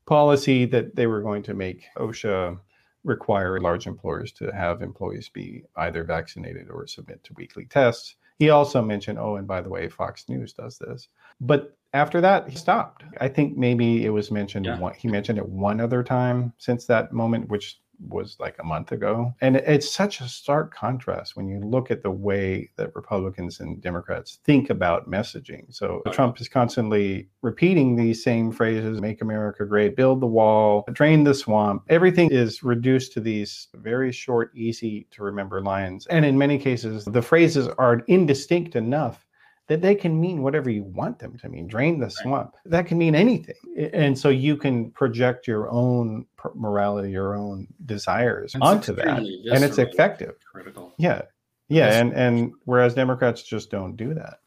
policy 0.06 0.66
that 0.66 0.96
they 0.96 1.08
were 1.08 1.22
going 1.22 1.42
to 1.44 1.54
make 1.54 1.86
OSHA 1.98 2.60
require 3.06 3.62
large 3.62 3.88
employers 3.88 4.34
to 4.34 4.52
have 4.54 4.82
employees 4.82 5.30
be 5.30 5.64
either 5.78 6.04
vaccinated 6.04 6.70
or 6.70 6.86
submit 6.86 7.24
to 7.24 7.34
weekly 7.36 7.66
tests, 7.66 8.16
he 8.38 8.50
also 8.50 8.82
mentioned, 8.82 9.18
oh, 9.18 9.38
and 9.38 9.48
by 9.48 9.62
the 9.62 9.70
way, 9.70 9.88
Fox 9.88 10.28
News 10.28 10.52
does 10.52 10.78
this. 10.78 11.08
But 11.40 11.78
after 11.96 12.22
that, 12.22 12.50
he 12.50 12.58
stopped. 12.58 13.04
I 13.22 13.28
think 13.30 13.58
maybe 13.58 14.06
it 14.06 14.10
was 14.10 14.30
mentioned. 14.30 14.66
Yeah. 14.66 14.78
One, 14.80 14.94
he 14.94 15.08
mentioned 15.08 15.38
it 15.38 15.48
one 15.48 15.80
other 15.80 16.04
time 16.04 16.54
since 16.58 16.86
that 16.86 17.14
moment, 17.14 17.50
which 17.50 17.80
was 18.10 18.36
like 18.40 18.58
a 18.60 18.64
month 18.64 18.92
ago. 18.92 19.34
And 19.42 19.56
it's 19.56 19.90
such 19.90 20.20
a 20.22 20.28
stark 20.28 20.74
contrast 20.74 21.36
when 21.36 21.48
you 21.48 21.60
look 21.60 21.92
at 21.92 22.04
the 22.04 22.12
way 22.12 22.70
that 22.78 22.96
Republicans 22.96 23.60
and 23.60 23.82
Democrats 23.82 24.40
think 24.44 24.70
about 24.70 25.10
messaging. 25.10 25.74
So 25.74 26.02
Trump 26.12 26.40
is 26.42 26.50
constantly 26.50 27.30
repeating 27.42 27.96
these 27.96 28.24
same 28.24 28.52
phrases 28.52 29.02
make 29.02 29.22
America 29.22 29.66
great, 29.66 29.96
build 29.96 30.22
the 30.22 30.28
wall, 30.28 30.84
drain 30.92 31.24
the 31.24 31.34
swamp. 31.34 31.84
Everything 31.90 32.30
is 32.32 32.64
reduced 32.64 33.14
to 33.14 33.20
these 33.20 33.68
very 33.76 34.12
short, 34.12 34.52
easy 34.56 35.08
to 35.12 35.24
remember 35.24 35.62
lines. 35.62 36.06
And 36.08 36.26
in 36.26 36.38
many 36.38 36.58
cases, 36.58 37.06
the 37.06 37.22
phrases 37.22 37.68
are 37.78 38.04
indistinct 38.08 38.76
enough 38.76 39.25
that 39.68 39.82
they 39.82 39.96
can 39.96 40.20
mean 40.20 40.44
whatever 40.44 40.70
you 40.70 40.84
want 40.84 41.18
them 41.20 41.38
to 41.40 41.50
mean. 41.50 41.68
Drain 41.68 42.00
the 42.00 42.10
swamp. 42.10 42.56
That 42.66 42.86
can 42.86 42.98
mean 42.98 43.16
anything. 43.16 43.56
And 43.94 44.18
so 44.18 44.30
you 44.30 44.58
can 44.58 44.92
project 44.92 45.48
your 45.48 45.70
own 45.72 46.26
morality, 46.54 47.12
your 47.12 47.36
own 47.36 47.68
desires 47.86 48.54
it's 48.54 48.62
onto 48.62 48.94
that. 48.94 49.08
And 49.18 49.64
it's 49.64 49.80
effective. 49.80 50.36
Critical. 50.52 50.94
Yeah. 50.98 51.24
Yeah. 51.68 52.00
And, 52.00 52.14
and 52.14 52.54
whereas 52.66 52.94
Democrats 52.94 53.42
just 53.42 53.72
don't 53.72 53.96
do 53.96 54.14
that. 54.14 54.40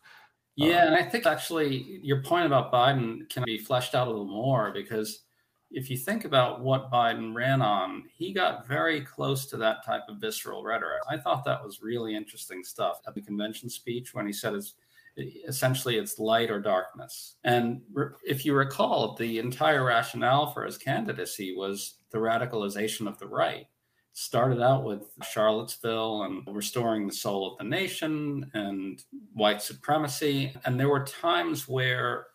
Yeah. 0.54 0.82
Um, 0.82 0.88
and 0.88 0.96
I 0.96 1.02
think 1.02 1.26
actually 1.26 2.00
your 2.02 2.22
point 2.22 2.46
about 2.46 2.72
Biden 2.72 3.28
can 3.28 3.42
be 3.44 3.58
fleshed 3.58 3.96
out 3.96 4.06
a 4.06 4.10
little 4.10 4.24
more 4.24 4.70
because 4.72 5.22
if 5.70 5.90
you 5.90 5.96
think 5.96 6.24
about 6.24 6.60
what 6.60 6.90
Biden 6.90 7.34
ran 7.34 7.60
on, 7.60 8.04
he 8.16 8.32
got 8.32 8.66
very 8.66 9.00
close 9.02 9.46
to 9.46 9.56
that 9.58 9.84
type 9.84 10.02
of 10.08 10.16
visceral 10.16 10.64
rhetoric. 10.64 11.02
I 11.10 11.18
thought 11.18 11.44
that 11.44 11.62
was 11.62 11.82
really 11.82 12.16
interesting 12.16 12.64
stuff 12.64 13.00
at 13.06 13.14
the 13.14 13.20
convention 13.20 13.68
speech 13.68 14.14
when 14.14 14.26
he 14.26 14.32
said 14.32 14.54
his 14.54 14.74
essentially 15.18 15.96
it's 15.96 16.18
light 16.18 16.50
or 16.50 16.60
darkness. 16.60 17.36
And 17.44 17.82
re- 17.92 18.10
if 18.26 18.44
you 18.44 18.54
recall, 18.54 19.14
the 19.14 19.38
entire 19.38 19.84
rationale 19.84 20.52
for 20.52 20.64
his 20.64 20.78
candidacy 20.78 21.54
was 21.54 21.94
the 22.10 22.18
radicalization 22.18 23.06
of 23.06 23.18
the 23.18 23.26
right. 23.26 23.66
Started 24.12 24.60
out 24.60 24.84
with 24.84 25.02
Charlottesville 25.22 26.24
and 26.24 26.42
restoring 26.54 27.06
the 27.06 27.12
soul 27.12 27.52
of 27.52 27.58
the 27.58 27.64
nation 27.64 28.50
and 28.54 29.04
white 29.32 29.62
supremacy. 29.62 30.52
And 30.64 30.78
there 30.78 30.88
were 30.88 31.04
times 31.04 31.68
where 31.68 32.26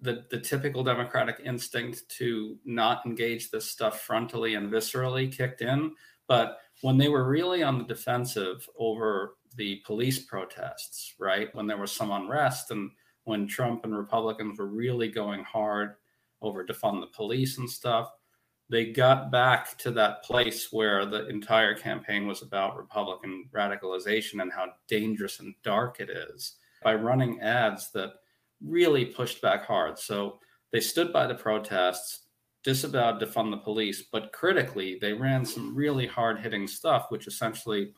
the, 0.00 0.24
the 0.30 0.38
typical 0.38 0.84
democratic 0.84 1.40
instinct 1.44 2.08
to 2.18 2.58
not 2.64 3.04
engage 3.06 3.50
this 3.50 3.68
stuff 3.68 4.06
frontally 4.06 4.56
and 4.56 4.70
viscerally 4.70 5.34
kicked 5.34 5.62
in. 5.62 5.92
But 6.28 6.58
when 6.82 6.98
they 6.98 7.08
were 7.08 7.28
really 7.28 7.62
on 7.62 7.78
the 7.78 7.84
defensive 7.84 8.68
over 8.78 9.36
the 9.56 9.82
police 9.86 10.20
protests, 10.20 11.14
right? 11.18 11.54
When 11.54 11.66
there 11.66 11.78
was 11.78 11.92
some 11.92 12.10
unrest 12.10 12.70
and 12.70 12.90
when 13.24 13.46
Trump 13.46 13.84
and 13.84 13.96
Republicans 13.96 14.58
were 14.58 14.66
really 14.66 15.08
going 15.08 15.42
hard 15.44 15.94
over 16.42 16.64
defund 16.64 17.00
the 17.00 17.08
police 17.08 17.58
and 17.58 17.68
stuff, 17.68 18.10
they 18.68 18.86
got 18.86 19.30
back 19.30 19.78
to 19.78 19.90
that 19.92 20.22
place 20.24 20.72
where 20.72 21.06
the 21.06 21.28
entire 21.28 21.74
campaign 21.74 22.26
was 22.26 22.42
about 22.42 22.76
Republican 22.76 23.48
radicalization 23.52 24.42
and 24.42 24.52
how 24.52 24.66
dangerous 24.88 25.40
and 25.40 25.54
dark 25.62 26.00
it 26.00 26.10
is 26.10 26.56
by 26.82 26.94
running 26.94 27.40
ads 27.40 27.90
that 27.92 28.14
really 28.60 29.04
pushed 29.04 29.40
back 29.40 29.64
hard. 29.64 29.98
So 29.98 30.38
they 30.72 30.80
stood 30.80 31.12
by 31.12 31.26
the 31.26 31.34
protests, 31.34 32.22
disavowed 32.64 33.20
defund 33.20 33.52
the 33.52 33.58
police, 33.58 34.02
but 34.10 34.32
critically, 34.32 34.98
they 35.00 35.12
ran 35.12 35.44
some 35.44 35.74
really 35.74 36.06
hard 36.06 36.40
hitting 36.40 36.66
stuff, 36.66 37.06
which 37.10 37.28
essentially 37.28 37.92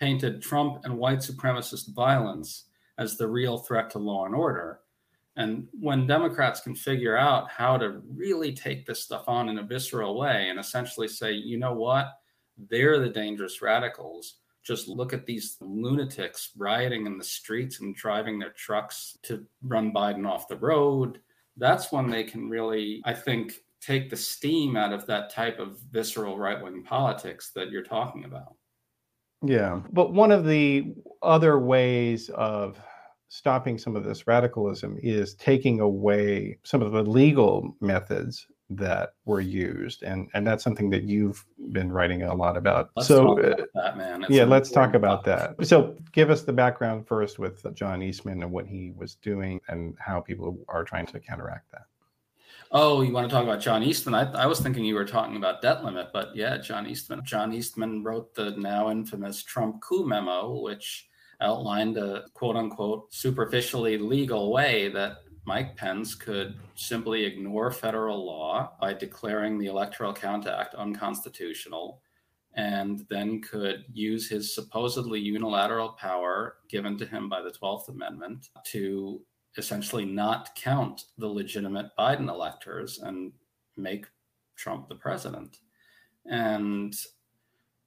painted 0.00 0.42
Trump 0.42 0.80
and 0.84 0.96
white 0.96 1.18
supremacist 1.18 1.94
violence 1.94 2.64
as 2.98 3.16
the 3.16 3.26
real 3.26 3.58
threat 3.58 3.90
to 3.90 3.98
law 3.98 4.26
and 4.26 4.34
order. 4.34 4.80
And 5.36 5.66
when 5.72 6.06
Democrats 6.06 6.60
can 6.60 6.74
figure 6.74 7.16
out 7.16 7.50
how 7.50 7.76
to 7.76 8.00
really 8.08 8.52
take 8.52 8.86
this 8.86 9.02
stuff 9.02 9.24
on 9.26 9.48
in 9.48 9.58
a 9.58 9.62
visceral 9.62 10.16
way 10.16 10.48
and 10.48 10.60
essentially 10.60 11.08
say, 11.08 11.32
you 11.32 11.58
know 11.58 11.74
what, 11.74 12.12
they're 12.70 13.00
the 13.00 13.08
dangerous 13.08 13.60
radicals. 13.60 14.36
Just 14.62 14.88
look 14.88 15.12
at 15.12 15.26
these 15.26 15.56
lunatics 15.60 16.50
rioting 16.56 17.06
in 17.06 17.18
the 17.18 17.24
streets 17.24 17.80
and 17.80 17.96
driving 17.96 18.38
their 18.38 18.52
trucks 18.52 19.18
to 19.24 19.44
run 19.62 19.92
Biden 19.92 20.26
off 20.26 20.48
the 20.48 20.56
road. 20.56 21.20
That's 21.56 21.90
when 21.90 22.08
they 22.08 22.24
can 22.24 22.48
really, 22.48 23.02
I 23.04 23.12
think, 23.12 23.54
take 23.80 24.08
the 24.08 24.16
steam 24.16 24.76
out 24.76 24.92
of 24.92 25.06
that 25.06 25.30
type 25.30 25.58
of 25.58 25.78
visceral 25.90 26.38
right 26.38 26.62
wing 26.62 26.82
politics 26.82 27.50
that 27.54 27.70
you're 27.70 27.82
talking 27.82 28.24
about. 28.24 28.54
Yeah. 29.44 29.80
But 29.92 30.12
one 30.12 30.30
of 30.30 30.44
the 30.44 30.94
other 31.22 31.58
ways 31.58 32.28
of 32.30 32.78
stopping 33.28 33.78
some 33.78 33.96
of 33.96 34.04
this 34.04 34.26
radicalism 34.26 34.96
is 35.02 35.34
taking 35.34 35.80
away 35.80 36.58
some 36.62 36.82
of 36.82 36.92
the 36.92 37.02
legal 37.02 37.76
methods 37.80 38.46
that 38.70 39.10
were 39.26 39.40
used 39.40 40.02
and 40.02 40.28
and 40.32 40.46
that's 40.46 40.64
something 40.64 40.88
that 40.88 41.02
you've 41.02 41.44
been 41.72 41.92
writing 41.92 42.22
a 42.22 42.34
lot 42.34 42.56
about 42.56 42.90
let's 42.96 43.06
so 43.06 43.38
about 43.38 43.60
uh, 43.60 43.64
that, 43.74 43.96
man. 43.96 44.24
yeah 44.30 44.44
let's 44.44 44.70
talk 44.70 44.94
about 44.94 45.22
topic. 45.24 45.58
that 45.58 45.66
so 45.66 45.94
give 46.12 46.30
us 46.30 46.42
the 46.42 46.52
background 46.52 47.06
first 47.06 47.38
with 47.38 47.64
john 47.74 48.02
eastman 48.02 48.42
and 48.42 48.50
what 48.50 48.66
he 48.66 48.92
was 48.96 49.16
doing 49.16 49.60
and 49.68 49.94
how 49.98 50.18
people 50.18 50.58
are 50.68 50.82
trying 50.82 51.04
to 51.04 51.20
counteract 51.20 51.70
that 51.72 51.82
Oh, 52.76 53.02
you 53.02 53.12
want 53.12 53.30
to 53.30 53.32
talk 53.32 53.44
about 53.44 53.60
John 53.60 53.84
Eastman? 53.84 54.16
I, 54.16 54.32
I 54.32 54.46
was 54.46 54.58
thinking 54.58 54.84
you 54.84 54.96
were 54.96 55.04
talking 55.04 55.36
about 55.36 55.62
debt 55.62 55.84
limit, 55.84 56.08
but 56.12 56.34
yeah, 56.34 56.56
John 56.58 56.88
Eastman. 56.88 57.24
John 57.24 57.52
Eastman 57.52 58.02
wrote 58.02 58.34
the 58.34 58.50
now 58.56 58.90
infamous 58.90 59.44
Trump 59.44 59.80
coup 59.80 60.04
memo, 60.04 60.60
which 60.60 61.06
outlined 61.40 61.98
a 61.98 62.24
quote 62.34 62.56
unquote 62.56 63.14
superficially 63.14 63.96
legal 63.96 64.50
way 64.52 64.88
that 64.88 65.18
Mike 65.46 65.76
Pence 65.76 66.16
could 66.16 66.56
simply 66.74 67.22
ignore 67.24 67.70
federal 67.70 68.26
law 68.26 68.72
by 68.80 68.92
declaring 68.92 69.56
the 69.56 69.66
Electoral 69.66 70.12
Count 70.12 70.48
Act 70.48 70.74
unconstitutional 70.74 72.02
and 72.56 73.06
then 73.08 73.40
could 73.40 73.84
use 73.92 74.28
his 74.28 74.52
supposedly 74.52 75.20
unilateral 75.20 75.90
power 75.90 76.56
given 76.68 76.98
to 76.98 77.06
him 77.06 77.28
by 77.28 77.40
the 77.40 77.52
12th 77.52 77.88
Amendment 77.88 78.48
to 78.64 79.20
essentially 79.56 80.04
not 80.04 80.54
count 80.54 81.04
the 81.18 81.26
legitimate 81.26 81.90
Biden 81.98 82.28
electors 82.28 82.98
and 82.98 83.32
make 83.76 84.06
Trump 84.56 84.88
the 84.88 84.94
president. 84.94 85.58
And 86.26 86.94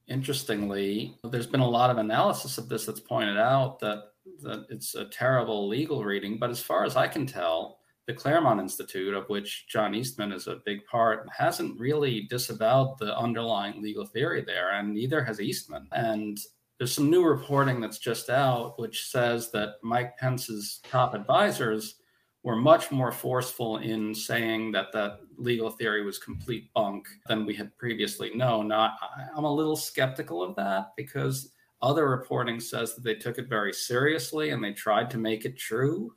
interestingly, 0.07 1.15
there's 1.23 1.47
been 1.47 1.59
a 1.59 1.69
lot 1.69 1.89
of 1.89 1.97
analysis 1.97 2.57
of 2.57 2.69
this 2.69 2.85
that's 2.85 2.99
pointed 2.99 3.37
out 3.37 3.79
that, 3.79 4.03
that 4.41 4.65
it's 4.69 4.95
a 4.95 5.05
terrible 5.05 5.67
legal 5.67 6.03
reading. 6.03 6.37
But 6.39 6.49
as 6.49 6.61
far 6.61 6.85
as 6.85 6.95
I 6.95 7.07
can 7.07 7.25
tell, 7.25 7.79
the 8.05 8.13
Claremont 8.13 8.61
Institute, 8.61 9.13
of 9.13 9.27
which 9.27 9.67
John 9.67 9.93
Eastman 9.93 10.31
is 10.31 10.47
a 10.47 10.61
big 10.65 10.85
part, 10.85 11.27
hasn't 11.35 11.77
really 11.77 12.21
disavowed 12.29 12.97
the 12.99 13.17
underlying 13.17 13.83
legal 13.83 14.05
theory 14.05 14.41
there, 14.45 14.71
and 14.71 14.93
neither 14.93 15.21
has 15.23 15.41
Eastman. 15.41 15.87
And 15.91 16.39
there's 16.77 16.93
some 16.93 17.09
new 17.09 17.23
reporting 17.23 17.81
that's 17.81 17.97
just 17.99 18.29
out 18.29 18.79
which 18.79 19.09
says 19.09 19.51
that 19.51 19.75
Mike 19.81 20.17
Pence's 20.17 20.79
top 20.89 21.13
advisors 21.13 21.95
were 22.43 22.55
much 22.55 22.91
more 22.91 23.11
forceful 23.11 23.77
in 23.77 24.13
saying 24.13 24.71
that 24.71 24.91
that 24.93 25.19
legal 25.37 25.69
theory 25.69 26.05
was 26.05 26.17
complete 26.17 26.71
bunk 26.73 27.07
than 27.27 27.45
we 27.45 27.53
had 27.53 27.75
previously 27.77 28.33
known. 28.35 28.69
Now, 28.69 28.93
I'm 29.35 29.43
a 29.43 29.53
little 29.53 29.75
skeptical 29.75 30.41
of 30.41 30.55
that 30.55 30.91
because 30.95 31.51
other 31.81 32.09
reporting 32.09 32.59
says 32.59 32.95
that 32.95 33.03
they 33.03 33.15
took 33.15 33.37
it 33.37 33.49
very 33.49 33.73
seriously 33.73 34.51
and 34.51 34.63
they 34.63 34.71
tried 34.71 35.09
to 35.11 35.17
make 35.17 35.45
it 35.45 35.57
true. 35.57 36.13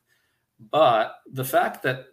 But 0.71 1.17
the 1.33 1.45
fact 1.45 1.83
that 1.83 2.07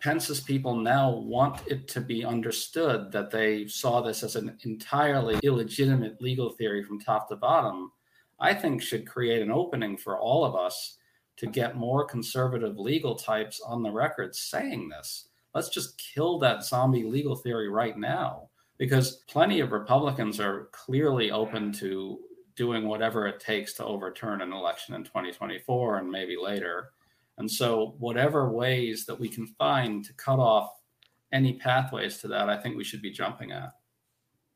Pence's 0.00 0.40
people 0.40 0.76
now 0.76 1.10
want 1.10 1.60
it 1.66 1.86
to 1.88 2.00
be 2.00 2.24
understood 2.24 3.12
that 3.12 3.30
they 3.30 3.66
saw 3.66 4.00
this 4.00 4.22
as 4.22 4.34
an 4.34 4.56
entirely 4.64 5.38
illegitimate 5.42 6.20
legal 6.22 6.50
theory 6.50 6.82
from 6.82 7.00
top 7.00 7.28
to 7.28 7.36
bottom, 7.36 7.92
I 8.38 8.54
think 8.54 8.80
should 8.80 9.06
create 9.06 9.42
an 9.42 9.50
opening 9.50 9.98
for 9.98 10.18
all 10.18 10.44
of 10.44 10.54
us 10.56 10.96
to 11.36 11.46
get 11.46 11.76
more 11.76 12.04
conservative 12.04 12.78
legal 12.78 13.14
types 13.14 13.60
on 13.60 13.82
the 13.82 13.90
record 13.90 14.34
saying 14.34 14.88
this. 14.88 15.28
Let's 15.54 15.68
just 15.68 15.98
kill 15.98 16.38
that 16.38 16.64
zombie 16.64 17.04
legal 17.04 17.36
theory 17.36 17.68
right 17.68 17.96
now 17.98 18.48
because 18.78 19.16
plenty 19.28 19.60
of 19.60 19.72
Republicans 19.72 20.40
are 20.40 20.68
clearly 20.72 21.30
open 21.30 21.72
to 21.74 22.18
doing 22.56 22.86
whatever 22.86 23.26
it 23.26 23.40
takes 23.40 23.74
to 23.74 23.84
overturn 23.84 24.40
an 24.40 24.52
election 24.52 24.94
in 24.94 25.04
2024 25.04 25.98
and 25.98 26.10
maybe 26.10 26.36
later. 26.40 26.90
And 27.40 27.50
so, 27.50 27.94
whatever 27.98 28.50
ways 28.50 29.06
that 29.06 29.18
we 29.18 29.28
can 29.28 29.46
find 29.46 30.04
to 30.04 30.12
cut 30.12 30.38
off 30.38 30.70
any 31.32 31.54
pathways 31.54 32.18
to 32.18 32.28
that, 32.28 32.50
I 32.50 32.56
think 32.56 32.76
we 32.76 32.84
should 32.84 33.00
be 33.00 33.10
jumping 33.10 33.50
at. 33.50 33.72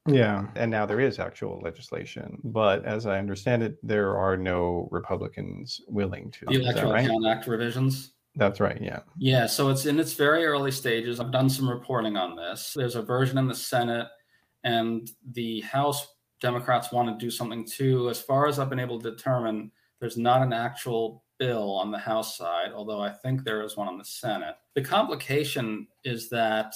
Yeah, 0.07 0.47
and 0.55 0.71
now 0.71 0.85
there 0.85 1.01
is 1.01 1.19
actual 1.19 1.61
legislation, 1.63 2.39
but 2.45 2.85
as 2.85 3.07
I 3.07 3.19
understand 3.19 3.63
it, 3.63 3.79
there 3.83 4.19
are 4.19 4.37
no 4.37 4.87
Republicans 4.91 5.81
willing 5.89 6.31
to. 6.33 6.45
The 6.47 6.61
Electoral 6.61 6.93
right? 6.93 7.09
Count 7.09 7.27
Act 7.27 7.47
revisions. 7.47 8.13
That's 8.37 8.61
right. 8.61 8.79
Yeah. 8.83 9.01
Yeah. 9.17 9.47
So 9.47 9.71
it's 9.71 9.87
in 9.87 9.99
its 9.99 10.13
very 10.13 10.45
early 10.45 10.71
stages. 10.71 11.21
I've 11.21 11.33
done 11.33 11.49
some 11.49 11.71
reporting 11.71 12.19
on 12.19 12.37
this. 12.37 12.75
There's 12.77 12.97
a 12.97 13.03
version 13.03 13.39
in 13.39 13.49
the 13.49 13.55
Senate, 13.55 14.09
and 14.63 15.11
the 15.33 15.63
House 15.63 16.07
Democrats 16.43 16.93
want 16.93 17.19
to 17.19 17.25
do 17.25 17.31
something 17.31 17.65
too. 17.65 18.11
As 18.11 18.21
far 18.21 18.47
as 18.47 18.59
I've 18.59 18.69
been 18.69 18.79
able 18.79 19.01
to 19.01 19.11
determine, 19.11 19.73
there's 20.01 20.19
not 20.19 20.43
an 20.43 20.53
actual 20.53 21.24
bill 21.39 21.73
on 21.73 21.91
the 21.91 21.99
House 21.99 22.37
side, 22.37 22.73
although 22.75 23.01
I 23.01 23.11
think 23.11 23.45
there 23.45 23.63
is 23.63 23.77
one 23.77 23.89
on 23.89 23.99
the 23.99 24.05
Senate. 24.05 24.55
The 24.75 24.83
complication 24.83 25.87
is 26.05 26.29
that 26.31 26.75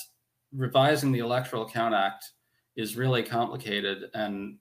revising 0.52 1.12
the 1.12 1.18
Electoral 1.18 1.68
Count 1.68 1.94
Act 1.94 2.32
is 2.76 2.96
really 2.96 3.22
complicated 3.22 4.04
and 4.14 4.59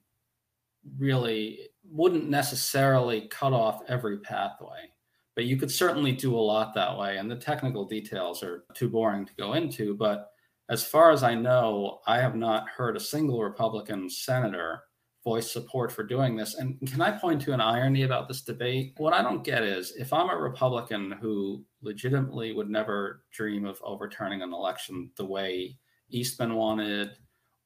really 0.98 1.68
wouldn't 1.84 2.28
necessarily 2.28 3.28
cut 3.28 3.52
off 3.52 3.82
every 3.88 4.18
pathway. 4.18 4.90
But 5.34 5.44
you 5.44 5.56
could 5.56 5.70
certainly 5.70 6.12
do 6.12 6.34
a 6.34 6.40
lot 6.40 6.74
that 6.74 6.98
way. 6.98 7.18
And 7.18 7.30
the 7.30 7.36
technical 7.36 7.84
details 7.84 8.42
are 8.42 8.64
too 8.74 8.88
boring 8.88 9.24
to 9.24 9.34
go 9.34 9.54
into. 9.54 9.94
But 9.94 10.30
as 10.68 10.84
far 10.84 11.12
as 11.12 11.22
I 11.22 11.34
know, 11.34 12.00
I 12.06 12.18
have 12.18 12.34
not 12.34 12.68
heard 12.68 12.96
a 12.96 13.00
single 13.00 13.42
Republican 13.42 14.10
senator 14.10 14.82
voice 15.24 15.50
support 15.50 15.92
for 15.92 16.02
doing 16.02 16.36
this. 16.36 16.54
And 16.54 16.78
can 16.86 17.00
I 17.00 17.10
point 17.10 17.42
to 17.42 17.52
an 17.52 17.60
irony 17.60 18.02
about 18.02 18.28
this 18.28 18.42
debate? 18.42 18.94
What 18.96 19.12
I 19.12 19.22
don't 19.22 19.44
get 19.44 19.62
is 19.62 19.94
if 19.96 20.12
I'm 20.12 20.30
a 20.30 20.36
Republican 20.36 21.12
who 21.20 21.64
legitimately 21.82 22.52
would 22.52 22.70
never 22.70 23.24
dream 23.32 23.64
of 23.64 23.80
overturning 23.82 24.42
an 24.42 24.52
election 24.52 25.10
the 25.16 25.26
way 25.26 25.76
Eastman 26.10 26.54
wanted, 26.54 27.10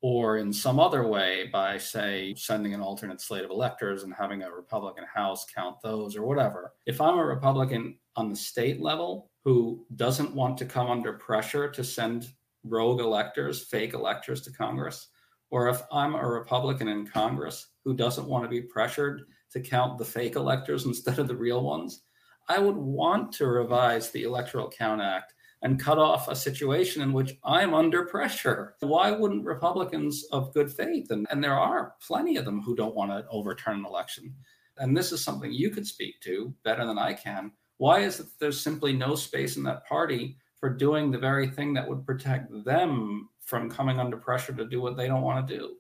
or 0.01 0.39
in 0.39 0.53
some 0.53 0.81
other 0.81 1.07
way 1.07 1.49
by, 1.53 1.79
say, 1.79 2.35
sending 2.37 2.75
an 2.75 2.81
alternate 2.81 3.21
slate 3.21 3.45
of 3.45 3.51
electors 3.51 4.03
and 4.03 4.13
having 4.13 4.43
a 4.43 4.51
Republican 4.51 5.05
House 5.05 5.47
count 5.55 5.77
those 5.81 6.17
or 6.17 6.27
whatever. 6.27 6.73
If 6.87 7.01
I'm 7.01 7.19
a 7.19 7.25
Republican 7.25 7.99
on 8.17 8.29
the 8.29 8.35
state 8.35 8.81
level 8.81 9.31
who 9.45 9.87
doesn't 9.95 10.35
want 10.35 10.59
to 10.59 10.65
come 10.65 10.91
under 10.91 11.13
pressure 11.13 11.71
to 11.71 11.85
send 11.85 12.33
rogue 12.65 13.01
electors, 13.01 13.63
fake 13.63 13.95
electors 13.95 14.43
to 14.43 14.53
Congress, 14.53 15.09
or 15.53 15.69
if 15.69 15.83
I'm 15.93 16.15
a 16.15 16.27
Republican 16.27 16.89
in 16.89 17.07
Congress 17.07 17.69
who 17.85 17.95
doesn't 17.95 18.27
want 18.27 18.43
to 18.43 18.49
be 18.49 18.63
pressured 18.63 19.27
to 19.53 19.61
count 19.61 19.99
the 19.99 20.05
fake 20.05 20.35
electors 20.35 20.87
instead 20.87 21.19
of 21.19 21.29
the 21.29 21.37
real 21.37 21.63
ones, 21.63 22.03
I 22.49 22.59
would 22.59 22.77
want 22.77 23.33
to 23.33 23.47
revise 23.47 24.11
the 24.11 24.25
Electoral 24.25 24.71
Count 24.71 25.01
Act 25.01 25.35
and 25.61 25.79
cut 25.79 25.99
off 25.99 26.27
a 26.27 26.35
situation 26.35 27.03
in 27.03 27.13
which 27.13 27.37
I'm 27.45 27.73
under 27.73 28.07
pressure. 28.07 28.75
Why 28.81 29.13
wouldn't 29.13 29.45
Republicans 29.45 30.25
of 30.33 30.53
good 30.55 30.73
faith, 30.73 31.11
and, 31.11 31.27
and 31.31 31.45
there 31.45 31.59
are 31.59 31.95
plenty 32.05 32.37
of 32.37 32.45
them 32.45 32.63
who 32.63 32.75
don't 32.75 32.97
want 32.97 33.13
to 33.13 33.25
overturn 33.31 33.81
an 33.81 33.87
election, 33.87 34.35
and 34.79 34.97
this 34.97 35.13
is 35.13 35.23
something 35.23 35.53
you 35.53 35.71
could 35.71 35.87
speak 35.87 36.21
to 36.23 36.53
better 36.65 36.85
than 36.85 36.99
I 36.99 37.13
can. 37.13 37.53
Why 37.77 38.01
is 38.01 38.19
it 38.21 38.27
there's 38.41 38.59
simply 38.59 38.93
no 38.93 39.15
space 39.15 39.57
in 39.57 39.63
that 39.65 39.87
party 39.87 40.39
for 40.63 40.71
doing 40.71 41.11
the 41.11 41.19
very 41.19 41.49
thing 41.49 41.75
that 41.75 41.89
would 41.89 42.07
protect 42.07 42.49
them 42.65 43.29
from 43.41 43.69
coming 43.69 43.99
under 43.99 44.17
pressure 44.17 44.53
to 44.53 44.65
do 44.65 44.81
what 44.81 44.97
they 44.97 45.09
don't 45.09 45.23
want 45.23 45.47
to 45.47 45.59
do? 45.59 45.75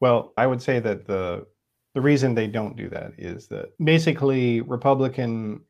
Well, 0.00 0.32
I 0.38 0.46
would 0.46 0.62
say 0.62 0.80
that 0.80 1.06
the 1.06 1.46
the 1.92 2.00
reason 2.00 2.34
they 2.34 2.46
don't 2.48 2.76
do 2.76 2.88
that 2.88 3.12
is 3.18 3.46
that 3.48 3.66
basically 3.84 4.62
Republican 4.62 5.60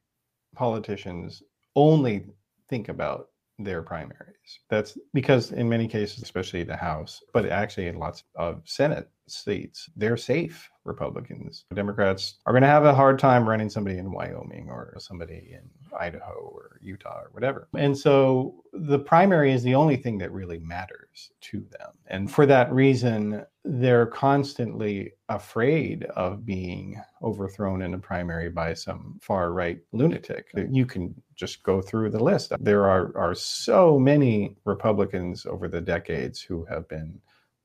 politicians 0.54 1.42
only 1.74 2.24
think 2.68 2.88
about 2.88 3.30
their 3.58 3.82
primaries. 3.82 4.60
That's 4.70 4.96
because 5.12 5.52
in 5.52 5.68
many 5.68 5.86
cases, 5.86 6.22
especially 6.22 6.62
the 6.62 6.76
House, 6.76 7.20
but 7.32 7.46
actually 7.46 7.88
in 7.88 7.98
lots 7.98 8.24
of 8.36 8.62
Senate 8.64 9.10
seats, 9.28 9.90
they're 9.96 10.16
safe 10.16 10.70
Republicans. 10.84 11.64
Democrats 11.74 12.36
are 12.46 12.52
going 12.52 12.62
to 12.62 12.68
have 12.68 12.84
a 12.84 12.94
hard 12.94 13.18
time 13.18 13.48
running 13.48 13.68
somebody 13.68 13.98
in 13.98 14.12
Wyoming 14.12 14.68
or 14.70 14.94
somebody 14.98 15.52
in 15.52 15.68
Idaho 15.98 16.32
or 16.32 16.78
Utah 16.80 17.20
or 17.20 17.30
whatever. 17.32 17.68
And 17.76 17.96
so 17.96 18.62
the 18.72 18.98
primary 18.98 19.52
is 19.52 19.62
the 19.62 19.74
only 19.74 19.96
thing 19.96 20.18
that 20.18 20.32
really 20.32 20.58
matters 20.58 21.30
to 21.42 21.64
them. 21.78 21.90
And 22.06 22.30
for 22.30 22.46
that 22.46 22.72
reason, 22.72 23.44
they're 23.64 24.06
constantly 24.06 25.12
afraid 25.28 26.04
of 26.16 26.44
being 26.44 27.00
overthrown 27.22 27.82
in 27.82 27.94
a 27.94 27.98
primary 27.98 28.50
by 28.50 28.74
some 28.74 29.18
far 29.22 29.52
right 29.52 29.78
lunatic. 29.92 30.50
You 30.70 30.84
can 30.84 31.14
just 31.34 31.62
go 31.62 31.80
through 31.80 32.10
the 32.10 32.22
list. 32.22 32.52
There 32.60 32.86
are, 32.88 33.16
are 33.16 33.34
so 33.34 33.98
many 33.98 34.56
Republicans 34.64 35.46
over 35.46 35.68
the 35.68 35.80
decades 35.80 36.40
who 36.40 36.64
have 36.66 36.88
been 36.88 37.18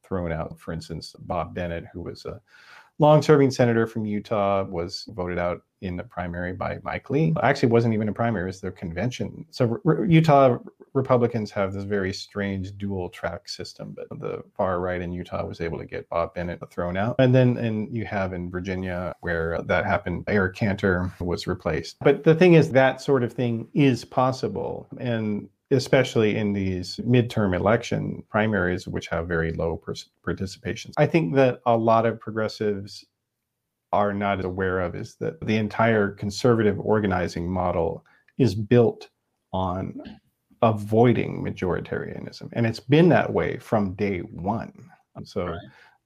thrown 0.04 0.32
out. 0.32 0.60
For 0.60 0.72
instance, 0.72 1.16
Bob 1.20 1.54
Bennett, 1.54 1.86
who 1.94 2.02
was 2.02 2.26
a 2.26 2.42
long 3.00 3.22
serving 3.22 3.52
senator 3.52 3.88
from 3.88 4.06
Utah, 4.06 4.66
was 4.66 5.06
voted 5.10 5.40
out 5.40 5.62
in 5.82 5.96
the 5.96 6.04
primary 6.04 6.54
by 6.54 6.78
Mike 6.84 7.10
Lee. 7.10 7.34
Actually, 7.42 7.70
wasn't 7.70 7.94
even 7.94 8.10
a 8.10 8.14
primary; 8.14 8.44
it 8.44 8.48
was 8.48 8.62
their 8.62 8.72
convention. 8.72 9.46
So 9.50 9.80
Utah 10.08 10.58
Republicans 10.94 11.52
have 11.52 11.74
this 11.74 11.84
very 11.84 12.12
strange 12.12 12.78
dual 12.78 13.10
track 13.10 13.48
system, 13.48 13.96
but 13.96 14.20
the 14.20 14.44
far 14.56 14.80
right 14.80 15.02
in 15.02 15.12
Utah 15.12 15.46
was 15.46 15.62
able 15.62 15.78
to 15.78 15.86
get 15.86 16.10
Bob 16.10 16.34
Bennett 16.34 16.60
thrown 16.70 16.98
out, 16.98 17.16
and 17.20 17.34
then 17.34 17.58
and 17.58 17.96
you 17.96 18.06
have 18.06 18.34
in 18.34 18.52
Virginia 18.52 19.14
where 19.22 19.62
that 19.64 19.86
happened, 19.86 20.26
Eric 20.28 20.56
Cantor 20.56 21.12
was 21.20 21.48
replaced. 21.48 21.98
But 22.02 22.24
the 22.24 22.36
thing 22.36 22.54
is, 22.54 22.72
that 22.72 23.02
sort 23.02 23.24
of 23.24 23.32
thing 23.32 23.68
is 23.74 24.04
possible, 24.04 24.88
and 25.00 25.48
especially 25.72 26.36
in 26.36 26.54
these 26.54 26.98
midterm 26.98 27.56
election 27.56 28.24
primaries, 28.30 28.88
which 28.88 29.08
have 29.08 29.28
very 29.28 29.52
low 29.54 29.82
participation. 30.24 30.92
I 30.98 31.06
think 31.06 31.36
that 31.36 31.62
a 31.66 31.78
lot 31.78 32.06
of 32.06 32.20
progressives 32.20 33.06
are 33.92 34.14
not 34.14 34.44
aware 34.44 34.80
of 34.82 34.96
is 34.96 35.16
that 35.16 35.40
the 35.46 35.58
entire 35.58 36.12
conservative 36.12 36.80
organizing 36.80 37.50
model 37.50 38.06
is 38.38 38.56
built 38.56 39.10
on 39.52 40.00
avoiding 40.62 41.44
majoritarianism. 41.44 42.50
And 42.54 42.66
it's 42.66 42.80
been 42.80 43.10
that 43.10 43.34
way 43.34 43.58
from 43.58 43.94
day 43.94 44.20
one. 44.20 44.74
So, 45.24 45.46
right. 45.46 45.60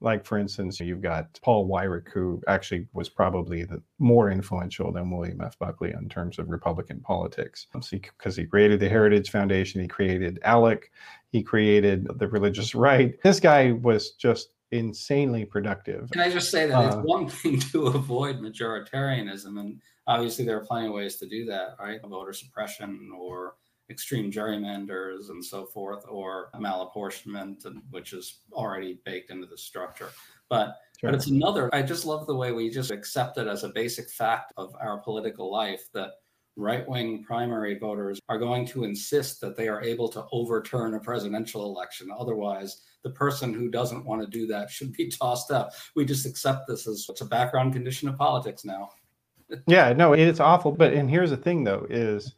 Like 0.04 0.26
for 0.26 0.38
instance, 0.38 0.80
you've 0.82 1.02
got 1.02 1.40
Paul 1.42 1.68
Weyrich, 1.68 2.10
who 2.10 2.42
actually 2.48 2.86
was 2.94 3.08
probably 3.08 3.64
the 3.64 3.82
more 4.00 4.30
influential 4.30 4.92
than 4.92 5.10
William 5.10 5.42
F. 5.42 5.58
Buckley 5.58 5.94
in 5.98 6.10
terms 6.10 6.38
of 6.38 6.50
Republican 6.50 7.00
politics. 7.00 7.68
Because 7.72 8.36
he 8.36 8.46
created 8.46 8.82
the 8.82 8.90
Heritage 8.90 9.32
Foundation, 9.32 9.82
he 9.82 9.88
created 9.88 10.40
ALEC, 10.46 10.84
he 11.32 11.42
created 11.42 12.08
the 12.20 12.28
religious 12.28 12.76
right. 12.76 13.16
This 13.24 13.40
guy 13.40 13.72
was 13.72 14.12
just 14.12 14.50
insanely 14.72 15.46
productive. 15.46 16.12
Can 16.12 16.22
I 16.22 16.30
just 16.30 16.52
say 16.52 16.68
that 16.68 16.76
uh, 16.76 16.88
it's 16.88 16.96
one 17.08 17.30
thing 17.30 17.60
to 17.72 17.88
avoid 17.88 18.40
majoritarianism, 18.40 19.58
and 19.58 19.82
obviously 20.06 20.44
there 20.44 20.58
are 20.58 20.66
plenty 20.66 20.88
of 20.88 20.94
ways 20.94 21.16
to 21.18 21.28
do 21.28 21.46
that, 21.46 21.78
right? 21.80 22.02
Voter 22.04 22.34
suppression 22.34 23.10
or 23.18 23.56
extreme 23.94 24.32
gerrymanders 24.32 25.30
and 25.30 25.44
so 25.44 25.66
forth, 25.66 26.04
or 26.10 26.50
malapportionment, 26.56 27.64
which 27.92 28.12
is 28.12 28.40
already 28.52 29.00
baked 29.06 29.30
into 29.32 29.48
the 29.48 29.58
structure. 29.58 30.10
But 30.50 30.76
sure. 31.00 31.12
but 31.12 31.16
it's 31.16 31.28
another. 31.28 31.74
I 31.74 31.82
just 31.84 32.06
love 32.06 32.28
the 32.28 32.36
way 32.36 32.52
we 32.52 32.70
just 32.70 32.92
accept 32.92 33.38
it 33.38 33.48
as 33.48 33.64
a 33.64 33.70
basic 33.70 34.10
fact 34.10 34.52
of 34.58 34.76
our 34.82 34.98
political 34.98 35.52
life 35.52 35.86
that 35.94 36.12
right 36.56 36.88
wing 36.88 37.24
primary 37.24 37.78
voters 37.80 38.20
are 38.30 38.38
going 38.38 38.66
to 38.68 38.84
insist 38.84 39.42
that 39.42 39.56
they 39.56 39.68
are 39.68 39.82
able 39.82 40.08
to 40.08 40.26
overturn 40.32 40.94
a 40.94 41.00
presidential 41.00 41.66
election. 41.66 42.10
Otherwise, 42.16 42.82
the 43.04 43.10
person 43.10 43.54
who 43.54 43.70
doesn't 43.70 44.06
want 44.06 44.22
to 44.22 44.28
do 44.28 44.46
that 44.48 44.70
should 44.70 44.94
be 44.94 45.08
tossed 45.22 45.52
out. 45.52 45.72
We 45.96 46.06
just 46.06 46.26
accept 46.26 46.68
this 46.68 46.88
as 46.88 47.06
it's 47.10 47.22
a 47.22 47.26
background 47.26 47.74
condition 47.74 48.10
of 48.10 48.18
politics 48.18 48.66
now. 48.66 48.90
yeah, 49.68 49.94
no, 49.94 50.14
it's 50.14 50.40
awful. 50.40 50.72
But 50.72 50.94
and 50.94 51.10
here's 51.10 51.30
the 51.30 51.38
thing 51.38 51.64
though, 51.64 51.86
is 51.90 52.36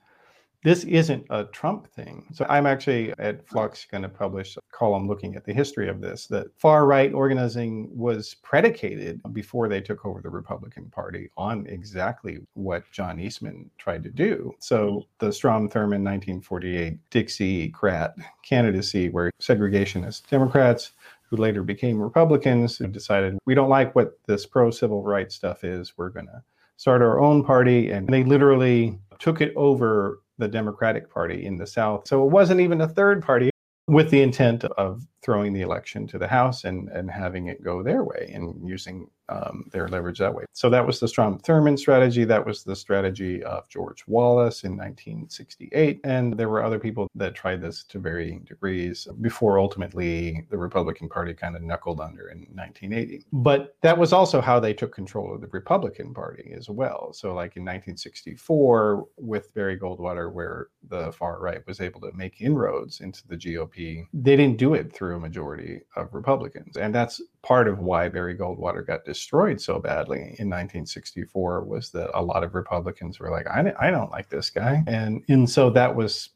this 0.66 0.84
isn't 0.86 1.24
a 1.30 1.44
Trump 1.44 1.88
thing. 1.94 2.26
So 2.34 2.44
I'm 2.50 2.66
actually 2.66 3.14
at 3.20 3.48
Flux 3.48 3.86
going 3.86 4.02
to 4.02 4.10
publish 4.10 4.58
a 4.58 4.62
column 4.72 5.08
looking 5.08 5.36
at 5.36 5.46
the 5.46 5.54
history 5.54 5.88
of 5.88 6.02
this 6.02 6.26
that 6.28 6.48
far 6.58 6.88
right 6.88 7.14
organizing 7.14 7.88
was 7.96 8.34
predicated 8.42 9.22
before 9.32 9.70
they 9.70 9.80
took 9.80 10.04
over 10.08 10.24
the 10.24 10.30
Republican 10.32 10.90
Party 10.90 11.30
on 11.38 11.68
exactly 11.68 12.40
what 12.56 12.84
John 12.92 13.20
Eastman 13.20 13.70
tried 13.78 14.02
to 14.06 14.10
do. 14.10 14.56
So 14.58 15.06
the 15.20 15.32
Strom 15.32 15.70
Thurmond 15.70 16.02
1948 16.04 16.98
Dixiecrat 17.12 18.16
candidacy, 18.42 19.10
where 19.10 19.32
segregationist 19.40 20.28
Democrats 20.30 20.94
who 21.30 21.38
later 21.38 21.62
became 21.62 22.02
Republicans 22.02 22.80
decided 22.90 23.38
we 23.46 23.54
don't 23.54 23.70
like 23.70 23.94
what 23.94 24.18
this 24.26 24.48
pro 24.48 24.72
civil 24.72 25.04
rights 25.04 25.36
stuff 25.36 25.64
is, 25.64 25.94
we're 25.96 26.10
going 26.10 26.26
to 26.26 26.42
start 26.78 27.04
our 27.04 27.20
own 27.20 27.44
party. 27.44 27.92
And 27.92 28.08
they 28.08 28.24
literally 28.24 28.98
took 29.20 29.42
it 29.42 29.54
over 29.56 30.22
the 30.38 30.48
Democratic 30.48 31.12
Party 31.12 31.46
in 31.46 31.58
the 31.58 31.68
South. 31.68 32.08
So 32.08 32.24
it 32.26 32.32
wasn't 32.32 32.62
even 32.62 32.82
a 32.82 32.88
third 32.88 33.24
party 33.24 33.50
with 33.88 34.10
the 34.10 34.22
intent 34.22 34.64
of 34.64 35.06
throwing 35.24 35.54
the 35.54 35.62
election 35.62 36.08
to 36.08 36.18
the 36.18 36.28
House 36.28 36.64
and, 36.64 36.90
and 36.90 37.10
having 37.10 37.48
it 37.48 37.64
go 37.64 37.84
their 37.84 38.04
way 38.04 38.32
and 38.34 38.68
using 38.68 39.08
um, 39.30 39.70
their 39.72 39.88
leverage 39.88 40.20
that 40.20 40.34
way. 40.34 40.46
So 40.54 40.70
that 40.70 40.86
was 40.86 41.00
the 41.00 41.08
Strom 41.08 41.40
Thurmond 41.40 41.80
strategy. 41.80 42.24
That 42.26 42.46
was 42.46 42.64
the 42.64 42.76
strategy 42.76 43.44
of 43.44 43.68
George 43.70 44.04
Wallace 44.08 44.64
in 44.64 44.72
1968. 44.72 46.00
And 46.04 46.38
there 46.38 46.50
were 46.50 46.64
other 46.64 46.80
people 46.80 47.08
that 47.16 47.36
tried 47.36 47.62
this 47.62 47.84
to 47.86 48.00
varying 48.00 48.44
degrees 48.44 49.08
before 49.22 49.60
ultimately 49.60 50.46
the 50.50 50.58
Republican 50.58 51.10
Party 51.10 51.34
kind 51.34 51.56
of 51.56 51.62
knuckled 51.62 52.00
under 52.00 52.30
in 52.30 52.40
1980. 52.54 53.26
But 53.32 53.76
that 53.82 53.98
was 53.98 54.14
also 54.14 54.42
how 54.42 54.60
they 54.60 54.74
took 54.74 54.94
control 54.94 55.34
of 55.34 55.42
the 55.42 55.48
Republican 55.48 56.14
Party 56.14 56.54
as 56.56 56.70
well. 56.70 57.12
So, 57.14 57.30
like 57.30 57.58
in 57.58 57.64
1964, 57.64 59.06
with 59.18 59.54
Barry 59.54 59.78
Goldwater, 59.80 60.32
where 60.32 60.68
the 60.88 61.12
far 61.12 61.40
right 61.40 61.66
was 61.68 61.82
able 61.82 62.02
to 62.02 62.12
make 62.14 62.42
inroads 62.42 63.02
into 63.02 63.28
the 63.28 63.38
GOP, 63.38 64.06
they 64.14 64.36
didn't 64.36 64.58
do 64.58 64.74
it 64.74 64.94
through 64.94 65.16
a 65.16 65.20
majority 65.20 65.82
of 65.96 66.14
Republicans. 66.14 66.78
And 66.78 66.94
that's 66.94 67.22
part 67.46 67.68
of 67.68 67.78
why 67.78 68.10
Barry 68.10 68.36
Goldwater 68.36 68.86
got 68.86 69.06
destroyed 69.06 69.62
so 69.62 69.78
badly 69.78 70.36
in 70.40 70.50
1964 70.50 71.64
was 71.66 71.92
that 71.92 72.10
a 72.18 72.24
lot 72.24 72.44
of 72.44 72.56
Republicans 72.56 73.20
were 73.20 73.30
like, 73.30 73.46
I, 73.46 73.72
I 73.80 73.92
don't 73.92 74.10
like 74.10 74.30
this 74.30 74.50
guy. 74.50 74.84
And, 74.88 75.24
and 75.30 75.48
so 75.48 75.70
that 75.70 75.96
was 75.96 76.30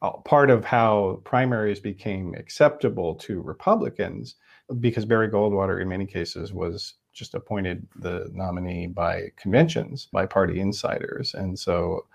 uh, 0.00 0.12
part 0.12 0.50
of 0.50 0.64
how 0.64 1.20
primaries 1.24 1.80
became 1.80 2.36
acceptable 2.36 3.16
to 3.16 3.42
Republicans 3.42 4.36
because 4.78 5.04
Barry 5.04 5.28
Goldwater, 5.28 5.82
in 5.82 5.88
many 5.88 6.06
cases, 6.06 6.52
was 6.52 6.94
just 7.12 7.34
appointed 7.34 7.88
the 7.96 8.30
nominee 8.32 8.86
by 8.86 9.32
conventions, 9.36 10.06
by 10.12 10.24
party 10.24 10.60
insiders. 10.60 11.34
And 11.34 11.58
so 11.58 12.06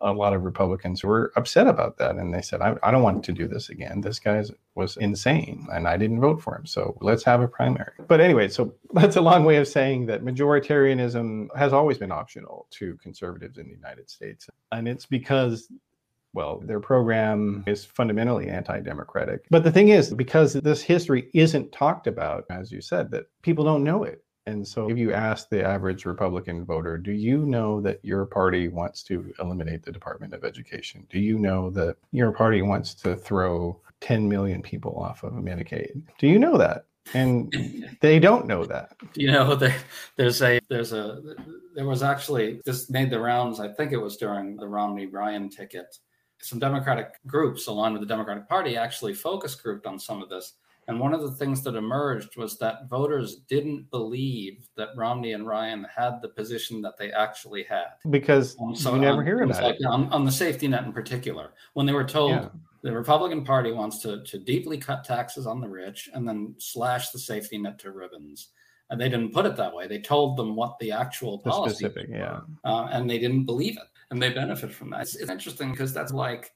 a 0.00 0.12
lot 0.12 0.32
of 0.32 0.44
Republicans 0.44 1.02
were 1.02 1.32
upset 1.36 1.66
about 1.66 1.98
that. 1.98 2.16
And 2.16 2.32
they 2.32 2.42
said, 2.42 2.60
I, 2.60 2.76
I 2.82 2.90
don't 2.90 3.02
want 3.02 3.24
to 3.24 3.32
do 3.32 3.48
this 3.48 3.68
again. 3.68 4.00
This 4.00 4.18
guy 4.18 4.42
was 4.74 4.96
insane 4.96 5.66
and 5.72 5.88
I 5.88 5.96
didn't 5.96 6.20
vote 6.20 6.40
for 6.40 6.56
him. 6.56 6.66
So 6.66 6.96
let's 7.00 7.24
have 7.24 7.40
a 7.40 7.48
primary. 7.48 7.92
But 8.06 8.20
anyway, 8.20 8.48
so 8.48 8.74
that's 8.92 9.16
a 9.16 9.20
long 9.20 9.44
way 9.44 9.56
of 9.56 9.66
saying 9.66 10.06
that 10.06 10.24
majoritarianism 10.24 11.54
has 11.56 11.72
always 11.72 11.98
been 11.98 12.12
optional 12.12 12.66
to 12.72 12.96
conservatives 13.02 13.58
in 13.58 13.66
the 13.66 13.74
United 13.74 14.08
States. 14.08 14.48
And 14.72 14.86
it's 14.86 15.06
because 15.06 15.68
well, 16.34 16.60
their 16.60 16.78
program 16.78 17.64
is 17.66 17.84
fundamentally 17.84 18.48
anti 18.48 18.80
democratic. 18.80 19.46
But 19.50 19.64
the 19.64 19.72
thing 19.72 19.88
is, 19.88 20.12
because 20.12 20.52
this 20.52 20.82
history 20.82 21.30
isn't 21.32 21.72
talked 21.72 22.06
about, 22.06 22.44
as 22.50 22.70
you 22.70 22.80
said, 22.80 23.10
that 23.12 23.24
people 23.42 23.64
don't 23.64 23.82
know 23.82 24.04
it. 24.04 24.22
And 24.48 24.66
so, 24.66 24.88
if 24.88 24.96
you 24.96 25.12
ask 25.12 25.50
the 25.50 25.62
average 25.62 26.06
Republican 26.06 26.64
voter, 26.64 26.96
do 26.96 27.12
you 27.12 27.44
know 27.44 27.82
that 27.82 28.02
your 28.02 28.24
party 28.24 28.68
wants 28.68 29.02
to 29.04 29.30
eliminate 29.40 29.82
the 29.82 29.92
Department 29.92 30.32
of 30.32 30.42
Education? 30.42 31.06
Do 31.10 31.18
you 31.18 31.38
know 31.38 31.68
that 31.70 31.96
your 32.12 32.32
party 32.32 32.62
wants 32.62 32.94
to 32.94 33.14
throw 33.14 33.78
10 34.00 34.26
million 34.26 34.62
people 34.62 34.96
off 34.98 35.22
of 35.22 35.34
Medicaid? 35.34 36.00
Do 36.18 36.28
you 36.28 36.38
know 36.38 36.56
that? 36.56 36.86
And 37.12 37.54
they 38.00 38.18
don't 38.18 38.46
know 38.46 38.64
that. 38.64 38.96
You 39.14 39.32
know, 39.32 39.54
there's 40.16 40.40
a 40.40 40.60
there's 40.70 40.94
a 40.94 41.20
there 41.74 41.86
was 41.86 42.02
actually 42.02 42.62
this 42.64 42.88
made 42.88 43.10
the 43.10 43.20
rounds. 43.20 43.60
I 43.60 43.68
think 43.68 43.92
it 43.92 43.98
was 43.98 44.16
during 44.16 44.56
the 44.56 44.66
Romney 44.66 45.06
Ryan 45.06 45.50
ticket. 45.50 45.94
Some 46.40 46.58
Democratic 46.58 47.20
groups, 47.26 47.66
along 47.66 47.92
with 47.92 48.00
the 48.00 48.08
Democratic 48.08 48.48
Party, 48.48 48.78
actually 48.78 49.12
focus 49.12 49.54
grouped 49.56 49.86
on 49.86 49.98
some 49.98 50.22
of 50.22 50.30
this 50.30 50.54
and 50.88 50.98
one 50.98 51.12
of 51.12 51.20
the 51.20 51.32
things 51.32 51.62
that 51.64 51.76
emerged 51.76 52.38
was 52.38 52.58
that 52.58 52.88
voters 52.88 53.36
didn't 53.46 53.90
believe 53.90 54.66
that 54.76 54.88
Romney 54.96 55.32
and 55.32 55.46
Ryan 55.46 55.86
had 55.94 56.22
the 56.22 56.30
position 56.30 56.80
that 56.80 56.96
they 56.96 57.12
actually 57.12 57.62
had. 57.62 57.88
Because 58.08 58.56
um, 58.58 58.74
so 58.74 58.94
you 58.94 59.00
never 59.02 59.22
hear 59.22 59.42
about 59.42 59.62
like, 59.62 59.76
it. 59.78 59.84
On, 59.84 60.10
on, 60.10 60.24
the 60.24 60.32
safety 60.32 60.66
net 60.66 60.84
in 60.84 60.94
particular, 60.94 61.52
when 61.74 61.84
they 61.84 61.92
were 61.92 62.04
told 62.04 62.30
yeah. 62.30 62.48
the 62.82 62.90
Republican 62.90 63.44
Party 63.44 63.70
wants 63.70 64.00
to, 64.00 64.24
to 64.24 64.38
deeply 64.38 64.78
cut 64.78 65.04
taxes 65.04 65.46
on 65.46 65.60
the 65.60 65.68
rich 65.68 66.08
and 66.14 66.26
then 66.26 66.54
slash 66.56 67.10
the 67.10 67.18
safety 67.18 67.58
net 67.58 67.78
to 67.80 67.92
ribbons. 67.92 68.48
And 68.88 68.98
they 68.98 69.10
didn't 69.10 69.34
put 69.34 69.44
it 69.44 69.56
that 69.56 69.74
way. 69.74 69.86
They 69.86 70.00
told 70.00 70.38
them 70.38 70.56
what 70.56 70.78
the 70.78 70.90
actual 70.90 71.38
policy 71.40 71.84
the 71.84 71.90
specific, 71.90 72.08
yeah. 72.10 72.40
Uh, 72.64 72.88
and 72.90 73.10
they 73.10 73.18
didn't 73.18 73.44
believe 73.44 73.76
it. 73.76 73.88
And 74.10 74.22
they 74.22 74.30
benefit 74.30 74.72
from 74.72 74.88
that. 74.90 75.02
It's, 75.02 75.16
it's 75.16 75.30
interesting 75.30 75.70
because 75.72 75.92
that's 75.92 76.12
like 76.14 76.50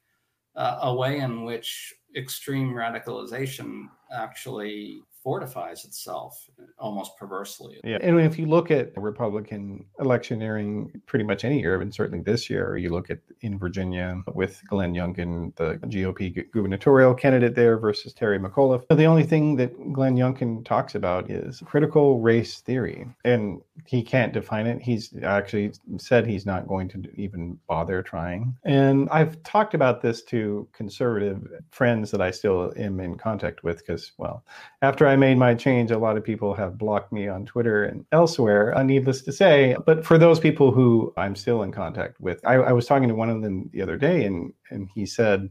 uh, 0.56 0.78
a 0.80 0.94
way 0.94 1.18
in 1.18 1.44
which 1.44 1.92
extreme 2.16 2.72
radicalization 2.72 3.88
actually 4.12 5.02
fortifies 5.22 5.84
itself 5.84 6.48
almost 6.78 7.16
perversely. 7.16 7.80
Yeah. 7.84 7.98
And 8.00 8.20
if 8.20 8.38
you 8.38 8.46
look 8.46 8.70
at 8.70 8.92
Republican 8.96 9.84
electioneering 10.00 11.00
pretty 11.06 11.24
much 11.24 11.44
any 11.44 11.60
year, 11.60 11.80
and 11.80 11.94
certainly 11.94 12.22
this 12.22 12.50
year, 12.50 12.76
you 12.76 12.90
look 12.90 13.10
at 13.10 13.18
in 13.40 13.58
Virginia 13.58 14.20
with 14.34 14.60
Glenn 14.68 14.94
Youngkin, 14.94 15.54
the 15.56 15.78
GOP 15.86 16.50
gubernatorial 16.52 17.14
candidate 17.14 17.54
there 17.54 17.78
versus 17.78 18.12
Terry 18.12 18.38
McAuliffe. 18.38 18.84
The 18.88 19.04
only 19.04 19.24
thing 19.24 19.56
that 19.56 19.92
Glenn 19.92 20.16
Youngkin 20.16 20.64
talks 20.64 20.94
about 20.94 21.30
is 21.30 21.62
critical 21.64 22.20
race 22.20 22.60
theory. 22.60 23.06
And 23.24 23.60
he 23.86 24.02
can't 24.02 24.32
define 24.32 24.66
it. 24.66 24.82
He's 24.82 25.14
actually 25.22 25.72
said 25.98 26.26
he's 26.26 26.46
not 26.46 26.68
going 26.68 26.88
to 26.88 27.02
even 27.16 27.58
bother 27.68 28.02
trying. 28.02 28.54
And 28.64 29.08
I've 29.10 29.42
talked 29.42 29.74
about 29.74 30.02
this 30.02 30.22
to 30.24 30.68
conservative 30.72 31.46
friends 31.70 32.10
that 32.10 32.20
I 32.20 32.30
still 32.30 32.72
am 32.76 33.00
in 33.00 33.16
contact 33.16 33.64
with 33.64 33.78
because, 33.78 34.12
well, 34.18 34.44
after 34.82 35.06
I 35.06 35.11
made 35.16 35.38
my 35.38 35.54
change, 35.54 35.90
a 35.90 35.98
lot 35.98 36.16
of 36.16 36.24
people 36.24 36.54
have 36.54 36.78
blocked 36.78 37.12
me 37.12 37.28
on 37.28 37.46
Twitter 37.46 37.84
and 37.84 38.04
elsewhere, 38.12 38.76
uh, 38.76 38.82
needless 38.82 39.22
to 39.22 39.32
say. 39.32 39.76
But 39.86 40.04
for 40.04 40.18
those 40.18 40.38
people 40.38 40.70
who 40.70 41.12
I'm 41.16 41.34
still 41.34 41.62
in 41.62 41.72
contact 41.72 42.20
with, 42.20 42.40
I, 42.44 42.54
I 42.54 42.72
was 42.72 42.86
talking 42.86 43.08
to 43.08 43.14
one 43.14 43.30
of 43.30 43.42
them 43.42 43.70
the 43.72 43.82
other 43.82 43.96
day, 43.96 44.24
and, 44.24 44.52
and 44.70 44.88
he 44.94 45.06
said, 45.06 45.48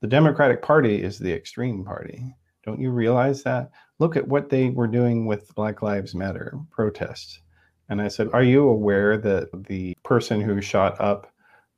The 0.00 0.08
Democratic 0.08 0.62
Party 0.62 1.02
is 1.02 1.18
the 1.18 1.32
extreme 1.32 1.84
party. 1.84 2.34
Don't 2.64 2.80
you 2.80 2.90
realize 2.90 3.42
that? 3.42 3.70
Look 3.98 4.16
at 4.16 4.28
what 4.28 4.48
they 4.48 4.70
were 4.70 4.86
doing 4.86 5.26
with 5.26 5.54
Black 5.54 5.82
Lives 5.82 6.14
Matter 6.14 6.58
protests. 6.70 7.40
And 7.88 8.00
I 8.00 8.08
said, 8.08 8.28
Are 8.32 8.42
you 8.42 8.68
aware 8.68 9.18
that 9.18 9.48
the 9.68 9.96
person 10.04 10.40
who 10.40 10.60
shot 10.60 11.00
up 11.00 11.32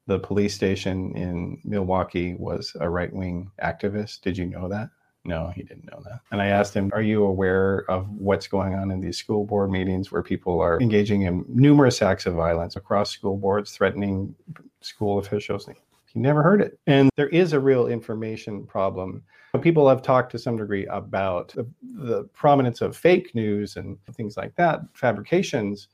the 0.06 0.18
police 0.18 0.54
station 0.54 1.14
in 1.16 1.60
Milwaukee 1.64 2.34
was 2.34 2.76
a 2.80 2.88
right 2.88 3.12
wing 3.12 3.50
activist? 3.62 4.20
Did 4.20 4.36
you 4.36 4.46
know 4.46 4.68
that? 4.68 4.90
No, 5.24 5.50
he 5.54 5.62
didn't 5.62 5.90
know 5.90 6.02
that. 6.04 6.20
And 6.30 6.42
I 6.42 6.48
asked 6.48 6.74
him, 6.74 6.90
Are 6.92 7.02
you 7.02 7.24
aware 7.24 7.84
of 7.90 8.08
what's 8.10 8.46
going 8.46 8.74
on 8.74 8.90
in 8.90 9.00
these 9.00 9.16
school 9.16 9.44
board 9.46 9.70
meetings 9.70 10.12
where 10.12 10.22
people 10.22 10.60
are 10.60 10.80
engaging 10.80 11.22
in 11.22 11.44
numerous 11.48 12.02
acts 12.02 12.26
of 12.26 12.34
violence 12.34 12.76
across 12.76 13.10
school 13.10 13.36
boards, 13.36 13.72
threatening 13.72 14.34
school 14.82 15.18
officials? 15.18 15.66
He 16.14 16.20
never 16.20 16.42
heard 16.42 16.60
it. 16.60 16.78
And 16.86 17.10
there 17.16 17.28
is 17.28 17.54
a 17.54 17.60
real 17.60 17.86
information 17.88 18.66
problem. 18.66 19.22
People 19.62 19.88
have 19.88 20.02
talked 20.02 20.32
to 20.32 20.38
some 20.38 20.56
degree 20.56 20.86
about 20.86 21.48
the, 21.54 21.66
the 21.82 22.24
prominence 22.34 22.80
of 22.80 22.96
fake 22.96 23.34
news 23.34 23.76
and 23.76 23.96
things 24.14 24.36
like 24.36 24.54
that, 24.56 24.80
fabrications. 24.94 25.88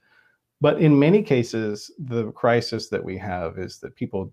But 0.61 0.81
in 0.81 0.99
many 0.99 1.23
cases, 1.23 1.91
the 1.99 2.33
crisis 2.33 2.89
that 2.89 3.05
we 3.05 3.17
have 3.19 3.59
is 3.59 3.79
that 3.79 3.97
people 3.97 4.33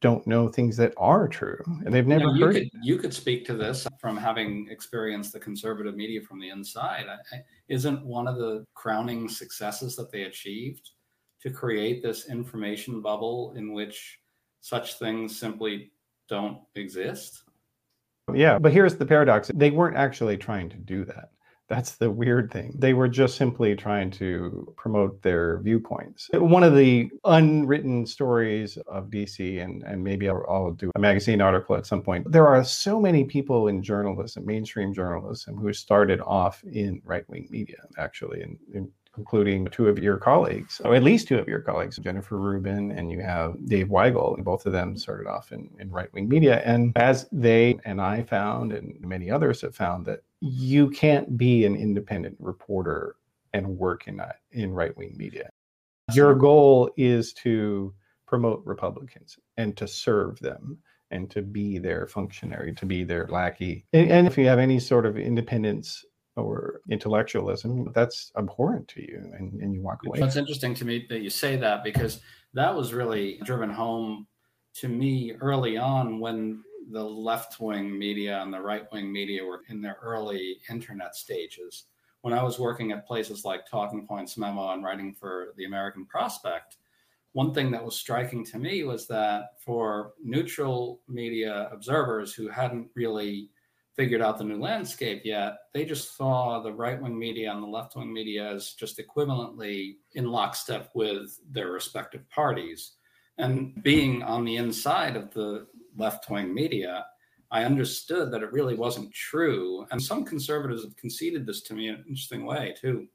don't 0.00 0.26
know 0.26 0.48
things 0.48 0.76
that 0.76 0.92
are 0.96 1.26
true 1.26 1.60
and 1.84 1.92
they've 1.92 2.06
never 2.06 2.26
you 2.34 2.44
heard 2.44 2.54
could, 2.54 2.62
it. 2.62 2.72
You 2.82 2.98
could 2.98 3.12
speak 3.12 3.44
to 3.46 3.54
this 3.54 3.86
from 4.00 4.16
having 4.16 4.68
experienced 4.70 5.32
the 5.32 5.40
conservative 5.40 5.96
media 5.96 6.20
from 6.20 6.38
the 6.38 6.50
inside. 6.50 7.06
I, 7.08 7.38
isn't 7.68 8.04
one 8.04 8.28
of 8.28 8.36
the 8.36 8.64
crowning 8.74 9.28
successes 9.28 9.96
that 9.96 10.12
they 10.12 10.22
achieved 10.22 10.90
to 11.42 11.50
create 11.50 12.02
this 12.02 12.28
information 12.28 13.00
bubble 13.02 13.54
in 13.56 13.72
which 13.72 14.20
such 14.60 14.98
things 14.98 15.38
simply 15.38 15.90
don't 16.28 16.58
exist? 16.76 17.42
Yeah, 18.34 18.58
but 18.58 18.72
here's 18.72 18.96
the 18.96 19.06
paradox 19.06 19.50
they 19.54 19.70
weren't 19.70 19.96
actually 19.96 20.36
trying 20.36 20.68
to 20.68 20.76
do 20.76 21.04
that. 21.06 21.30
That's 21.68 21.96
the 21.96 22.10
weird 22.10 22.50
thing. 22.50 22.72
They 22.74 22.94
were 22.94 23.08
just 23.08 23.36
simply 23.36 23.76
trying 23.76 24.10
to 24.12 24.72
promote 24.76 25.20
their 25.22 25.58
viewpoints. 25.60 26.30
One 26.32 26.64
of 26.64 26.74
the 26.74 27.10
unwritten 27.24 28.06
stories 28.06 28.78
of 28.86 29.10
DC, 29.10 29.62
and, 29.62 29.82
and 29.82 30.02
maybe 30.02 30.28
I'll, 30.28 30.44
I'll, 30.48 30.70
do 30.72 30.90
a 30.94 30.98
magazine 30.98 31.40
article 31.40 31.76
at 31.76 31.86
some 31.86 32.02
point, 32.02 32.30
there 32.30 32.46
are 32.46 32.64
so 32.64 33.00
many 33.00 33.24
people 33.24 33.68
in 33.68 33.82
journalism, 33.82 34.46
mainstream 34.46 34.94
journalism, 34.94 35.56
who 35.56 35.72
started 35.72 36.20
off 36.20 36.62
in 36.64 37.02
right 37.04 37.28
wing 37.28 37.48
media, 37.50 37.76
actually, 37.98 38.42
in 38.42 38.90
including 39.18 39.66
two 39.66 39.88
of 39.88 39.98
your 39.98 40.16
colleagues, 40.16 40.80
or 40.84 40.94
at 40.94 41.02
least 41.02 41.28
two 41.28 41.38
of 41.38 41.48
your 41.48 41.60
colleagues, 41.60 41.96
Jennifer 41.98 42.38
Rubin 42.38 42.92
and 42.92 43.10
you 43.10 43.20
have 43.20 43.56
Dave 43.66 43.88
Weigel. 43.88 44.42
Both 44.44 44.64
of 44.64 44.72
them 44.72 44.96
started 44.96 45.26
off 45.26 45.50
in, 45.52 45.68
in 45.80 45.90
right 45.90 46.12
wing 46.12 46.28
media. 46.28 46.62
And 46.64 46.92
as 46.96 47.26
they 47.32 47.78
and 47.84 48.00
I 48.00 48.22
found, 48.22 48.72
and 48.72 48.98
many 49.00 49.30
others 49.30 49.60
have 49.62 49.74
found, 49.74 50.06
that 50.06 50.20
you 50.40 50.90
can't 50.90 51.36
be 51.36 51.64
an 51.64 51.74
independent 51.74 52.36
reporter 52.38 53.16
and 53.52 53.66
work 53.66 54.06
in, 54.06 54.20
uh, 54.20 54.32
in 54.52 54.72
right 54.72 54.96
wing 54.96 55.14
media. 55.16 55.50
Your 56.12 56.34
goal 56.34 56.90
is 56.96 57.32
to 57.34 57.92
promote 58.26 58.62
Republicans 58.64 59.38
and 59.56 59.76
to 59.76 59.86
serve 59.86 60.38
them 60.40 60.78
and 61.10 61.30
to 61.30 61.42
be 61.42 61.78
their 61.78 62.06
functionary, 62.06 62.74
to 62.74 62.86
be 62.86 63.04
their 63.04 63.26
lackey. 63.28 63.84
And, 63.92 64.10
and 64.10 64.26
if 64.26 64.36
you 64.36 64.46
have 64.46 64.58
any 64.58 64.78
sort 64.78 65.06
of 65.06 65.16
independence 65.16 66.04
or 66.36 66.82
intellectualism, 66.90 67.90
that's 67.94 68.30
abhorrent 68.36 68.88
to 68.88 69.02
you 69.02 69.30
and, 69.38 69.60
and 69.60 69.74
you 69.74 69.82
walk 69.82 70.00
away. 70.06 70.20
It's 70.20 70.36
interesting 70.36 70.74
to 70.74 70.84
me 70.84 71.06
that 71.08 71.20
you 71.20 71.30
say 71.30 71.56
that 71.56 71.82
because 71.82 72.20
that 72.54 72.74
was 72.74 72.92
really 72.92 73.40
driven 73.44 73.70
home 73.70 74.26
to 74.74 74.88
me 74.88 75.32
early 75.40 75.76
on 75.76 76.20
when 76.20 76.62
the 76.90 77.02
left 77.02 77.60
wing 77.60 77.98
media 77.98 78.40
and 78.42 78.52
the 78.52 78.60
right 78.60 78.90
wing 78.92 79.12
media 79.12 79.44
were 79.44 79.62
in 79.68 79.80
their 79.80 79.98
early 80.02 80.58
internet 80.70 81.14
stages. 81.14 81.84
When 82.22 82.34
I 82.34 82.42
was 82.42 82.58
working 82.58 82.92
at 82.92 83.06
places 83.06 83.44
like 83.44 83.66
Talking 83.66 84.06
Points 84.06 84.36
Memo 84.36 84.72
and 84.72 84.82
writing 84.82 85.14
for 85.14 85.54
the 85.56 85.64
American 85.64 86.04
Prospect, 86.06 86.76
one 87.32 87.54
thing 87.54 87.70
that 87.70 87.84
was 87.84 87.96
striking 87.96 88.44
to 88.46 88.58
me 88.58 88.84
was 88.84 89.06
that 89.08 89.50
for 89.64 90.12
neutral 90.22 91.00
media 91.08 91.68
observers 91.70 92.34
who 92.34 92.48
hadn't 92.48 92.88
really 92.94 93.50
figured 93.94 94.22
out 94.22 94.38
the 94.38 94.44
new 94.44 94.60
landscape 94.60 95.22
yet. 95.24 95.54
They 95.74 95.84
just 95.84 96.16
saw 96.16 96.60
the 96.60 96.72
right 96.72 97.00
wing 97.00 97.18
media 97.18 97.52
and 97.52 97.62
the 97.62 97.66
left 97.66 97.96
wing 97.96 98.12
media 98.12 98.48
as 98.54 98.72
just 98.74 98.98
equivalently 98.98 99.96
in 100.12 100.30
lockstep 100.30 100.90
with 100.94 101.38
their 101.50 101.72
respective 101.72 102.28
parties. 102.30 102.92
And 103.38 103.80
being 103.82 104.22
on 104.22 104.44
the 104.44 104.56
inside 104.56 105.16
of 105.16 105.32
the 105.32 105.66
left 105.98 106.30
wing 106.30 106.54
media, 106.54 107.04
I 107.50 107.64
understood 107.64 108.30
that 108.30 108.42
it 108.42 108.52
really 108.52 108.74
wasn't 108.74 109.12
true. 109.12 109.86
And 109.90 110.02
some 110.02 110.24
conservatives 110.24 110.84
have 110.84 110.96
conceded 110.96 111.46
this 111.46 111.62
to 111.62 111.74
me 111.74 111.88
in 111.88 111.96
an 111.96 112.04
interesting 112.08 112.44
way, 112.44 112.74
too. 112.78 113.08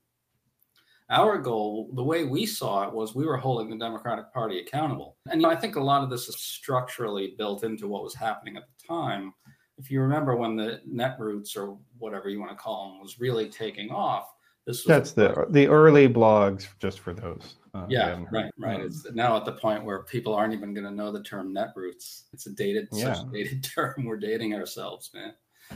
Our 1.09 1.37
goal, 1.37 1.89
the 1.93 2.03
way 2.03 2.23
we 2.23 2.45
saw 2.45 2.87
it, 2.87 2.93
was 2.93 3.13
we 3.13 3.25
were 3.25 3.37
holding 3.37 3.69
the 3.69 3.77
Democratic 3.77 4.33
Party 4.33 4.59
accountable. 4.59 5.17
And 5.29 5.41
you 5.41 5.47
know, 5.47 5.53
I 5.53 5.55
think 5.55 5.75
a 5.75 5.83
lot 5.83 6.03
of 6.03 6.09
this 6.09 6.27
is 6.27 6.37
structurally 6.37 7.35
built 7.37 7.63
into 7.63 7.87
what 7.87 8.03
was 8.03 8.15
happening 8.15 8.57
at 8.57 8.63
the 8.63 8.87
time. 8.87 9.33
If 9.77 9.91
you 9.91 10.01
remember 10.01 10.35
when 10.35 10.55
the 10.55 10.81
Netroots 10.89 11.57
or 11.57 11.77
whatever 11.97 12.29
you 12.29 12.39
want 12.39 12.51
to 12.51 12.57
call 12.57 12.89
them 12.89 13.01
was 13.01 13.19
really 13.19 13.49
taking 13.49 13.91
off, 13.91 14.27
this 14.65 14.83
that's 14.85 15.11
the 15.11 15.45
the 15.49 15.67
early 15.67 16.07
blogs 16.07 16.67
just 16.79 16.99
for 16.99 17.13
those. 17.13 17.55
Uh, 17.73 17.85
yeah, 17.89 18.23
right, 18.31 18.51
right. 18.57 18.81
It's 18.81 19.11
now 19.13 19.35
at 19.35 19.45
the 19.45 19.53
point 19.53 19.83
where 19.83 20.03
people 20.03 20.35
aren't 20.35 20.53
even 20.53 20.73
going 20.73 20.85
to 20.85 20.91
know 20.91 21.11
the 21.11 21.23
term 21.23 21.53
netroots. 21.53 22.23
It's 22.31 22.45
a 22.45 22.51
dated, 22.51 22.87
yeah. 22.91 23.13
such 23.13 23.25
a 23.25 23.31
dated 23.31 23.63
term. 23.75 24.05
We're 24.05 24.17
dating 24.17 24.53
ourselves, 24.53 25.09
man. 25.13 25.33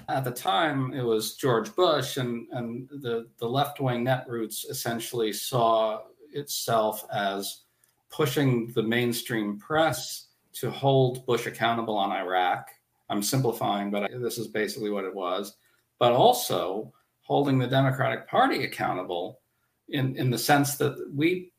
At 0.07 0.23
the 0.23 0.31
time, 0.31 0.93
it 0.93 1.01
was 1.01 1.35
George 1.35 1.75
Bush, 1.75 2.17
and 2.17 2.47
and 2.51 2.88
the 2.89 3.27
the 3.39 3.47
left 3.47 3.79
wing 3.79 4.05
netroots 4.05 4.69
essentially 4.69 5.33
saw 5.33 6.01
itself 6.33 7.05
as 7.11 7.61
pushing 8.09 8.67
the 8.73 8.83
mainstream 8.83 9.59
press 9.59 10.27
to 10.53 10.69
hold 10.71 11.25
Bush 11.25 11.45
accountable 11.45 11.97
on 11.97 12.11
Iraq. 12.11 12.69
I'm 13.09 13.23
simplifying, 13.23 13.89
but 13.89 14.11
this 14.21 14.38
is 14.38 14.47
basically 14.47 14.89
what 14.89 15.05
it 15.05 15.13
was. 15.13 15.55
But 15.99 16.13
also 16.13 16.93
holding 17.28 17.59
the 17.59 17.67
Democratic 17.67 18.28
Party 18.28 18.63
accountable 18.63 19.41
in, 19.89 20.15
in 20.15 20.30
the 20.30 20.38
sense 20.38 20.78
that 20.78 20.95
we 21.13 21.51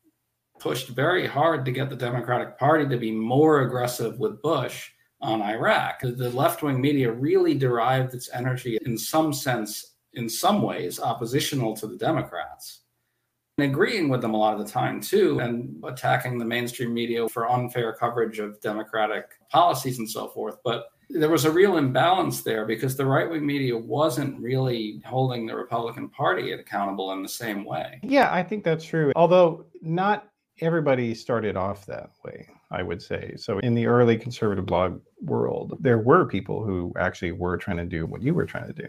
pushed 0.59 0.89
very 0.89 1.25
hard 1.25 1.63
to 1.63 1.71
get 1.71 1.89
the 1.89 1.95
Democratic 1.95 2.57
Party 2.57 2.87
to 2.87 2.97
be 2.97 3.11
more 3.11 3.61
aggressive 3.61 4.19
with 4.19 4.41
Bush 4.41 4.89
on 5.21 5.41
Iraq. 5.41 6.01
The 6.01 6.31
left 6.31 6.63
wing 6.63 6.81
media 6.81 7.11
really 7.11 7.53
derived 7.53 8.13
its 8.13 8.29
energy, 8.33 8.77
in 8.85 8.97
some 8.97 9.31
sense, 9.31 9.93
in 10.13 10.27
some 10.27 10.61
ways, 10.61 10.99
oppositional 10.99 11.75
to 11.77 11.87
the 11.87 11.97
Democrats. 11.97 12.81
And 13.57 13.71
agreeing 13.71 14.09
with 14.09 14.21
them 14.21 14.33
a 14.33 14.37
lot 14.37 14.59
of 14.59 14.65
the 14.65 14.71
time, 14.71 15.01
too, 15.01 15.39
and 15.39 15.81
attacking 15.85 16.39
the 16.39 16.45
mainstream 16.45 16.93
media 16.93 17.29
for 17.29 17.49
unfair 17.49 17.93
coverage 17.93 18.39
of 18.39 18.59
Democratic 18.61 19.25
policies 19.49 19.99
and 19.99 20.09
so 20.09 20.29
forth. 20.29 20.57
But 20.63 20.87
there 21.09 21.29
was 21.29 21.45
a 21.45 21.51
real 21.51 21.77
imbalance 21.77 22.41
there 22.41 22.65
because 22.65 22.95
the 22.95 23.05
right 23.05 23.29
wing 23.29 23.45
media 23.45 23.75
wasn't 23.75 24.39
really 24.39 25.01
holding 25.05 25.47
the 25.47 25.55
Republican 25.55 26.07
Party 26.09 26.51
accountable 26.51 27.11
in 27.13 27.23
the 27.23 27.29
same 27.29 27.65
way. 27.65 27.99
Yeah, 28.03 28.31
I 28.31 28.43
think 28.43 28.63
that's 28.63 28.85
true. 28.85 29.11
Although 29.15 29.65
not 29.81 30.29
everybody 30.61 31.15
started 31.15 31.57
off 31.57 31.85
that 31.87 32.11
way, 32.23 32.47
I 32.71 32.83
would 32.83 33.01
say. 33.01 33.33
So 33.37 33.59
in 33.59 33.73
the 33.73 33.87
early 33.87 34.17
conservative 34.17 34.65
blog 34.65 35.01
world, 35.21 35.77
there 35.79 35.99
were 35.99 36.25
people 36.25 36.63
who 36.63 36.93
actually 36.97 37.31
were 37.31 37.57
trying 37.57 37.77
to 37.77 37.85
do 37.85 38.05
what 38.05 38.21
you 38.21 38.33
were 38.33 38.45
trying 38.45 38.67
to 38.67 38.73
do. 38.73 38.87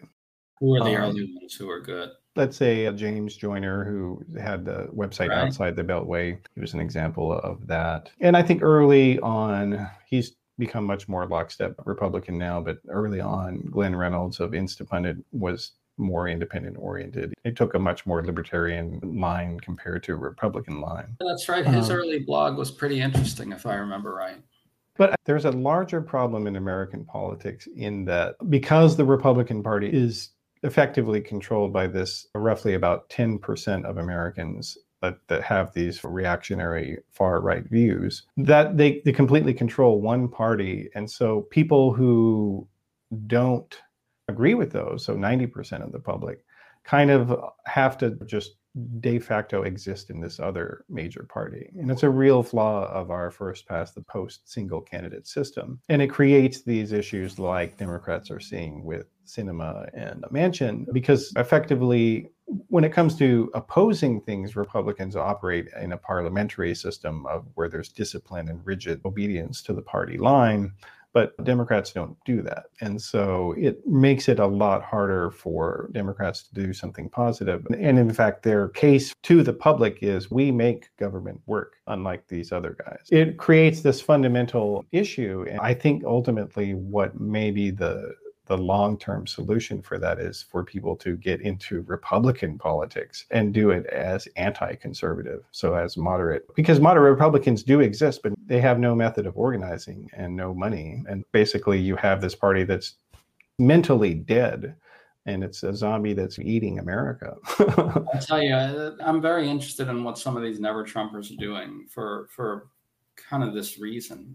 Who 0.58 0.70
were 0.72 0.80
the 0.80 0.96
um, 0.96 1.02
early 1.02 1.34
ones 1.40 1.54
who 1.54 1.68
were 1.68 1.80
good? 1.80 2.10
Let's 2.36 2.56
say 2.56 2.86
uh, 2.86 2.92
James 2.92 3.34
Joyner, 3.34 3.84
who 3.84 4.22
had 4.38 4.64
the 4.64 4.88
website 4.94 5.30
right. 5.30 5.38
outside 5.38 5.74
the 5.74 5.82
Beltway, 5.82 6.38
he 6.54 6.60
was 6.60 6.74
an 6.74 6.80
example 6.80 7.32
of 7.32 7.66
that. 7.66 8.10
And 8.20 8.36
I 8.36 8.42
think 8.42 8.62
early 8.62 9.18
on, 9.20 9.88
he's 10.06 10.36
become 10.60 10.84
much 10.84 11.08
more 11.08 11.26
lockstep 11.26 11.74
Republican 11.84 12.38
now, 12.38 12.60
but 12.60 12.78
early 12.88 13.20
on, 13.20 13.58
Glenn 13.70 13.96
Reynolds 13.96 14.38
of 14.38 14.52
Instapundit 14.52 15.22
was 15.32 15.72
more 15.98 16.28
independent 16.28 16.76
oriented. 16.78 17.34
It 17.44 17.56
took 17.56 17.74
a 17.74 17.78
much 17.78 18.06
more 18.06 18.24
libertarian 18.24 19.00
line 19.02 19.58
compared 19.60 20.02
to 20.04 20.12
a 20.12 20.16
Republican 20.16 20.80
line. 20.80 21.16
That's 21.20 21.48
right. 21.48 21.66
His 21.66 21.90
um, 21.90 21.96
early 21.96 22.20
blog 22.20 22.56
was 22.56 22.70
pretty 22.70 23.00
interesting, 23.00 23.52
if 23.52 23.66
I 23.66 23.74
remember 23.74 24.14
right. 24.14 24.40
But 24.96 25.14
there's 25.24 25.44
a 25.44 25.50
larger 25.50 26.00
problem 26.00 26.46
in 26.46 26.56
American 26.56 27.04
politics 27.04 27.66
in 27.74 28.04
that 28.06 28.36
because 28.48 28.96
the 28.96 29.04
Republican 29.04 29.62
Party 29.62 29.88
is 29.88 30.30
effectively 30.62 31.20
controlled 31.20 31.72
by 31.72 31.86
this 31.86 32.26
roughly 32.34 32.74
about 32.74 33.08
10% 33.08 33.84
of 33.84 33.96
Americans 33.96 34.76
that, 35.02 35.18
that 35.28 35.42
have 35.42 35.72
these 35.72 36.02
reactionary 36.04 36.98
far 37.10 37.40
right 37.40 37.64
views 37.68 38.24
that 38.36 38.76
they, 38.76 39.00
they 39.04 39.12
completely 39.12 39.54
control 39.54 40.00
one 40.00 40.28
party 40.28 40.88
and 40.94 41.10
so 41.10 41.42
people 41.50 41.92
who 41.92 42.66
don't 43.26 43.78
agree 44.28 44.54
with 44.54 44.70
those 44.72 45.04
so 45.04 45.16
90% 45.16 45.84
of 45.84 45.92
the 45.92 45.98
public 45.98 46.44
kind 46.84 47.10
of 47.10 47.38
have 47.66 47.98
to 47.98 48.16
just 48.26 48.56
de 49.00 49.18
facto 49.18 49.62
exist 49.62 50.10
in 50.10 50.20
this 50.20 50.38
other 50.38 50.84
major 50.88 51.26
party. 51.28 51.70
And 51.78 51.90
it's 51.90 52.04
a 52.04 52.10
real 52.10 52.42
flaw 52.42 52.84
of 52.92 53.10
our 53.10 53.30
first 53.30 53.66
past 53.66 53.94
the 53.94 54.02
post 54.02 54.48
single 54.48 54.80
candidate 54.80 55.26
system. 55.26 55.80
And 55.88 56.00
it 56.00 56.08
creates 56.08 56.62
these 56.62 56.92
issues 56.92 57.38
like 57.38 57.76
Democrats 57.76 58.30
are 58.30 58.40
seeing 58.40 58.84
with 58.84 59.06
Sinema 59.26 59.90
and 59.92 60.22
Manchin 60.32 60.86
because 60.92 61.32
effectively, 61.36 62.30
when 62.68 62.84
it 62.84 62.92
comes 62.92 63.16
to 63.18 63.50
opposing 63.54 64.20
things, 64.20 64.56
Republicans 64.56 65.16
operate 65.16 65.68
in 65.80 65.92
a 65.92 65.96
parliamentary 65.96 66.74
system 66.74 67.26
of 67.26 67.46
where 67.54 67.68
there's 67.68 67.88
discipline 67.88 68.48
and 68.48 68.64
rigid 68.64 69.00
obedience 69.04 69.62
to 69.62 69.72
the 69.72 69.82
party 69.82 70.18
line. 70.18 70.72
But 71.12 71.42
Democrats 71.44 71.92
don't 71.92 72.16
do 72.24 72.40
that. 72.42 72.66
And 72.80 73.00
so 73.02 73.52
it 73.58 73.84
makes 73.84 74.28
it 74.28 74.38
a 74.38 74.46
lot 74.46 74.84
harder 74.84 75.32
for 75.32 75.90
Democrats 75.92 76.44
to 76.44 76.54
do 76.54 76.72
something 76.72 77.08
positive. 77.08 77.66
And 77.76 77.98
in 77.98 78.12
fact, 78.12 78.44
their 78.44 78.68
case 78.68 79.12
to 79.24 79.42
the 79.42 79.52
public 79.52 79.98
is 80.02 80.30
we 80.30 80.52
make 80.52 80.96
government 80.98 81.40
work, 81.46 81.78
unlike 81.88 82.28
these 82.28 82.52
other 82.52 82.76
guys. 82.86 83.08
It 83.10 83.38
creates 83.38 83.80
this 83.80 84.00
fundamental 84.00 84.84
issue. 84.92 85.44
And 85.50 85.58
I 85.58 85.74
think 85.74 86.04
ultimately 86.04 86.74
what 86.74 87.18
maybe 87.18 87.70
the 87.70 88.14
the 88.50 88.58
long 88.58 88.98
term 88.98 89.28
solution 89.28 89.80
for 89.80 89.96
that 89.96 90.18
is 90.18 90.42
for 90.42 90.64
people 90.64 90.96
to 90.96 91.16
get 91.16 91.40
into 91.40 91.82
Republican 91.82 92.58
politics 92.58 93.26
and 93.30 93.54
do 93.54 93.70
it 93.70 93.86
as 93.86 94.26
anti 94.34 94.74
conservative, 94.74 95.44
so 95.52 95.74
as 95.74 95.96
moderate. 95.96 96.52
Because 96.56 96.80
moderate 96.80 97.12
Republicans 97.12 97.62
do 97.62 97.78
exist, 97.78 98.24
but 98.24 98.32
they 98.44 98.60
have 98.60 98.80
no 98.80 98.92
method 98.92 99.24
of 99.24 99.36
organizing 99.36 100.10
and 100.14 100.34
no 100.34 100.52
money. 100.52 101.00
And 101.08 101.24
basically, 101.30 101.78
you 101.78 101.94
have 101.94 102.20
this 102.20 102.34
party 102.34 102.64
that's 102.64 102.96
mentally 103.60 104.14
dead 104.14 104.74
and 105.26 105.44
it's 105.44 105.62
a 105.62 105.72
zombie 105.72 106.14
that's 106.14 106.40
eating 106.40 106.80
America. 106.80 107.36
I 108.12 108.18
tell 108.18 108.42
you, 108.42 108.54
uh, 108.54 108.96
I'm 109.00 109.22
very 109.22 109.48
interested 109.48 109.86
in 109.86 110.02
what 110.02 110.18
some 110.18 110.36
of 110.36 110.42
these 110.42 110.58
never 110.58 110.84
Trumpers 110.84 111.32
are 111.32 111.36
doing 111.36 111.86
for 111.88 112.26
for 112.34 112.66
kind 113.16 113.44
of 113.44 113.54
this 113.54 113.78
reason. 113.78 114.34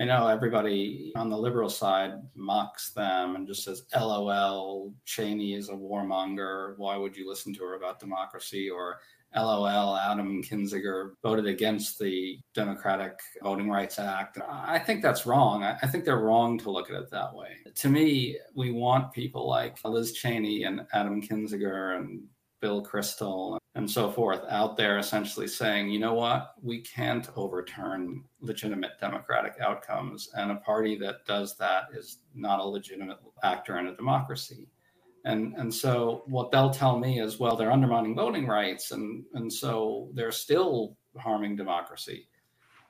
I 0.00 0.04
know 0.04 0.28
everybody 0.28 1.12
on 1.14 1.28
the 1.28 1.36
liberal 1.36 1.68
side 1.68 2.14
mocks 2.34 2.90
them 2.92 3.36
and 3.36 3.46
just 3.46 3.64
says, 3.64 3.82
LOL, 3.94 4.94
Cheney 5.04 5.52
is 5.52 5.68
a 5.68 5.74
warmonger. 5.74 6.72
Why 6.78 6.96
would 6.96 7.14
you 7.14 7.28
listen 7.28 7.52
to 7.54 7.64
her 7.64 7.74
about 7.74 8.00
democracy? 8.00 8.70
Or 8.70 9.00
LOL, 9.36 9.96
Adam 9.98 10.42
Kinzinger 10.42 11.10
voted 11.22 11.46
against 11.46 11.98
the 11.98 12.38
Democratic 12.54 13.18
Voting 13.42 13.68
Rights 13.68 13.98
Act. 13.98 14.38
I 14.48 14.78
think 14.78 15.02
that's 15.02 15.26
wrong. 15.26 15.64
I 15.64 15.86
think 15.86 16.06
they're 16.06 16.16
wrong 16.16 16.56
to 16.60 16.70
look 16.70 16.88
at 16.88 16.96
it 16.96 17.10
that 17.10 17.34
way. 17.34 17.48
To 17.74 17.88
me, 17.90 18.38
we 18.54 18.72
want 18.72 19.12
people 19.12 19.46
like 19.46 19.76
Liz 19.84 20.14
Cheney 20.14 20.64
and 20.64 20.80
Adam 20.94 21.20
Kinzinger 21.20 21.98
and 21.98 22.22
Bill 22.60 22.84
Kristol 22.84 23.58
and 23.74 23.88
so 23.88 24.10
forth 24.10 24.42
out 24.48 24.76
there 24.76 24.98
essentially 24.98 25.46
saying, 25.46 25.90
you 25.90 26.00
know 26.00 26.14
what, 26.14 26.54
we 26.60 26.80
can't 26.80 27.28
overturn 27.36 28.24
legitimate 28.40 28.92
democratic 29.00 29.54
outcomes. 29.60 30.28
And 30.34 30.50
a 30.50 30.56
party 30.56 30.98
that 30.98 31.24
does 31.26 31.56
that 31.58 31.84
is 31.94 32.18
not 32.34 32.60
a 32.60 32.64
legitimate 32.64 33.18
actor 33.44 33.78
in 33.78 33.86
a 33.86 33.96
democracy. 33.96 34.68
And, 35.24 35.54
and 35.56 35.72
so 35.72 36.24
what 36.26 36.50
they'll 36.50 36.70
tell 36.70 36.98
me 36.98 37.20
is, 37.20 37.38
well, 37.38 37.56
they're 37.56 37.72
undermining 37.72 38.16
voting 38.16 38.46
rights. 38.46 38.90
And, 38.90 39.24
and 39.34 39.52
so 39.52 40.10
they're 40.14 40.32
still 40.32 40.96
harming 41.18 41.56
democracy. 41.56 42.26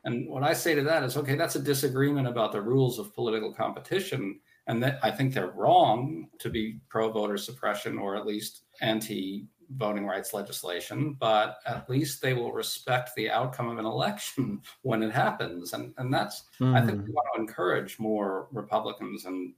And 0.04 0.30
what 0.30 0.42
I 0.42 0.54
say 0.54 0.74
to 0.74 0.82
that 0.82 1.02
is, 1.02 1.16
okay, 1.18 1.36
that's 1.36 1.56
a 1.56 1.62
disagreement 1.62 2.26
about 2.26 2.52
the 2.52 2.62
rules 2.62 2.98
of 2.98 3.14
political 3.14 3.52
competition. 3.52 4.40
And 4.66 4.82
that 4.82 4.98
I 5.02 5.10
think 5.10 5.34
they're 5.34 5.50
wrong 5.50 6.28
to 6.38 6.48
be 6.48 6.80
pro 6.88 7.10
voter 7.10 7.36
suppression 7.36 7.98
or 7.98 8.16
at 8.16 8.26
least 8.26 8.62
anti 8.80 9.46
voting 9.76 10.06
rights 10.06 10.32
legislation, 10.32 11.16
but 11.18 11.58
at 11.66 11.88
least 11.88 12.20
they 12.20 12.34
will 12.34 12.52
respect 12.52 13.10
the 13.16 13.30
outcome 13.30 13.68
of 13.68 13.78
an 13.78 13.86
election 13.86 14.60
when 14.82 15.02
it 15.02 15.12
happens. 15.12 15.72
And 15.72 15.94
and 15.98 16.12
that's 16.12 16.44
mm. 16.60 16.74
I 16.74 16.84
think 16.84 16.98
we 16.98 17.10
hmm. 17.10 17.12
want 17.12 17.28
to 17.34 17.40
encourage 17.40 17.98
more 17.98 18.48
Republicans 18.52 19.24
and 19.24 19.54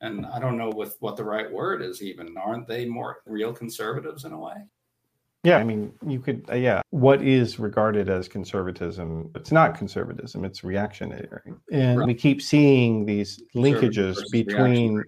and 0.00 0.26
I 0.26 0.38
don't 0.38 0.58
know 0.58 0.70
with 0.70 0.96
what 1.00 1.16
the 1.16 1.24
right 1.24 1.50
word 1.50 1.82
is 1.82 2.02
even. 2.02 2.36
Aren't 2.36 2.68
they 2.68 2.84
more 2.84 3.18
real 3.26 3.52
conservatives 3.52 4.24
in 4.24 4.32
a 4.32 4.38
way? 4.38 4.56
Yeah, 5.42 5.58
I 5.58 5.64
mean, 5.64 5.92
you 6.04 6.18
could, 6.18 6.44
uh, 6.50 6.56
yeah. 6.56 6.82
What 6.90 7.22
is 7.22 7.60
regarded 7.60 8.08
as 8.08 8.26
conservatism? 8.26 9.30
It's 9.36 9.52
not 9.52 9.78
conservatism; 9.78 10.44
it's 10.44 10.64
reactionary, 10.64 11.54
and 11.70 12.00
right. 12.00 12.06
we 12.08 12.14
keep 12.14 12.42
seeing 12.42 13.06
these 13.06 13.40
linkages 13.54 14.18
between 14.32 15.04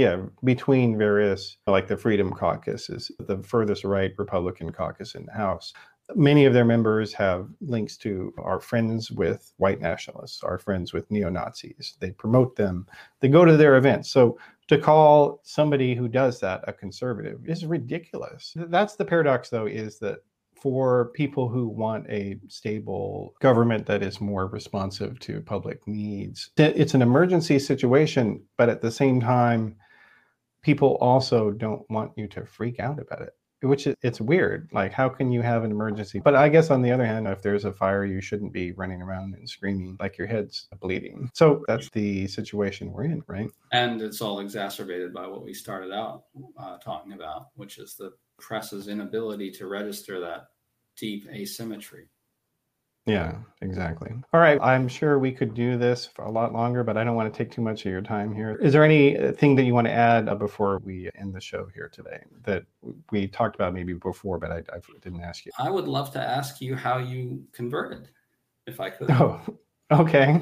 yeah, 0.00 0.22
between 0.44 0.96
various, 0.96 1.58
like 1.66 1.86
the 1.86 1.96
Freedom 1.96 2.32
Caucus 2.32 2.88
is 2.88 3.10
the 3.18 3.42
furthest 3.42 3.84
right 3.84 4.12
Republican 4.16 4.72
caucus 4.72 5.14
in 5.14 5.26
the 5.26 5.32
House. 5.32 5.74
Many 6.14 6.46
of 6.46 6.54
their 6.54 6.64
members 6.64 7.12
have 7.12 7.48
links 7.60 7.98
to 7.98 8.32
our 8.38 8.60
friends 8.60 9.10
with 9.10 9.52
white 9.58 9.78
nationalists, 9.78 10.42
our 10.42 10.56
friends 10.56 10.94
with 10.94 11.10
neo 11.10 11.28
Nazis. 11.28 11.98
They 12.00 12.12
promote 12.12 12.56
them, 12.56 12.86
they 13.20 13.28
go 13.28 13.44
to 13.44 13.58
their 13.58 13.76
events. 13.76 14.10
So 14.10 14.38
to 14.68 14.78
call 14.78 15.40
somebody 15.44 15.94
who 15.94 16.08
does 16.08 16.40
that 16.40 16.64
a 16.66 16.72
conservative 16.72 17.40
is 17.46 17.66
ridiculous. 17.66 18.54
That's 18.56 18.96
the 18.96 19.04
paradox, 19.04 19.50
though, 19.50 19.66
is 19.66 19.98
that 19.98 20.20
for 20.62 21.10
people 21.14 21.48
who 21.48 21.68
want 21.68 22.08
a 22.08 22.38
stable 22.48 23.34
government 23.40 23.84
that 23.86 24.02
is 24.02 24.18
more 24.18 24.46
responsive 24.46 25.18
to 25.20 25.42
public 25.42 25.86
needs. 25.86 26.50
It's 26.56 26.94
an 26.94 27.02
emergency 27.02 27.58
situation, 27.58 28.42
but 28.56 28.70
at 28.70 28.80
the 28.80 28.90
same 28.90 29.20
time, 29.20 29.76
people 30.62 30.96
also 31.00 31.50
don't 31.50 31.88
want 31.90 32.12
you 32.16 32.26
to 32.28 32.44
freak 32.44 32.80
out 32.80 32.98
about 32.98 33.22
it 33.22 33.34
which 33.62 33.86
it's 33.86 34.20
weird 34.20 34.68
like 34.72 34.92
how 34.92 35.08
can 35.08 35.30
you 35.30 35.42
have 35.42 35.64
an 35.64 35.70
emergency? 35.70 36.20
But 36.20 36.34
i 36.34 36.48
guess 36.48 36.70
on 36.70 36.82
the 36.82 36.90
other 36.90 37.04
hand 37.04 37.26
if 37.26 37.42
there's 37.42 37.64
a 37.64 37.72
fire 37.72 38.04
you 38.04 38.20
shouldn't 38.20 38.52
be 38.52 38.72
running 38.72 39.02
around 39.02 39.34
and 39.34 39.48
screaming 39.48 39.96
like 40.00 40.16
your 40.16 40.26
head's 40.26 40.68
bleeding. 40.80 41.30
So 41.34 41.64
that's 41.68 41.90
the 41.90 42.26
situation 42.26 42.92
we're 42.92 43.04
in 43.04 43.22
right? 43.26 43.50
And 43.72 44.00
it's 44.00 44.20
all 44.20 44.40
exacerbated 44.40 45.12
by 45.12 45.26
what 45.26 45.44
we 45.44 45.52
started 45.52 45.92
out 45.92 46.24
uh, 46.58 46.78
talking 46.78 47.12
about 47.12 47.48
which 47.54 47.78
is 47.78 47.94
the 47.96 48.12
press's 48.38 48.88
inability 48.88 49.50
to 49.50 49.66
register 49.66 50.20
that 50.20 50.46
deep 50.96 51.28
asymmetry 51.30 52.08
yeah, 53.06 53.36
exactly. 53.62 54.12
All 54.32 54.40
right. 54.40 54.58
I'm 54.60 54.86
sure 54.86 55.18
we 55.18 55.32
could 55.32 55.54
do 55.54 55.78
this 55.78 56.06
for 56.06 56.24
a 56.24 56.30
lot 56.30 56.52
longer, 56.52 56.84
but 56.84 56.96
I 56.96 57.04
don't 57.04 57.16
want 57.16 57.32
to 57.32 57.36
take 57.36 57.50
too 57.50 57.62
much 57.62 57.86
of 57.86 57.92
your 57.92 58.02
time 58.02 58.34
here. 58.34 58.56
Is 58.60 58.72
there 58.72 58.84
anything 58.84 59.56
that 59.56 59.64
you 59.64 59.74
want 59.74 59.86
to 59.86 59.92
add 59.92 60.28
uh, 60.28 60.34
before 60.34 60.80
we 60.84 61.10
end 61.14 61.34
the 61.34 61.40
show 61.40 61.66
here 61.74 61.90
today 61.92 62.20
that 62.44 62.64
we 63.10 63.26
talked 63.26 63.54
about 63.54 63.72
maybe 63.72 63.94
before, 63.94 64.38
but 64.38 64.52
I, 64.52 64.58
I 64.58 64.80
didn't 65.02 65.22
ask 65.22 65.46
you? 65.46 65.52
I 65.58 65.70
would 65.70 65.88
love 65.88 66.12
to 66.12 66.20
ask 66.20 66.60
you 66.60 66.76
how 66.76 66.98
you 66.98 67.42
converted, 67.52 68.10
if 68.66 68.80
I 68.80 68.90
could. 68.90 69.10
Oh, 69.10 69.40
okay. 69.90 70.40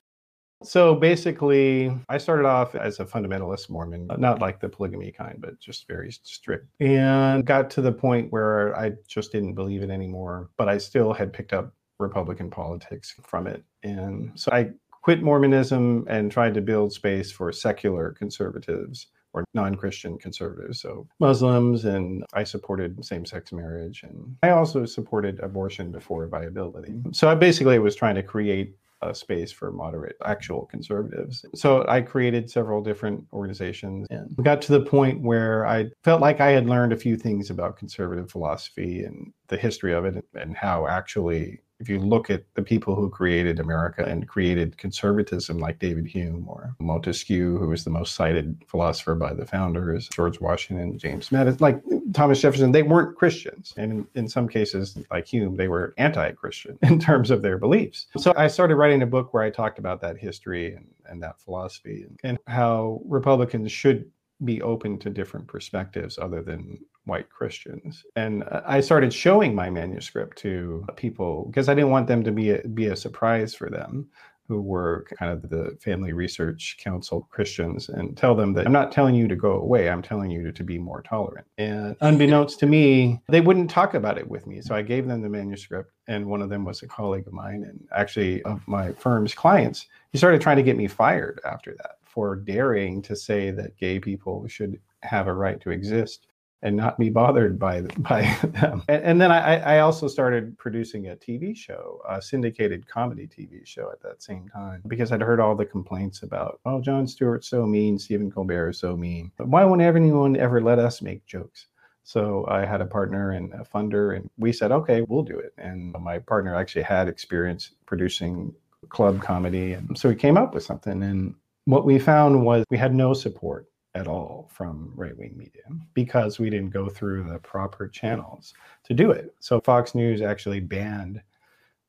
So 0.64 0.96
basically, 0.96 1.96
I 2.08 2.18
started 2.18 2.44
off 2.44 2.74
as 2.74 2.98
a 2.98 3.04
fundamentalist 3.04 3.70
Mormon, 3.70 4.08
not 4.18 4.40
like 4.40 4.58
the 4.58 4.68
polygamy 4.68 5.12
kind, 5.12 5.36
but 5.38 5.60
just 5.60 5.86
very 5.86 6.10
strict, 6.10 6.66
and 6.80 7.46
got 7.46 7.70
to 7.70 7.80
the 7.80 7.92
point 7.92 8.32
where 8.32 8.76
I 8.76 8.94
just 9.06 9.30
didn't 9.30 9.54
believe 9.54 9.84
it 9.84 9.90
anymore. 9.90 10.50
But 10.56 10.68
I 10.68 10.78
still 10.78 11.12
had 11.12 11.32
picked 11.32 11.52
up 11.52 11.72
Republican 11.98 12.50
politics 12.50 13.14
from 13.22 13.46
it. 13.46 13.64
And 13.82 14.32
so 14.34 14.50
I 14.52 14.70
quit 15.02 15.22
Mormonism 15.22 16.06
and 16.08 16.30
tried 16.30 16.54
to 16.54 16.60
build 16.60 16.92
space 16.92 17.30
for 17.30 17.52
secular 17.52 18.12
conservatives 18.12 19.08
or 19.34 19.44
non-Christian 19.52 20.18
conservatives, 20.18 20.80
so 20.80 21.06
Muslims, 21.20 21.84
and 21.84 22.24
I 22.32 22.44
supported 22.44 23.04
same-sex 23.04 23.52
marriage, 23.52 24.02
and 24.02 24.36
I 24.42 24.50
also 24.50 24.86
supported 24.86 25.38
abortion 25.40 25.92
before 25.92 26.26
viability. 26.28 26.94
So 27.12 27.28
I 27.28 27.34
basically 27.34 27.78
was 27.78 27.94
trying 27.94 28.14
to 28.14 28.22
create 28.22 28.74
a 29.02 29.14
space 29.14 29.52
for 29.52 29.70
moderate 29.70 30.16
actual 30.24 30.66
conservatives. 30.66 31.44
So 31.54 31.86
I 31.88 32.00
created 32.00 32.50
several 32.50 32.82
different 32.82 33.24
organizations 33.32 34.06
and 34.10 34.34
got 34.42 34.62
to 34.62 34.72
the 34.72 34.80
point 34.80 35.20
where 35.20 35.66
I 35.66 35.90
felt 36.02 36.20
like 36.20 36.40
I 36.40 36.50
had 36.50 36.66
learned 36.66 36.92
a 36.92 36.96
few 36.96 37.16
things 37.16 37.50
about 37.50 37.76
conservative 37.76 38.30
philosophy 38.30 39.04
and 39.04 39.32
the 39.48 39.56
history 39.56 39.94
of 39.94 40.04
it 40.04 40.24
and 40.34 40.56
how 40.56 40.88
actually 40.88 41.60
if 41.80 41.88
you 41.88 42.00
look 42.00 42.28
at 42.28 42.42
the 42.54 42.62
people 42.62 42.94
who 42.94 43.08
created 43.08 43.60
America 43.60 44.04
and 44.04 44.26
created 44.26 44.76
conservatism, 44.78 45.58
like 45.58 45.78
David 45.78 46.06
Hume 46.06 46.46
or 46.48 46.74
Montesquieu, 46.80 47.58
who 47.58 47.68
was 47.68 47.84
the 47.84 47.90
most 47.90 48.14
cited 48.14 48.64
philosopher 48.66 49.14
by 49.14 49.32
the 49.32 49.46
founders, 49.46 50.08
George 50.08 50.40
Washington, 50.40 50.98
James 50.98 51.30
Madison, 51.30 51.58
like 51.60 51.80
Thomas 52.12 52.40
Jefferson, 52.40 52.72
they 52.72 52.82
weren't 52.82 53.16
Christians. 53.16 53.74
And 53.76 53.92
in, 53.92 54.08
in 54.14 54.28
some 54.28 54.48
cases, 54.48 54.98
like 55.10 55.26
Hume, 55.26 55.56
they 55.56 55.68
were 55.68 55.94
anti 55.98 56.32
Christian 56.32 56.78
in 56.82 56.98
terms 56.98 57.30
of 57.30 57.42
their 57.42 57.58
beliefs. 57.58 58.06
So 58.16 58.32
I 58.36 58.48
started 58.48 58.76
writing 58.76 59.02
a 59.02 59.06
book 59.06 59.32
where 59.32 59.42
I 59.42 59.50
talked 59.50 59.78
about 59.78 60.00
that 60.00 60.18
history 60.18 60.74
and, 60.74 60.86
and 61.06 61.22
that 61.22 61.40
philosophy 61.40 62.02
and, 62.02 62.18
and 62.24 62.38
how 62.46 63.00
Republicans 63.04 63.70
should 63.70 64.10
be 64.44 64.62
open 64.62 64.98
to 64.98 65.10
different 65.10 65.46
perspectives 65.46 66.18
other 66.18 66.42
than 66.42 66.78
white 67.04 67.30
Christians. 67.30 68.04
And 68.16 68.44
I 68.44 68.80
started 68.80 69.12
showing 69.12 69.54
my 69.54 69.70
manuscript 69.70 70.38
to 70.38 70.84
people 70.96 71.46
because 71.46 71.68
I 71.68 71.74
didn't 71.74 71.90
want 71.90 72.06
them 72.06 72.22
to 72.24 72.30
be 72.30 72.50
a, 72.50 72.68
be 72.68 72.86
a 72.86 72.96
surprise 72.96 73.54
for 73.54 73.70
them 73.70 74.08
who 74.48 74.62
were 74.62 75.06
kind 75.18 75.30
of 75.30 75.50
the 75.50 75.76
Family 75.80 76.14
Research 76.14 76.78
Council 76.80 77.28
Christians 77.30 77.90
and 77.90 78.16
tell 78.16 78.34
them 78.34 78.54
that 78.54 78.64
I'm 78.64 78.72
not 78.72 78.90
telling 78.90 79.14
you 79.14 79.28
to 79.28 79.36
go 79.36 79.52
away, 79.52 79.90
I'm 79.90 80.00
telling 80.00 80.30
you 80.30 80.42
to, 80.44 80.52
to 80.52 80.64
be 80.64 80.78
more 80.78 81.02
tolerant. 81.02 81.46
And 81.58 81.94
unbeknownst 82.00 82.58
to 82.60 82.66
me, 82.66 83.20
they 83.28 83.42
wouldn't 83.42 83.68
talk 83.68 83.92
about 83.92 84.16
it 84.16 84.26
with 84.26 84.46
me. 84.46 84.62
So 84.62 84.74
I 84.74 84.80
gave 84.80 85.06
them 85.06 85.20
the 85.20 85.28
manuscript, 85.28 85.92
and 86.06 86.26
one 86.26 86.40
of 86.40 86.48
them 86.48 86.64
was 86.64 86.82
a 86.82 86.88
colleague 86.88 87.26
of 87.26 87.34
mine 87.34 87.62
and 87.68 87.86
actually 87.94 88.42
of 88.44 88.66
my 88.66 88.92
firm's 88.92 89.34
clients. 89.34 89.86
He 90.12 90.18
started 90.18 90.40
trying 90.40 90.56
to 90.56 90.62
get 90.62 90.78
me 90.78 90.86
fired 90.86 91.40
after 91.44 91.76
that 91.82 91.97
for 92.08 92.36
daring 92.36 93.02
to 93.02 93.14
say 93.14 93.50
that 93.50 93.76
gay 93.76 93.98
people 93.98 94.46
should 94.48 94.80
have 95.02 95.26
a 95.26 95.34
right 95.34 95.60
to 95.60 95.70
exist 95.70 96.26
and 96.62 96.76
not 96.76 96.98
be 96.98 97.08
bothered 97.08 97.58
by 97.58 97.80
by 97.98 98.22
them. 98.42 98.82
And, 98.88 99.02
and 99.04 99.20
then 99.20 99.30
I, 99.30 99.76
I, 99.76 99.78
also 99.80 100.08
started 100.08 100.58
producing 100.58 101.08
a 101.08 101.16
TV 101.16 101.56
show, 101.56 102.00
a 102.08 102.20
syndicated 102.20 102.88
comedy 102.88 103.28
TV 103.28 103.64
show 103.64 103.90
at 103.92 104.02
that 104.02 104.22
same 104.22 104.48
time, 104.48 104.82
because 104.88 105.12
I'd 105.12 105.20
heard 105.20 105.40
all 105.40 105.54
the 105.54 105.64
complaints 105.64 106.22
about, 106.22 106.60
oh, 106.64 106.80
Jon 106.80 107.06
Stewart's 107.06 107.48
so 107.48 107.64
mean, 107.64 107.98
Stephen 107.98 108.30
Colbert 108.30 108.70
is 108.70 108.78
so 108.78 108.96
mean. 108.96 109.30
But 109.36 109.48
why 109.48 109.64
won't 109.64 109.82
anyone 109.82 110.36
ever 110.36 110.60
let 110.60 110.78
us 110.78 111.00
make 111.00 111.24
jokes? 111.26 111.66
So 112.02 112.46
I 112.48 112.64
had 112.64 112.80
a 112.80 112.86
partner 112.86 113.32
and 113.32 113.52
a 113.52 113.64
funder, 113.64 114.16
and 114.16 114.30
we 114.38 114.50
said, 114.52 114.72
okay, 114.72 115.02
we'll 115.02 115.22
do 115.22 115.38
it. 115.38 115.52
And 115.58 115.94
my 116.00 116.18
partner 116.18 116.54
actually 116.54 116.84
had 116.84 117.06
experience 117.06 117.72
producing 117.84 118.54
club 118.88 119.20
comedy, 119.20 119.74
and 119.74 119.96
so 119.96 120.08
we 120.08 120.14
came 120.14 120.38
up 120.38 120.54
with 120.54 120.62
something. 120.62 121.02
And 121.02 121.34
what 121.68 121.84
we 121.84 121.98
found 121.98 122.46
was 122.46 122.64
we 122.70 122.78
had 122.78 122.94
no 122.94 123.12
support 123.12 123.66
at 123.94 124.08
all 124.08 124.48
from 124.50 124.90
right 124.96 125.14
wing 125.18 125.34
media 125.36 125.60
because 125.92 126.38
we 126.38 126.48
didn't 126.48 126.70
go 126.70 126.88
through 126.88 127.24
the 127.24 127.38
proper 127.40 127.86
channels 127.86 128.54
to 128.84 128.94
do 128.94 129.10
it. 129.10 129.34
So 129.40 129.60
Fox 129.60 129.94
News 129.94 130.22
actually 130.22 130.60
banned 130.60 131.20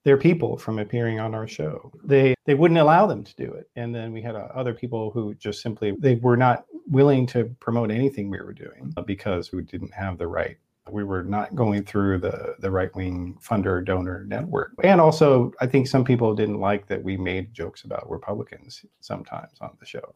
their 0.03 0.17
people 0.17 0.57
from 0.57 0.79
appearing 0.79 1.21
on 1.21 1.33
our 1.33 1.47
show. 1.47 1.93
They 2.03 2.35
they 2.45 2.55
wouldn't 2.55 2.77
allow 2.77 3.05
them 3.05 3.23
to 3.23 3.35
do 3.37 3.53
it. 3.53 3.69
And 3.77 3.95
then 3.95 4.11
we 4.11 4.21
had 4.21 4.35
uh, 4.35 4.49
other 4.53 4.73
people 4.73 5.11
who 5.11 5.33
just 5.35 5.61
simply 5.61 5.95
they 5.97 6.15
were 6.15 6.37
not 6.37 6.65
willing 6.89 7.25
to 7.27 7.45
promote 7.61 7.89
anything 7.89 8.29
we 8.29 8.41
were 8.41 8.53
doing 8.53 8.93
because 9.05 9.53
we 9.53 9.61
didn't 9.61 9.93
have 9.93 10.17
the 10.17 10.27
right 10.27 10.57
we 10.91 11.03
were 11.03 11.23
not 11.23 11.55
going 11.55 11.83
through 11.83 12.19
the 12.19 12.55
the 12.59 12.71
right 12.71 12.93
wing 12.95 13.37
funder 13.41 13.83
donor 13.83 14.25
network. 14.27 14.73
And 14.83 15.01
also 15.01 15.51
I 15.61 15.67
think 15.67 15.87
some 15.87 16.03
people 16.03 16.35
didn't 16.35 16.59
like 16.59 16.87
that 16.87 17.03
we 17.03 17.17
made 17.17 17.53
jokes 17.53 17.83
about 17.83 18.09
Republicans 18.09 18.85
sometimes 18.99 19.53
on 19.61 19.77
the 19.79 19.85
show 19.85 20.13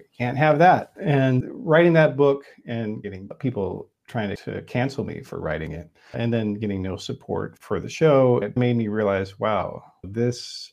Okay, 0.00 0.08
can't 0.16 0.38
have 0.38 0.58
that. 0.58 0.92
And 1.00 1.44
writing 1.52 1.92
that 1.94 2.16
book 2.16 2.44
and 2.66 3.02
getting 3.02 3.28
people 3.38 3.90
trying 4.08 4.34
to 4.34 4.62
cancel 4.62 5.04
me 5.04 5.22
for 5.22 5.40
writing 5.40 5.72
it 5.72 5.88
and 6.14 6.32
then 6.32 6.54
getting 6.54 6.82
no 6.82 6.96
support 6.96 7.56
for 7.60 7.78
the 7.80 7.88
show, 7.88 8.38
it 8.38 8.56
made 8.56 8.76
me 8.76 8.88
realize, 8.88 9.38
wow, 9.38 9.82
this 10.02 10.72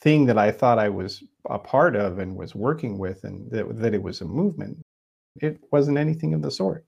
thing 0.00 0.26
that 0.26 0.38
I 0.38 0.50
thought 0.50 0.78
I 0.78 0.88
was 0.88 1.22
a 1.50 1.58
part 1.58 1.94
of 1.94 2.18
and 2.18 2.36
was 2.36 2.54
working 2.54 2.98
with 2.98 3.24
and 3.24 3.50
that, 3.50 3.78
that 3.80 3.94
it 3.94 4.02
was 4.02 4.20
a 4.20 4.24
movement, 4.24 4.78
it 5.36 5.60
wasn't 5.70 5.98
anything 5.98 6.34
of 6.34 6.42
the 6.42 6.50
sort. 6.50 6.84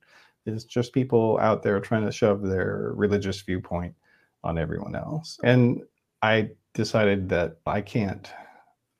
It's 0.46 0.64
just 0.64 0.92
people 0.92 1.38
out 1.40 1.62
there 1.62 1.80
trying 1.80 2.04
to 2.04 2.12
shove 2.12 2.42
their 2.42 2.92
religious 2.94 3.40
viewpoint 3.40 3.94
on 4.42 4.58
everyone 4.58 4.94
else. 4.94 5.38
And 5.42 5.82
I 6.22 6.50
decided 6.74 7.28
that 7.30 7.58
I 7.66 7.80
can't, 7.80 8.30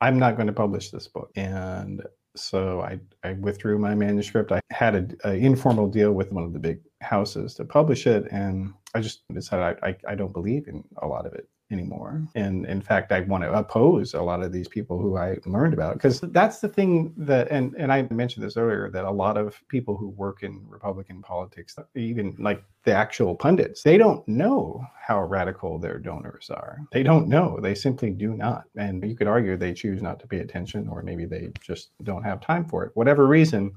I'm 0.01 0.19
not 0.19 0.37
going 0.37 0.47
to 0.47 0.53
publish 0.53 0.91
this 0.91 1.09
book. 1.09 1.31
And 1.37 2.03
so 2.37 2.81
I, 2.81 2.99
I 3.23 3.33
withdrew 3.35 3.79
my 3.79 3.95
manuscript. 3.95 4.53
I 4.53 4.61
had 4.71 4.95
an 4.95 5.37
informal 5.37 5.89
deal 5.89 6.13
with 6.13 6.33
one 6.33 6.45
of 6.45 6.53
the 6.53 6.59
big 6.59 6.81
houses 7.01 7.55
to 7.55 7.65
publish 7.65 8.07
it, 8.07 8.27
and 8.31 8.75
I 8.95 9.01
just 9.01 9.23
decided 9.33 9.79
I, 9.83 9.89
I, 9.89 9.97
I 10.09 10.15
don't 10.15 10.33
believe 10.33 10.67
in 10.67 10.83
a 11.03 11.07
lot 11.07 11.27
of 11.27 11.35
it 11.35 11.49
anymore. 11.71 12.23
And 12.35 12.67
in 12.67 12.81
fact, 12.81 13.11
I 13.13 13.21
want 13.21 13.43
to 13.45 13.53
oppose 13.53 14.15
a 14.15 14.23
lot 14.23 14.43
of 14.43 14.53
these 14.53 14.69
people 14.69 15.01
who 15.01 15.17
I 15.17 15.39
learned 15.47 15.75
about 15.75 15.95
because 15.95 16.21
that's 16.21 16.61
the 16.61 16.69
thing 16.69 17.13
that, 17.17 17.51
and, 17.51 17.75
and 17.79 17.93
I 17.93 18.03
mentioned 18.11 18.45
this 18.45 18.57
earlier, 18.57 18.91
that 18.91 19.05
a 19.05 19.11
lot 19.11 19.37
of 19.37 19.61
people 19.69 19.97
who 19.97 20.09
work 20.11 20.43
in 20.43 20.65
Republican 20.69 21.23
politics, 21.23 21.77
even 21.95 22.37
like 22.39 22.63
the 22.85 22.93
actual 22.93 23.35
pundits, 23.35 23.83
they 23.83 23.97
don't 23.97 24.27
know 24.29 24.85
how 25.01 25.23
radical 25.23 25.79
their 25.79 25.99
donors 25.99 26.51
are. 26.51 26.79
They 26.93 27.03
don't 27.03 27.29
know. 27.29 27.59
They 27.61 27.75
simply 27.75 28.11
do 28.11 28.35
not. 28.35 28.65
And 28.77 29.03
you 29.03 29.17
could 29.17 29.29
argue 29.29 29.57
they 29.57 29.75
choose 29.75 30.03
not 30.03 30.21
to 30.21 30.27
pay 30.27 30.41
attention, 30.41 30.89
or 30.89 31.03
maybe 31.03 31.25
they 31.25 31.51
just 31.61 31.91
don't 32.03 32.25
have 32.25 32.41
time 32.41 32.67
for 32.67 32.85
it. 32.85 32.93
Whatever 32.95 33.27
reason, 33.27 33.73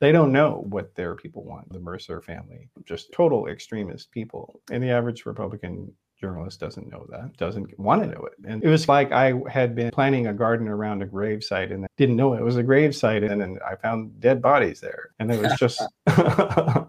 they 0.00 0.12
don't 0.12 0.32
know 0.32 0.64
what 0.68 0.94
their 0.94 1.14
people 1.14 1.44
want. 1.44 1.70
The 1.72 1.78
Mercer 1.78 2.22
family, 2.22 2.68
just 2.84 3.12
total 3.12 3.46
extremist 3.48 4.10
people. 4.10 4.60
And 4.70 4.82
the 4.82 4.90
average 4.90 5.26
Republican 5.26 5.92
journalist 6.20 6.60
doesn't 6.60 6.90
know 6.90 7.06
that, 7.08 7.36
doesn't 7.36 7.78
want 7.78 8.02
to 8.02 8.08
know 8.08 8.24
it. 8.26 8.34
And 8.46 8.62
it 8.62 8.68
was 8.68 8.88
like 8.88 9.12
I 9.12 9.34
had 9.48 9.74
been 9.74 9.90
planting 9.90 10.26
a 10.26 10.34
garden 10.34 10.68
around 10.68 11.02
a 11.02 11.06
gravesite 11.06 11.72
and 11.72 11.86
didn't 11.96 12.16
know 12.16 12.34
it 12.34 12.42
was 12.42 12.56
a 12.56 12.64
gravesite. 12.64 13.28
And 13.28 13.40
then 13.40 13.58
I 13.66 13.76
found 13.76 14.20
dead 14.20 14.42
bodies 14.42 14.80
there. 14.80 15.10
And 15.18 15.30
it 15.30 15.40
was 15.40 15.58
just. 15.58 15.82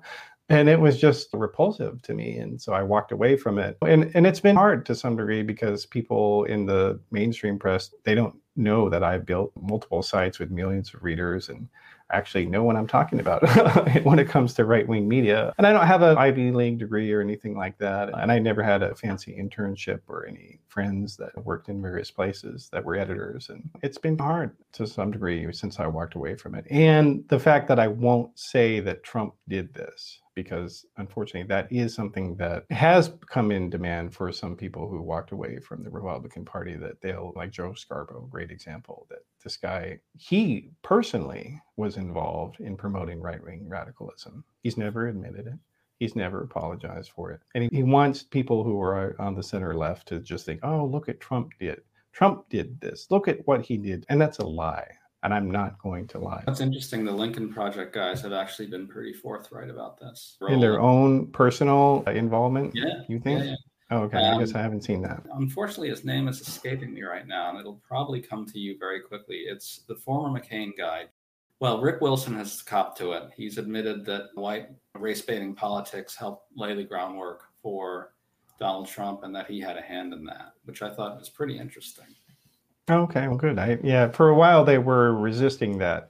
and 0.50 0.68
it 0.68 0.80
was 0.80 1.00
just 1.00 1.30
repulsive 1.34 2.02
to 2.02 2.14
me 2.14 2.38
and 2.38 2.62
so 2.62 2.74
i 2.74 2.84
walked 2.84 3.14
away 3.14 3.38
from 3.38 3.58
it 3.58 3.78
and 3.84 4.12
and 4.16 4.28
it's 4.28 4.42
been 4.42 4.56
hard 4.56 4.86
to 4.86 4.94
some 4.94 5.16
degree 5.16 5.44
because 5.44 5.86
people 5.86 6.44
in 6.46 6.66
the 6.66 7.00
mainstream 7.10 7.58
press 7.58 7.94
they 8.04 8.14
don't 8.14 8.36
know 8.58 8.90
that 8.90 9.02
i've 9.04 9.26
built 9.26 9.54
multiple 9.62 10.04
sites 10.04 10.40
with 10.40 10.52
millions 10.52 10.94
of 10.94 11.04
readers 11.04 11.48
and 11.48 11.70
actually 12.12 12.46
know 12.46 12.64
what 12.64 12.76
I'm 12.76 12.88
talking 12.88 13.20
about 13.20 13.42
when 14.04 14.20
it 14.20 14.28
comes 14.28 14.54
to 14.56 14.66
right 14.66 14.88
wing 14.88 15.08
media. 15.08 15.54
And 15.58 15.68
I 15.68 15.74
don't 15.74 15.88
have 15.88 16.02
an 16.02 16.18
Ivy 16.18 16.52
League 16.52 16.80
degree 16.80 17.12
or 17.12 17.22
anything 17.22 17.58
like 17.58 17.78
that. 17.80 18.10
And 18.18 18.32
I 18.32 18.40
never 18.40 18.64
had 18.64 18.84
a 18.84 18.96
fancy 18.96 19.36
internship 19.40 20.02
or 20.08 20.26
any 20.26 20.60
friends 20.68 21.18
that 21.18 21.46
worked 21.46 21.70
in 21.70 21.82
various 21.82 22.12
places 22.12 22.70
that 22.72 22.84
were 22.84 22.96
editors. 22.96 23.50
And 23.50 23.70
it's 23.82 23.98
been 23.98 24.18
hard 24.18 24.56
to 24.74 24.88
some 24.88 25.12
degree 25.12 25.52
since 25.52 25.80
I 25.80 25.88
walked 25.88 26.16
away 26.16 26.36
from 26.36 26.56
it. 26.56 26.66
And 26.70 27.28
the 27.28 27.40
fact 27.40 27.68
that 27.68 27.80
I 27.80 27.88
won't 27.88 28.38
say 28.38 28.80
that 28.82 29.04
Trump 29.04 29.34
did 29.48 29.74
this 29.74 30.21
because 30.36 30.86
unfortunately 30.98 31.48
that 31.48 31.72
is 31.72 31.94
something 31.94 32.36
that 32.36 32.66
has 32.70 33.14
come 33.30 33.52
in 33.52 33.70
demand 33.70 34.14
for 34.14 34.32
some 34.32 34.56
people 34.56 34.88
who 34.88 35.02
walked 35.02 35.32
away 35.32 35.60
from 35.60 35.84
the 35.84 35.90
Republican 35.90 36.46
Party 36.46 36.76
that 36.76 37.02
they'll 37.02 37.34
like 37.36 37.52
Joe 37.52 37.74
Scarborough, 37.74 38.28
great 38.30 38.52
example 38.52 39.08
that 39.10 39.26
this 39.44 39.58
guy 39.58 40.00
he 40.18 40.72
personally 40.82 41.62
was 41.78 41.98
involved 41.98 42.60
in 42.60 42.78
promoting 42.78 43.22
right-wing 43.22 43.68
radicalism. 43.68 44.44
He's 44.64 44.78
never 44.78 45.08
admitted 45.08 45.48
it. 45.48 45.60
He's 46.00 46.16
never 46.16 46.44
apologized 46.44 47.12
for 47.12 47.32
it. 47.32 47.42
And 47.54 47.70
he 47.72 47.84
wants 47.84 48.24
people 48.24 48.64
who 48.64 48.82
are 48.82 49.16
on 49.20 49.36
the 49.36 49.44
center 49.44 49.76
left 49.76 50.08
to 50.08 50.20
just 50.20 50.46
think, 50.46 50.60
"Oh, 50.64 50.86
look 50.86 51.10
at 51.10 51.20
Trump 51.20 51.52
did. 51.60 51.82
Trump 52.12 52.50
did 52.50 52.82
this. 52.82 53.08
Look 53.12 53.28
at 53.28 53.46
what 53.46 53.62
he 53.62 53.78
did." 53.78 54.06
And 54.10 54.20
that's 54.20 54.40
a 54.40 54.46
lie 54.46 54.98
and 55.24 55.34
I'm 55.34 55.50
not 55.52 55.78
going 55.80 56.08
to 56.08 56.20
lie. 56.20 56.44
That's 56.46 56.62
interesting. 56.62 57.06
The 57.06 57.12
Lincoln 57.12 57.54
Project 57.54 57.94
guys 57.94 58.22
have 58.22 58.34
actually 58.34 58.68
been 58.68 58.88
pretty 58.88 59.14
forthright 59.14 59.70
about 59.70 60.00
this. 60.00 60.38
In 60.48 60.60
their 60.60 60.80
own 60.80 61.28
personal 61.28 62.04
involvement? 62.08 62.74
Yeah. 62.76 63.02
You 63.08 63.20
think? 63.20 63.44
Yeah, 63.44 63.52
yeah. 63.52 63.56
Oh, 63.92 64.04
okay. 64.04 64.18
Um, 64.18 64.38
I 64.38 64.40
guess 64.40 64.56
I 64.56 64.62
haven't 64.62 64.84
seen 64.84 65.02
that. 65.02 65.22
Unfortunately, 65.34 65.90
his 65.90 66.06
name 66.06 66.28
is 66.28 66.40
escaping 66.40 66.94
me 66.94 67.04
right 67.04 67.28
now, 67.28 67.50
and 67.50 67.60
it'll 67.60 67.82
probably 67.88 68.22
come 68.22 68.46
to 68.46 68.58
you 68.58 68.78
very 68.80 69.02
quickly. 69.02 69.44
It's 69.48 69.82
the 69.88 69.96
former 69.96 70.40
McCain 70.40 70.72
guy. 70.78 71.06
Well, 71.60 71.82
Rick 71.82 72.02
Wilson 72.02 72.34
has 72.36 72.62
copped 72.62 72.98
to 73.00 73.12
it. 73.12 73.24
He's 73.36 73.58
admitted 73.58 74.06
that 74.06 74.30
white 74.34 74.70
race 74.98 75.22
baiting 75.22 75.54
politics 75.54 76.16
helped 76.16 76.48
lay 76.56 76.74
the 76.74 76.84
groundwork 76.84 77.44
for 77.62 78.14
Donald 78.60 78.88
Trump 78.88 79.24
and 79.24 79.36
that 79.36 79.48
he 79.48 79.60
had 79.60 79.78
a 79.78 79.82
hand 79.82 80.14
in 80.14 80.24
that, 80.26 80.54
which 80.64 80.82
I 80.82 80.92
thought 80.92 81.20
was 81.20 81.30
pretty 81.30 81.60
interesting. 81.60 82.06
Okay, 82.90 83.28
well, 83.28 83.38
good. 83.38 83.60
I 83.60 83.78
yeah, 83.84 84.10
for 84.10 84.30
a 84.30 84.36
while 84.36 84.66
they 84.66 84.78
were 84.78 85.16
resisting 85.16 85.78
that. 85.80 86.10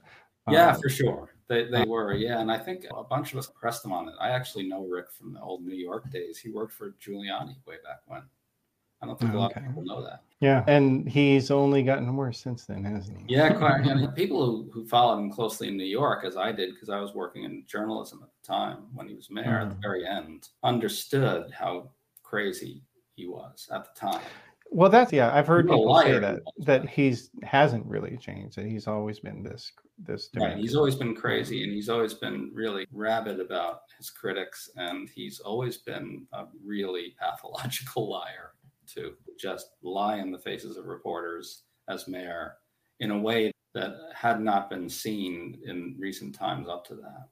Yeah, 0.50 0.70
um, 0.70 0.80
for 0.80 0.88
sure. 0.88 1.28
They, 1.48 1.64
they 1.64 1.84
were, 1.84 2.14
yeah. 2.14 2.40
And 2.40 2.50
I 2.50 2.58
think 2.58 2.86
a 2.96 3.04
bunch 3.04 3.32
of 3.32 3.38
us 3.38 3.50
pressed 3.54 3.82
them 3.82 3.92
on 3.92 4.08
it. 4.08 4.14
I 4.18 4.30
actually 4.30 4.66
know 4.66 4.86
Rick 4.86 5.10
from 5.10 5.34
the 5.34 5.40
old 5.40 5.64
New 5.64 5.76
York 5.76 6.10
days. 6.10 6.38
He 6.38 6.50
worked 6.50 6.72
for 6.72 6.94
Giuliani 7.04 7.56
way 7.66 7.76
back 7.84 8.00
when. 8.06 8.22
I 9.02 9.06
don't 9.06 9.18
think 9.18 9.34
a 9.34 9.36
lot 9.36 9.50
okay. 9.50 9.60
of 9.60 9.66
people 9.66 9.84
know 9.84 10.02
that. 10.02 10.22
Yeah, 10.40 10.64
and 10.68 11.08
he's 11.08 11.50
only 11.50 11.82
gotten 11.82 12.14
worse 12.16 12.38
since 12.38 12.64
then, 12.64 12.84
hasn't 12.84 13.18
he? 13.18 13.34
Yeah, 13.34 13.52
quite. 13.52 13.80
and 13.86 14.14
people 14.14 14.46
who, 14.46 14.70
who 14.72 14.86
followed 14.86 15.18
him 15.18 15.30
closely 15.30 15.68
in 15.68 15.76
New 15.76 15.84
York, 15.84 16.24
as 16.24 16.36
I 16.36 16.52
did, 16.52 16.72
because 16.72 16.88
I 16.88 17.00
was 17.00 17.12
working 17.12 17.42
in 17.44 17.64
journalism 17.66 18.20
at 18.22 18.30
the 18.30 18.46
time 18.46 18.86
when 18.94 19.08
he 19.08 19.14
was 19.14 19.28
mayor 19.28 19.44
mm. 19.44 19.62
at 19.62 19.70
the 19.70 19.76
mm. 19.76 19.82
very 19.82 20.06
end, 20.06 20.48
understood 20.62 21.50
how 21.52 21.90
crazy 22.22 22.82
he 23.16 23.26
was 23.26 23.68
at 23.72 23.84
the 23.84 24.00
time. 24.00 24.22
Well, 24.74 24.88
that's 24.88 25.12
yeah. 25.12 25.34
I've 25.34 25.46
heard 25.46 25.68
people 25.68 26.00
say 26.00 26.18
that 26.18 26.40
that 26.58 26.88
he's 26.88 27.30
hasn't 27.42 27.84
really 27.84 28.16
changed. 28.16 28.56
That 28.56 28.64
he's 28.64 28.86
always 28.86 29.20
been 29.20 29.42
this 29.42 29.70
this. 29.98 30.30
Right. 30.34 30.56
He's 30.56 30.74
always 30.74 30.94
been 30.94 31.14
crazy, 31.14 31.62
and 31.62 31.72
he's 31.72 31.90
always 31.90 32.14
been 32.14 32.50
really 32.54 32.86
rabid 32.90 33.38
about 33.38 33.82
his 33.98 34.08
critics, 34.08 34.70
and 34.76 35.10
he's 35.14 35.40
always 35.40 35.76
been 35.76 36.26
a 36.32 36.46
really 36.64 37.14
pathological 37.20 38.08
liar 38.10 38.52
to 38.94 39.12
just 39.38 39.72
lie 39.82 40.16
in 40.16 40.30
the 40.30 40.38
faces 40.38 40.78
of 40.78 40.86
reporters 40.86 41.64
as 41.88 42.08
mayor 42.08 42.54
in 43.00 43.10
a 43.10 43.18
way 43.18 43.52
that 43.74 43.94
had 44.14 44.40
not 44.40 44.70
been 44.70 44.88
seen 44.88 45.58
in 45.66 45.96
recent 45.98 46.34
times 46.34 46.68
up 46.68 46.84
to 46.86 46.94
that. 46.94 47.28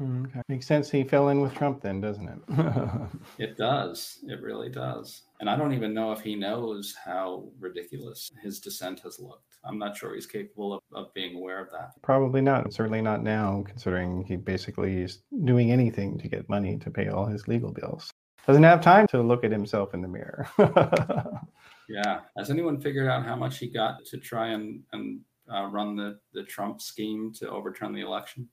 Mm, 0.00 0.26
okay. 0.26 0.42
Makes 0.48 0.66
sense. 0.66 0.90
He 0.90 1.04
fell 1.04 1.30
in 1.30 1.40
with 1.40 1.54
Trump 1.54 1.80
then, 1.80 2.00
doesn't 2.00 2.28
it? 2.28 3.08
it 3.38 3.56
does. 3.56 4.18
It 4.28 4.42
really 4.42 4.68
does. 4.68 5.22
And 5.40 5.48
I 5.48 5.56
don't 5.56 5.72
even 5.72 5.94
know 5.94 6.12
if 6.12 6.20
he 6.20 6.34
knows 6.34 6.94
how 7.02 7.48
ridiculous 7.58 8.30
his 8.42 8.60
dissent 8.60 9.00
has 9.00 9.18
looked. 9.18 9.56
I'm 9.64 9.78
not 9.78 9.96
sure 9.96 10.14
he's 10.14 10.26
capable 10.26 10.74
of, 10.74 10.80
of 10.94 11.14
being 11.14 11.36
aware 11.36 11.60
of 11.60 11.70
that. 11.70 11.92
Probably 12.02 12.42
not. 12.42 12.72
Certainly 12.72 13.02
not 13.02 13.22
now, 13.22 13.64
considering 13.66 14.24
he 14.24 14.36
basically 14.36 15.02
is 15.02 15.22
doing 15.44 15.72
anything 15.72 16.18
to 16.18 16.28
get 16.28 16.48
money 16.48 16.78
to 16.78 16.90
pay 16.90 17.08
all 17.08 17.26
his 17.26 17.48
legal 17.48 17.72
bills. 17.72 18.10
Doesn't 18.46 18.62
have 18.62 18.80
time 18.80 19.06
to 19.08 19.22
look 19.22 19.44
at 19.44 19.50
himself 19.50 19.94
in 19.94 20.02
the 20.02 20.08
mirror. 20.08 20.48
yeah. 21.88 22.20
Has 22.36 22.50
anyone 22.50 22.80
figured 22.80 23.08
out 23.08 23.24
how 23.24 23.34
much 23.34 23.58
he 23.58 23.68
got 23.68 24.04
to 24.04 24.18
try 24.18 24.48
and, 24.48 24.82
and 24.92 25.20
uh, 25.52 25.66
run 25.66 25.96
the, 25.96 26.18
the 26.32 26.44
Trump 26.44 26.80
scheme 26.80 27.32
to 27.38 27.50
overturn 27.50 27.92
the 27.92 28.02
election? 28.02 28.48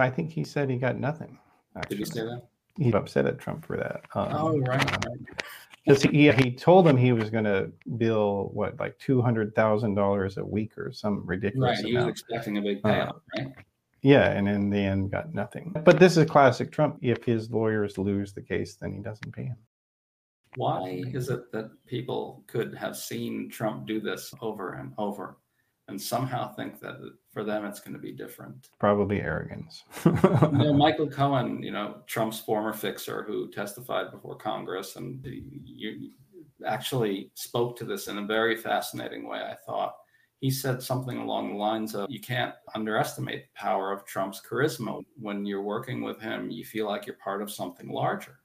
I 0.00 0.10
think 0.10 0.30
he 0.30 0.44
said 0.44 0.70
he 0.70 0.76
got 0.76 0.98
nothing. 0.98 1.38
Actually. 1.76 1.98
Did 1.98 2.06
he 2.06 2.12
say 2.12 2.20
that? 2.22 2.42
He's 2.76 2.94
upset 2.94 3.26
at 3.26 3.38
Trump 3.38 3.66
for 3.66 3.76
that. 3.76 4.02
Um, 4.14 4.28
oh, 4.32 4.58
right. 4.58 5.06
right. 5.06 5.18
Because 5.86 6.02
he, 6.02 6.30
he 6.32 6.50
told 6.50 6.86
him 6.86 6.94
he 6.98 7.12
was 7.12 7.30
going 7.30 7.44
to 7.44 7.72
bill 7.96 8.50
what 8.52 8.78
like 8.78 8.98
two 8.98 9.22
hundred 9.22 9.54
thousand 9.54 9.94
dollars 9.94 10.36
a 10.36 10.44
week 10.44 10.76
or 10.76 10.92
some 10.92 11.24
ridiculous. 11.24 11.78
Right, 11.78 11.86
he 11.86 11.92
amount. 11.92 12.10
was 12.10 12.20
expecting 12.20 12.58
a 12.58 12.60
big 12.60 12.82
payout, 12.82 13.08
uh, 13.08 13.12
right? 13.38 13.54
Yeah, 14.02 14.30
and 14.30 14.46
in 14.46 14.68
the 14.68 14.78
end, 14.78 15.10
got 15.10 15.32
nothing. 15.34 15.74
But 15.84 15.98
this 15.98 16.18
is 16.18 16.28
classic 16.28 16.70
Trump. 16.70 16.98
If 17.00 17.24
his 17.24 17.50
lawyers 17.50 17.96
lose 17.96 18.34
the 18.34 18.42
case, 18.42 18.76
then 18.76 18.92
he 18.92 19.00
doesn't 19.00 19.32
pay 19.34 19.44
him. 19.44 19.56
Why 20.56 21.02
is 21.14 21.30
it 21.30 21.50
that 21.52 21.70
people 21.86 22.44
could 22.46 22.74
have 22.74 22.96
seen 22.96 23.48
Trump 23.48 23.86
do 23.86 24.00
this 24.00 24.34
over 24.42 24.74
and 24.74 24.92
over 24.98 25.38
and 25.88 26.00
somehow 26.00 26.54
think 26.54 26.80
that 26.80 26.96
for 27.32 27.44
them 27.44 27.64
it's 27.64 27.80
going 27.80 27.94
to 27.94 28.00
be 28.00 28.12
different. 28.12 28.70
Probably 28.78 29.20
arrogance. 29.20 29.84
you 30.04 30.12
know, 30.12 30.72
Michael 30.76 31.08
Cohen, 31.08 31.62
you 31.62 31.70
know, 31.70 31.98
Trump's 32.06 32.40
former 32.40 32.72
fixer 32.72 33.22
who 33.22 33.50
testified 33.50 34.10
before 34.10 34.36
Congress 34.36 34.96
and 34.96 35.24
you 35.64 36.10
actually 36.66 37.30
spoke 37.34 37.76
to 37.78 37.84
this 37.84 38.08
in 38.08 38.18
a 38.18 38.26
very 38.26 38.56
fascinating 38.56 39.28
way, 39.28 39.38
I 39.38 39.54
thought. 39.66 39.94
He 40.40 40.50
said 40.50 40.82
something 40.82 41.18
along 41.18 41.50
the 41.50 41.58
lines 41.58 41.94
of 41.94 42.10
you 42.10 42.20
can't 42.20 42.54
underestimate 42.74 43.44
the 43.44 43.60
power 43.60 43.92
of 43.92 44.06
Trump's 44.06 44.40
charisma. 44.40 45.02
When 45.16 45.44
you're 45.44 45.62
working 45.62 46.02
with 46.02 46.18
him, 46.18 46.50
you 46.50 46.64
feel 46.64 46.86
like 46.86 47.06
you're 47.06 47.16
part 47.16 47.42
of 47.42 47.50
something 47.50 47.90
larger. 47.90 48.39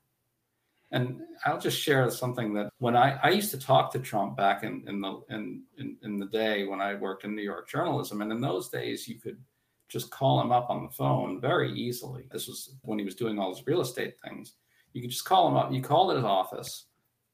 And 0.95 1.19
I'll 1.43 1.59
just 1.59 1.77
share 1.77 2.09
something 2.09 2.53
that 2.53 2.69
when 2.77 2.95
I, 2.95 3.19
I 3.21 3.29
used 3.31 3.51
to 3.51 3.59
talk 3.59 3.91
to 3.91 3.99
Trump 3.99 4.37
back 4.37 4.63
in, 4.63 4.81
in 4.87 5.01
the 5.01 5.19
in, 5.29 5.63
in, 5.77 5.97
in 6.03 6.19
the 6.19 6.27
day 6.27 6.65
when 6.65 6.79
I 6.79 6.95
worked 6.95 7.25
in 7.25 7.35
New 7.35 7.41
York 7.41 7.67
journalism, 7.67 8.21
and 8.21 8.31
in 8.31 8.39
those 8.39 8.69
days 8.69 9.05
you 9.05 9.19
could 9.19 9.37
just 9.89 10.09
call 10.09 10.39
him 10.39 10.53
up 10.53 10.69
on 10.69 10.83
the 10.83 10.89
phone 10.89 11.41
very 11.41 11.73
easily. 11.73 12.29
This 12.31 12.47
was 12.47 12.75
when 12.83 12.97
he 12.97 13.03
was 13.03 13.13
doing 13.13 13.37
all 13.37 13.53
his 13.53 13.67
real 13.67 13.81
estate 13.81 14.15
things. 14.23 14.53
You 14.93 15.01
could 15.01 15.11
just 15.11 15.25
call 15.25 15.49
him 15.49 15.57
up. 15.57 15.73
You 15.73 15.81
called 15.81 16.11
at 16.11 16.15
his 16.15 16.25
office, 16.25 16.85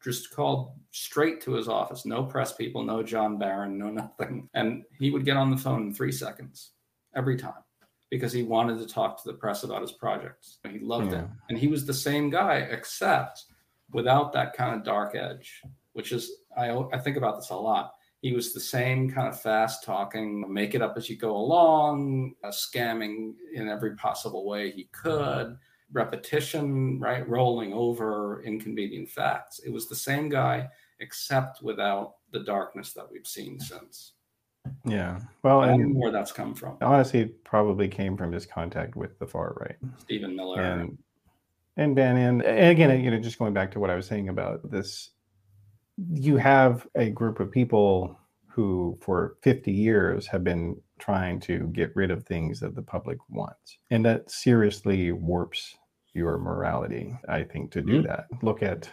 just 0.03 0.31
called 0.31 0.71
straight 0.89 1.39
to 1.41 1.53
his 1.53 1.67
office. 1.67 2.03
No 2.03 2.23
press 2.23 2.53
people, 2.53 2.83
no 2.83 3.03
John 3.03 3.37
Barron, 3.37 3.77
no 3.77 3.89
nothing. 3.91 4.49
And 4.55 4.83
he 4.97 5.11
would 5.11 5.23
get 5.23 5.37
on 5.37 5.51
the 5.51 5.57
phone 5.57 5.83
in 5.83 5.93
three 5.93 6.11
seconds 6.11 6.71
every 7.15 7.37
time 7.37 7.61
because 8.09 8.33
he 8.33 8.43
wanted 8.43 8.77
to 8.77 8.93
talk 8.93 9.21
to 9.21 9.27
the 9.29 9.37
press 9.37 9.63
about 9.63 9.81
his 9.81 9.93
projects. 9.93 10.57
He 10.69 10.79
loved 10.79 11.13
yeah. 11.13 11.19
it. 11.19 11.27
And 11.49 11.57
he 11.57 11.67
was 11.67 11.85
the 11.85 11.93
same 11.93 12.29
guy, 12.29 12.55
except 12.55 13.45
without 13.93 14.33
that 14.33 14.53
kind 14.53 14.75
of 14.75 14.83
dark 14.83 15.15
edge, 15.15 15.61
which 15.93 16.11
is, 16.11 16.31
I, 16.57 16.69
I 16.93 16.97
think 16.97 17.17
about 17.17 17.37
this 17.37 17.49
a 17.49 17.55
lot. 17.55 17.93
He 18.21 18.33
was 18.33 18.53
the 18.53 18.59
same 18.59 19.09
kind 19.09 19.27
of 19.27 19.41
fast 19.41 19.83
talking, 19.83 20.45
make 20.47 20.75
it 20.75 20.81
up 20.81 20.93
as 20.95 21.09
you 21.09 21.17
go 21.17 21.35
along, 21.35 22.35
uh, 22.43 22.49
scamming 22.49 23.33
in 23.53 23.67
every 23.67 23.95
possible 23.95 24.45
way 24.45 24.71
he 24.71 24.89
could, 24.91 25.57
repetition, 25.91 26.99
right? 26.99 27.27
Rolling 27.27 27.73
over 27.73 28.43
inconvenient 28.43 29.09
facts. 29.09 29.59
It 29.65 29.71
was 29.71 29.89
the 29.89 29.95
same 29.95 30.29
guy, 30.29 30.69
except 30.99 31.63
without 31.63 32.15
the 32.31 32.43
darkness 32.43 32.93
that 32.93 33.11
we've 33.11 33.25
seen 33.27 33.59
since. 33.59 34.13
Yeah. 34.85 35.19
Well, 35.41 35.63
and 35.63 35.95
where 35.95 36.11
that's 36.11 36.31
come 36.31 36.53
from. 36.53 36.77
Honestly, 36.81 37.25
probably 37.25 37.87
came 37.87 38.15
from 38.15 38.31
his 38.31 38.45
contact 38.45 38.95
with 38.95 39.17
the 39.17 39.25
far 39.25 39.55
right. 39.59 39.77
Stephen 39.97 40.35
Miller. 40.35 40.61
And 40.61 40.97
and 41.77 41.95
Bannon. 41.95 42.41
And 42.41 42.69
again, 42.69 43.03
you 43.03 43.11
know, 43.11 43.19
just 43.19 43.39
going 43.39 43.53
back 43.53 43.71
to 43.71 43.79
what 43.79 43.89
I 43.89 43.95
was 43.95 44.07
saying 44.07 44.29
about 44.29 44.69
this, 44.69 45.11
you 46.13 46.37
have 46.37 46.87
a 46.95 47.09
group 47.09 47.39
of 47.39 47.51
people 47.51 48.17
who 48.47 48.97
for 49.01 49.37
50 49.43 49.71
years 49.71 50.27
have 50.27 50.43
been 50.43 50.75
trying 50.99 51.39
to 51.39 51.67
get 51.73 51.95
rid 51.95 52.11
of 52.11 52.23
things 52.23 52.59
that 52.59 52.75
the 52.75 52.81
public 52.81 53.17
wants. 53.29 53.77
And 53.89 54.05
that 54.05 54.29
seriously 54.29 55.11
warps 55.11 55.77
your 56.13 56.37
morality, 56.37 57.17
I 57.29 57.43
think, 57.43 57.71
to 57.71 57.81
do 57.81 57.99
mm-hmm. 57.99 58.07
that. 58.07 58.25
Look 58.41 58.61
at 58.61 58.89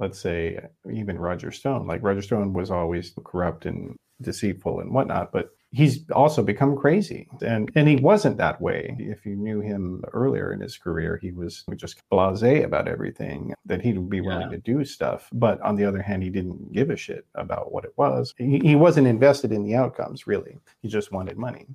let's 0.00 0.18
say 0.18 0.58
even 0.90 1.18
Roger 1.18 1.52
Stone. 1.52 1.86
Like 1.86 2.02
Roger 2.02 2.22
Stone 2.22 2.54
was 2.54 2.70
always 2.70 3.12
corrupt 3.24 3.66
and 3.66 3.94
deceitful 4.20 4.80
and 4.80 4.92
whatnot, 4.92 5.30
but 5.30 5.50
he's 5.72 6.10
also 6.10 6.42
become 6.42 6.76
crazy. 6.76 7.28
And 7.42 7.70
and 7.74 7.88
he 7.88 7.96
wasn't 7.96 8.36
that 8.38 8.60
way. 8.60 8.96
If 8.98 9.24
you 9.24 9.36
knew 9.36 9.60
him 9.60 10.02
earlier 10.12 10.52
in 10.52 10.60
his 10.60 10.76
career, 10.76 11.18
he 11.22 11.32
was 11.32 11.64
just 11.76 12.00
blasé 12.10 12.64
about 12.64 12.88
everything, 12.88 13.54
that 13.66 13.80
he'd 13.80 14.08
be 14.08 14.20
willing 14.20 14.50
yeah. 14.50 14.56
to 14.56 14.58
do 14.58 14.84
stuff. 14.84 15.28
But 15.32 15.60
on 15.62 15.76
the 15.76 15.84
other 15.84 16.02
hand, 16.02 16.22
he 16.22 16.30
didn't 16.30 16.72
give 16.72 16.90
a 16.90 16.96
shit 16.96 17.26
about 17.34 17.72
what 17.72 17.84
it 17.84 17.92
was. 17.96 18.34
He, 18.38 18.58
he 18.58 18.76
wasn't 18.76 19.06
invested 19.06 19.52
in 19.52 19.62
the 19.62 19.74
outcomes, 19.74 20.26
really. 20.26 20.58
He 20.82 20.88
just 20.88 21.12
wanted 21.12 21.36
money. 21.36 21.66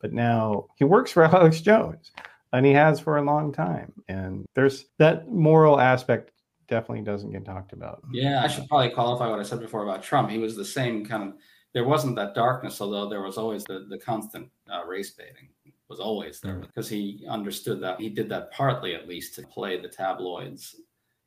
But 0.00 0.12
now 0.12 0.66
he 0.76 0.84
works 0.84 1.12
for 1.12 1.24
Alex 1.34 1.60
Jones 1.60 2.12
and 2.52 2.64
he 2.64 2.72
has 2.72 3.00
for 3.00 3.16
a 3.16 3.22
long 3.22 3.52
time. 3.52 3.92
And 4.08 4.46
there's 4.54 4.86
that 4.98 5.28
moral 5.28 5.80
aspect 5.80 6.30
definitely 6.68 7.04
doesn't 7.04 7.32
get 7.32 7.44
talked 7.44 7.72
about. 7.72 8.02
Yeah, 8.12 8.42
I 8.42 8.48
should 8.48 8.68
probably 8.68 8.90
qualify 8.90 9.28
what 9.28 9.40
I 9.40 9.42
said 9.42 9.60
before 9.60 9.82
about 9.82 10.02
Trump. 10.02 10.30
He 10.30 10.38
was 10.38 10.56
the 10.56 10.64
same 10.64 11.04
kind 11.04 11.22
of. 11.24 11.34
There 11.74 11.84
wasn't 11.84 12.16
that 12.16 12.34
darkness, 12.34 12.80
although 12.80 13.08
there 13.08 13.22
was 13.22 13.36
always 13.36 13.64
the 13.64 13.86
the 13.88 13.98
constant 13.98 14.48
uh, 14.72 14.84
race 14.86 15.10
baiting 15.10 15.48
was 15.88 16.00
always 16.00 16.40
there 16.40 16.56
because 16.56 16.88
he 16.88 17.24
understood 17.28 17.80
that 17.80 18.00
he 18.00 18.08
did 18.08 18.28
that 18.28 18.50
partly 18.52 18.94
at 18.94 19.08
least 19.08 19.34
to 19.34 19.46
play 19.46 19.80
the 19.80 19.88
tabloids 19.88 20.76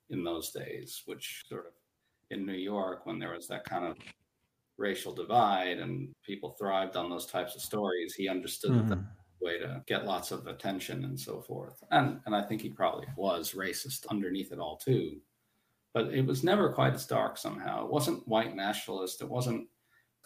in 0.10 0.24
those 0.24 0.52
days, 0.52 1.04
which 1.06 1.46
sort 1.48 1.68
of 1.68 1.74
in 2.32 2.46
New 2.46 2.54
York 2.54 3.06
when 3.06 3.20
there 3.20 3.34
was 3.34 3.48
that 3.48 3.66
kind 3.66 3.86
of 3.86 3.98
racial 4.78 5.14
divide 5.14 5.80
and 5.80 6.10
people 6.24 6.52
thrived 6.52 6.96
on 6.96 7.10
those 7.10 7.26
types 7.26 7.56
of 7.56 7.62
stories, 7.62 8.14
he 8.14 8.28
understood 8.28 8.72
mm-hmm. 8.72 8.90
that 8.90 9.00
way 9.42 9.60
to 9.60 9.82
get 9.88 10.06
lots 10.06 10.32
of 10.32 10.48
attention 10.48 11.04
and 11.04 11.20
so 11.20 11.42
forth. 11.42 11.84
And 11.92 12.20
and 12.26 12.36
I 12.36 12.42
think 12.42 12.62
he 12.62 12.70
probably 12.70 13.08
was 13.16 13.54
racist 13.54 14.08
underneath 14.10 14.52
it 14.52 14.60
all 14.60 14.78
too. 14.78 15.18
But 15.94 16.14
it 16.14 16.26
was 16.26 16.44
never 16.44 16.74
quite 16.74 16.94
as 16.94 17.06
dark 17.06 17.38
somehow. 17.38 17.86
It 17.86 17.92
wasn't 17.92 18.28
white 18.28 18.56
nationalist. 18.56 19.22
It 19.22 19.30
wasn't 19.30 19.68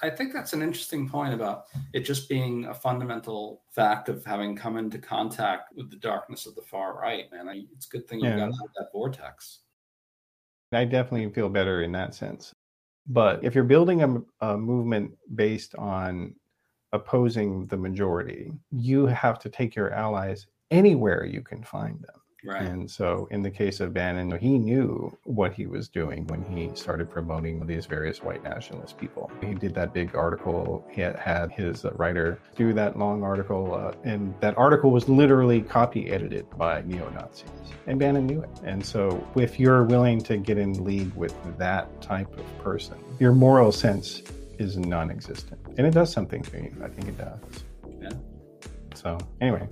I 0.02 0.10
think 0.10 0.34
that's 0.34 0.54
an 0.54 0.62
interesting 0.62 1.08
point 1.08 1.34
about 1.34 1.66
it 1.94 2.02
just 2.02 2.28
being 2.28 2.66
a 2.66 2.74
fundamental 2.74 3.64
fact 3.70 4.10
of 4.10 4.26
having 4.26 4.56
come 4.56 4.78
into 4.78 4.98
contact 4.98 5.76
with 5.76 5.90
the 5.90 5.98
darkness 5.98 6.46
of 6.46 6.56
the 6.56 6.62
far 6.62 7.00
right, 7.00 7.32
man. 7.32 7.48
I, 7.48 7.64
it's 7.76 7.88
a 7.88 7.90
good 7.90 8.08
thing 8.08 8.20
you 8.20 8.30
got 8.30 8.40
out 8.40 8.50
of 8.50 8.74
that 8.78 8.90
vortex. 8.92 9.60
I 10.72 10.86
definitely 10.86 11.30
feel 11.34 11.50
better 11.50 11.84
in 11.84 11.92
that 11.92 12.16
sense. 12.16 12.56
But 13.08 13.44
if 13.44 13.54
you're 13.54 13.64
building 13.64 14.04
a, 14.04 14.46
a 14.54 14.58
movement 14.58 15.12
based 15.36 15.76
on 15.76 16.36
opposing 16.94 17.68
the 17.68 17.78
majority, 17.78 18.54
you 18.72 19.06
have 19.06 19.40
to 19.40 19.50
take 19.50 19.76
your 19.76 19.94
allies 19.94 20.48
anywhere 20.72 21.26
you 21.26 21.42
can 21.42 21.64
find 21.64 22.02
them. 22.02 22.21
Right. 22.44 22.64
And 22.64 22.90
so, 22.90 23.28
in 23.30 23.44
the 23.44 23.52
case 23.52 23.80
of 23.80 23.94
Bannon, 23.94 24.36
he 24.40 24.58
knew 24.58 25.16
what 25.26 25.54
he 25.54 25.68
was 25.68 25.90
doing 25.90 26.26
when 26.28 26.44
he 26.44 26.76
started 26.76 27.10
promoting 27.10 27.66
these 27.68 27.86
various 27.86 28.24
white 28.24 28.44
nationalist 28.44 28.98
people. 28.98 29.32
He 29.42 29.54
did 29.54 29.76
that 29.76 29.94
big 29.94 30.16
article. 30.16 30.88
He 30.90 31.02
had, 31.02 31.52
his 31.52 31.86
uh, 31.86 31.92
writer 31.92 32.40
do 32.56 32.74
that 32.74 32.98
long 32.98 33.22
article, 33.24 33.76
uh, 33.76 33.94
and 34.04 34.34
that 34.42 34.58
article 34.58 34.90
was 34.90 35.08
literally 35.08 35.62
copy 35.62 36.10
edited 36.10 36.50
by 36.58 36.82
neo 36.82 37.10
Nazis. 37.12 37.50
And 37.86 38.00
Bannon 38.00 38.26
knew 38.26 38.42
it. 38.42 38.50
And 38.64 38.84
so, 38.84 39.24
if 39.36 39.60
you're 39.60 39.84
willing 39.84 40.20
to 40.24 40.38
get 40.38 40.58
in 40.58 40.84
league 40.84 41.14
with 41.14 41.36
that 41.60 42.02
type 42.02 42.36
of 42.38 42.64
person, 42.64 42.98
your 43.20 43.34
moral 43.34 43.72
sense 43.72 44.24
is 44.58 44.78
non 44.78 45.12
existent. 45.12 45.60
And 45.78 45.86
it 45.86 45.94
does 45.94 46.12
something 46.12 46.42
to 46.42 46.58
you. 46.58 46.76
I 46.84 46.88
think 46.88 47.08
it 47.08 47.18
does. 47.20 47.64
Yeah. 48.02 48.10
So, 48.96 49.20
anyway, 49.42 49.68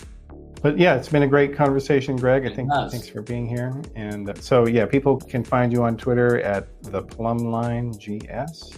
but 0.62 0.78
yeah, 0.78 0.95
it's 0.95 1.10
been 1.10 1.24
a 1.24 1.28
great 1.28 1.55
conversation, 1.55 2.16
Greg. 2.16 2.45
I 2.45 2.53
think 2.53 2.70
thanks 2.91 3.07
for 3.07 3.22
being 3.22 3.47
here. 3.47 3.74
And 3.95 4.30
uh, 4.30 4.34
so 4.36 4.68
yeah, 4.68 4.86
people 4.86 5.18
can 5.18 5.43
find 5.43 5.72
you 5.72 5.84
on 5.84 5.97
Twitter 5.97 6.41
at 6.41 6.68
the 6.84 7.03
Plumline 7.03 7.95
GS, 7.97 8.78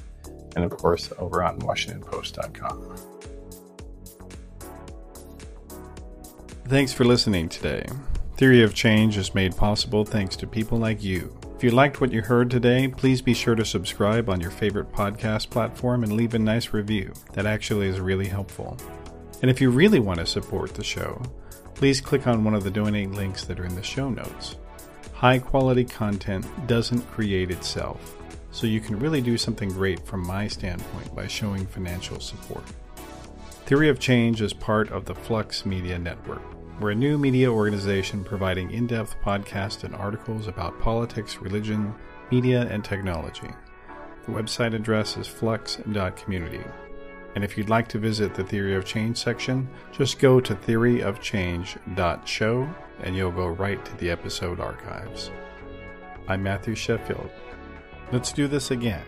and 0.55 0.63
of 0.63 0.71
course 0.71 1.11
over 1.17 1.43
on 1.43 1.59
WashingtonPost.com. 1.59 2.97
Thanks 6.65 6.93
for 6.93 7.03
listening 7.03 7.49
today. 7.49 7.85
Theory 8.37 8.63
of 8.63 8.73
Change 8.73 9.17
is 9.17 9.35
made 9.35 9.55
possible 9.55 10.05
thanks 10.05 10.35
to 10.37 10.47
people 10.47 10.77
like 10.77 11.03
you. 11.03 11.37
If 11.55 11.63
you 11.63 11.71
liked 11.71 12.01
what 12.01 12.11
you 12.11 12.21
heard 12.21 12.49
today, 12.49 12.87
please 12.87 13.21
be 13.21 13.33
sure 13.33 13.53
to 13.53 13.65
subscribe 13.65 14.29
on 14.29 14.39
your 14.39 14.49
favorite 14.49 14.91
podcast 14.91 15.49
platform 15.49 16.01
and 16.03 16.13
leave 16.13 16.33
a 16.33 16.39
nice 16.39 16.73
review. 16.73 17.13
That 17.33 17.45
actually 17.45 17.87
is 17.87 17.99
really 17.99 18.27
helpful. 18.27 18.77
And 19.41 19.51
if 19.51 19.61
you 19.61 19.69
really 19.69 19.99
want 19.99 20.19
to 20.21 20.25
support 20.25 20.73
the 20.73 20.83
show, 20.83 21.21
please 21.81 21.99
click 21.99 22.27
on 22.27 22.43
one 22.43 22.53
of 22.53 22.63
the 22.63 22.69
donate 22.69 23.09
links 23.09 23.43
that 23.43 23.59
are 23.59 23.65
in 23.65 23.73
the 23.73 23.81
show 23.81 24.07
notes. 24.07 24.55
High 25.13 25.39
quality 25.39 25.83
content 25.83 26.45
doesn't 26.67 27.09
create 27.09 27.49
itself, 27.49 28.17
so 28.51 28.67
you 28.67 28.79
can 28.79 28.99
really 28.99 29.19
do 29.19 29.35
something 29.35 29.69
great 29.69 30.05
from 30.05 30.21
my 30.21 30.47
standpoint 30.47 31.15
by 31.15 31.25
showing 31.25 31.65
financial 31.65 32.19
support. 32.19 32.63
Theory 33.65 33.89
of 33.89 33.97
Change 33.97 34.43
is 34.43 34.53
part 34.53 34.91
of 34.91 35.05
the 35.05 35.15
Flux 35.15 35.65
Media 35.65 35.97
Network. 35.97 36.43
We're 36.79 36.91
a 36.91 36.95
new 36.95 37.17
media 37.17 37.51
organization 37.51 38.23
providing 38.23 38.69
in 38.69 38.85
depth 38.85 39.15
podcasts 39.23 39.83
and 39.83 39.95
articles 39.95 40.47
about 40.47 40.79
politics, 40.79 41.37
religion, 41.37 41.95
media, 42.29 42.67
and 42.69 42.85
technology. 42.85 43.49
The 44.27 44.33
website 44.33 44.75
address 44.75 45.17
is 45.17 45.25
flux.community. 45.25 46.61
And 47.35 47.43
if 47.43 47.57
you'd 47.57 47.69
like 47.69 47.87
to 47.89 47.97
visit 47.97 48.33
the 48.33 48.43
Theory 48.43 48.75
of 48.75 48.85
Change 48.85 49.17
section, 49.17 49.69
just 49.91 50.19
go 50.19 50.39
to 50.41 50.53
theoryofchange.show 50.53 52.69
and 53.03 53.15
you'll 53.15 53.31
go 53.31 53.47
right 53.47 53.83
to 53.85 53.97
the 53.97 54.09
episode 54.09 54.59
archives. 54.59 55.31
I'm 56.27 56.43
Matthew 56.43 56.75
Sheffield. 56.75 57.29
Let's 58.11 58.33
do 58.33 58.47
this 58.47 58.71
again. 58.71 59.05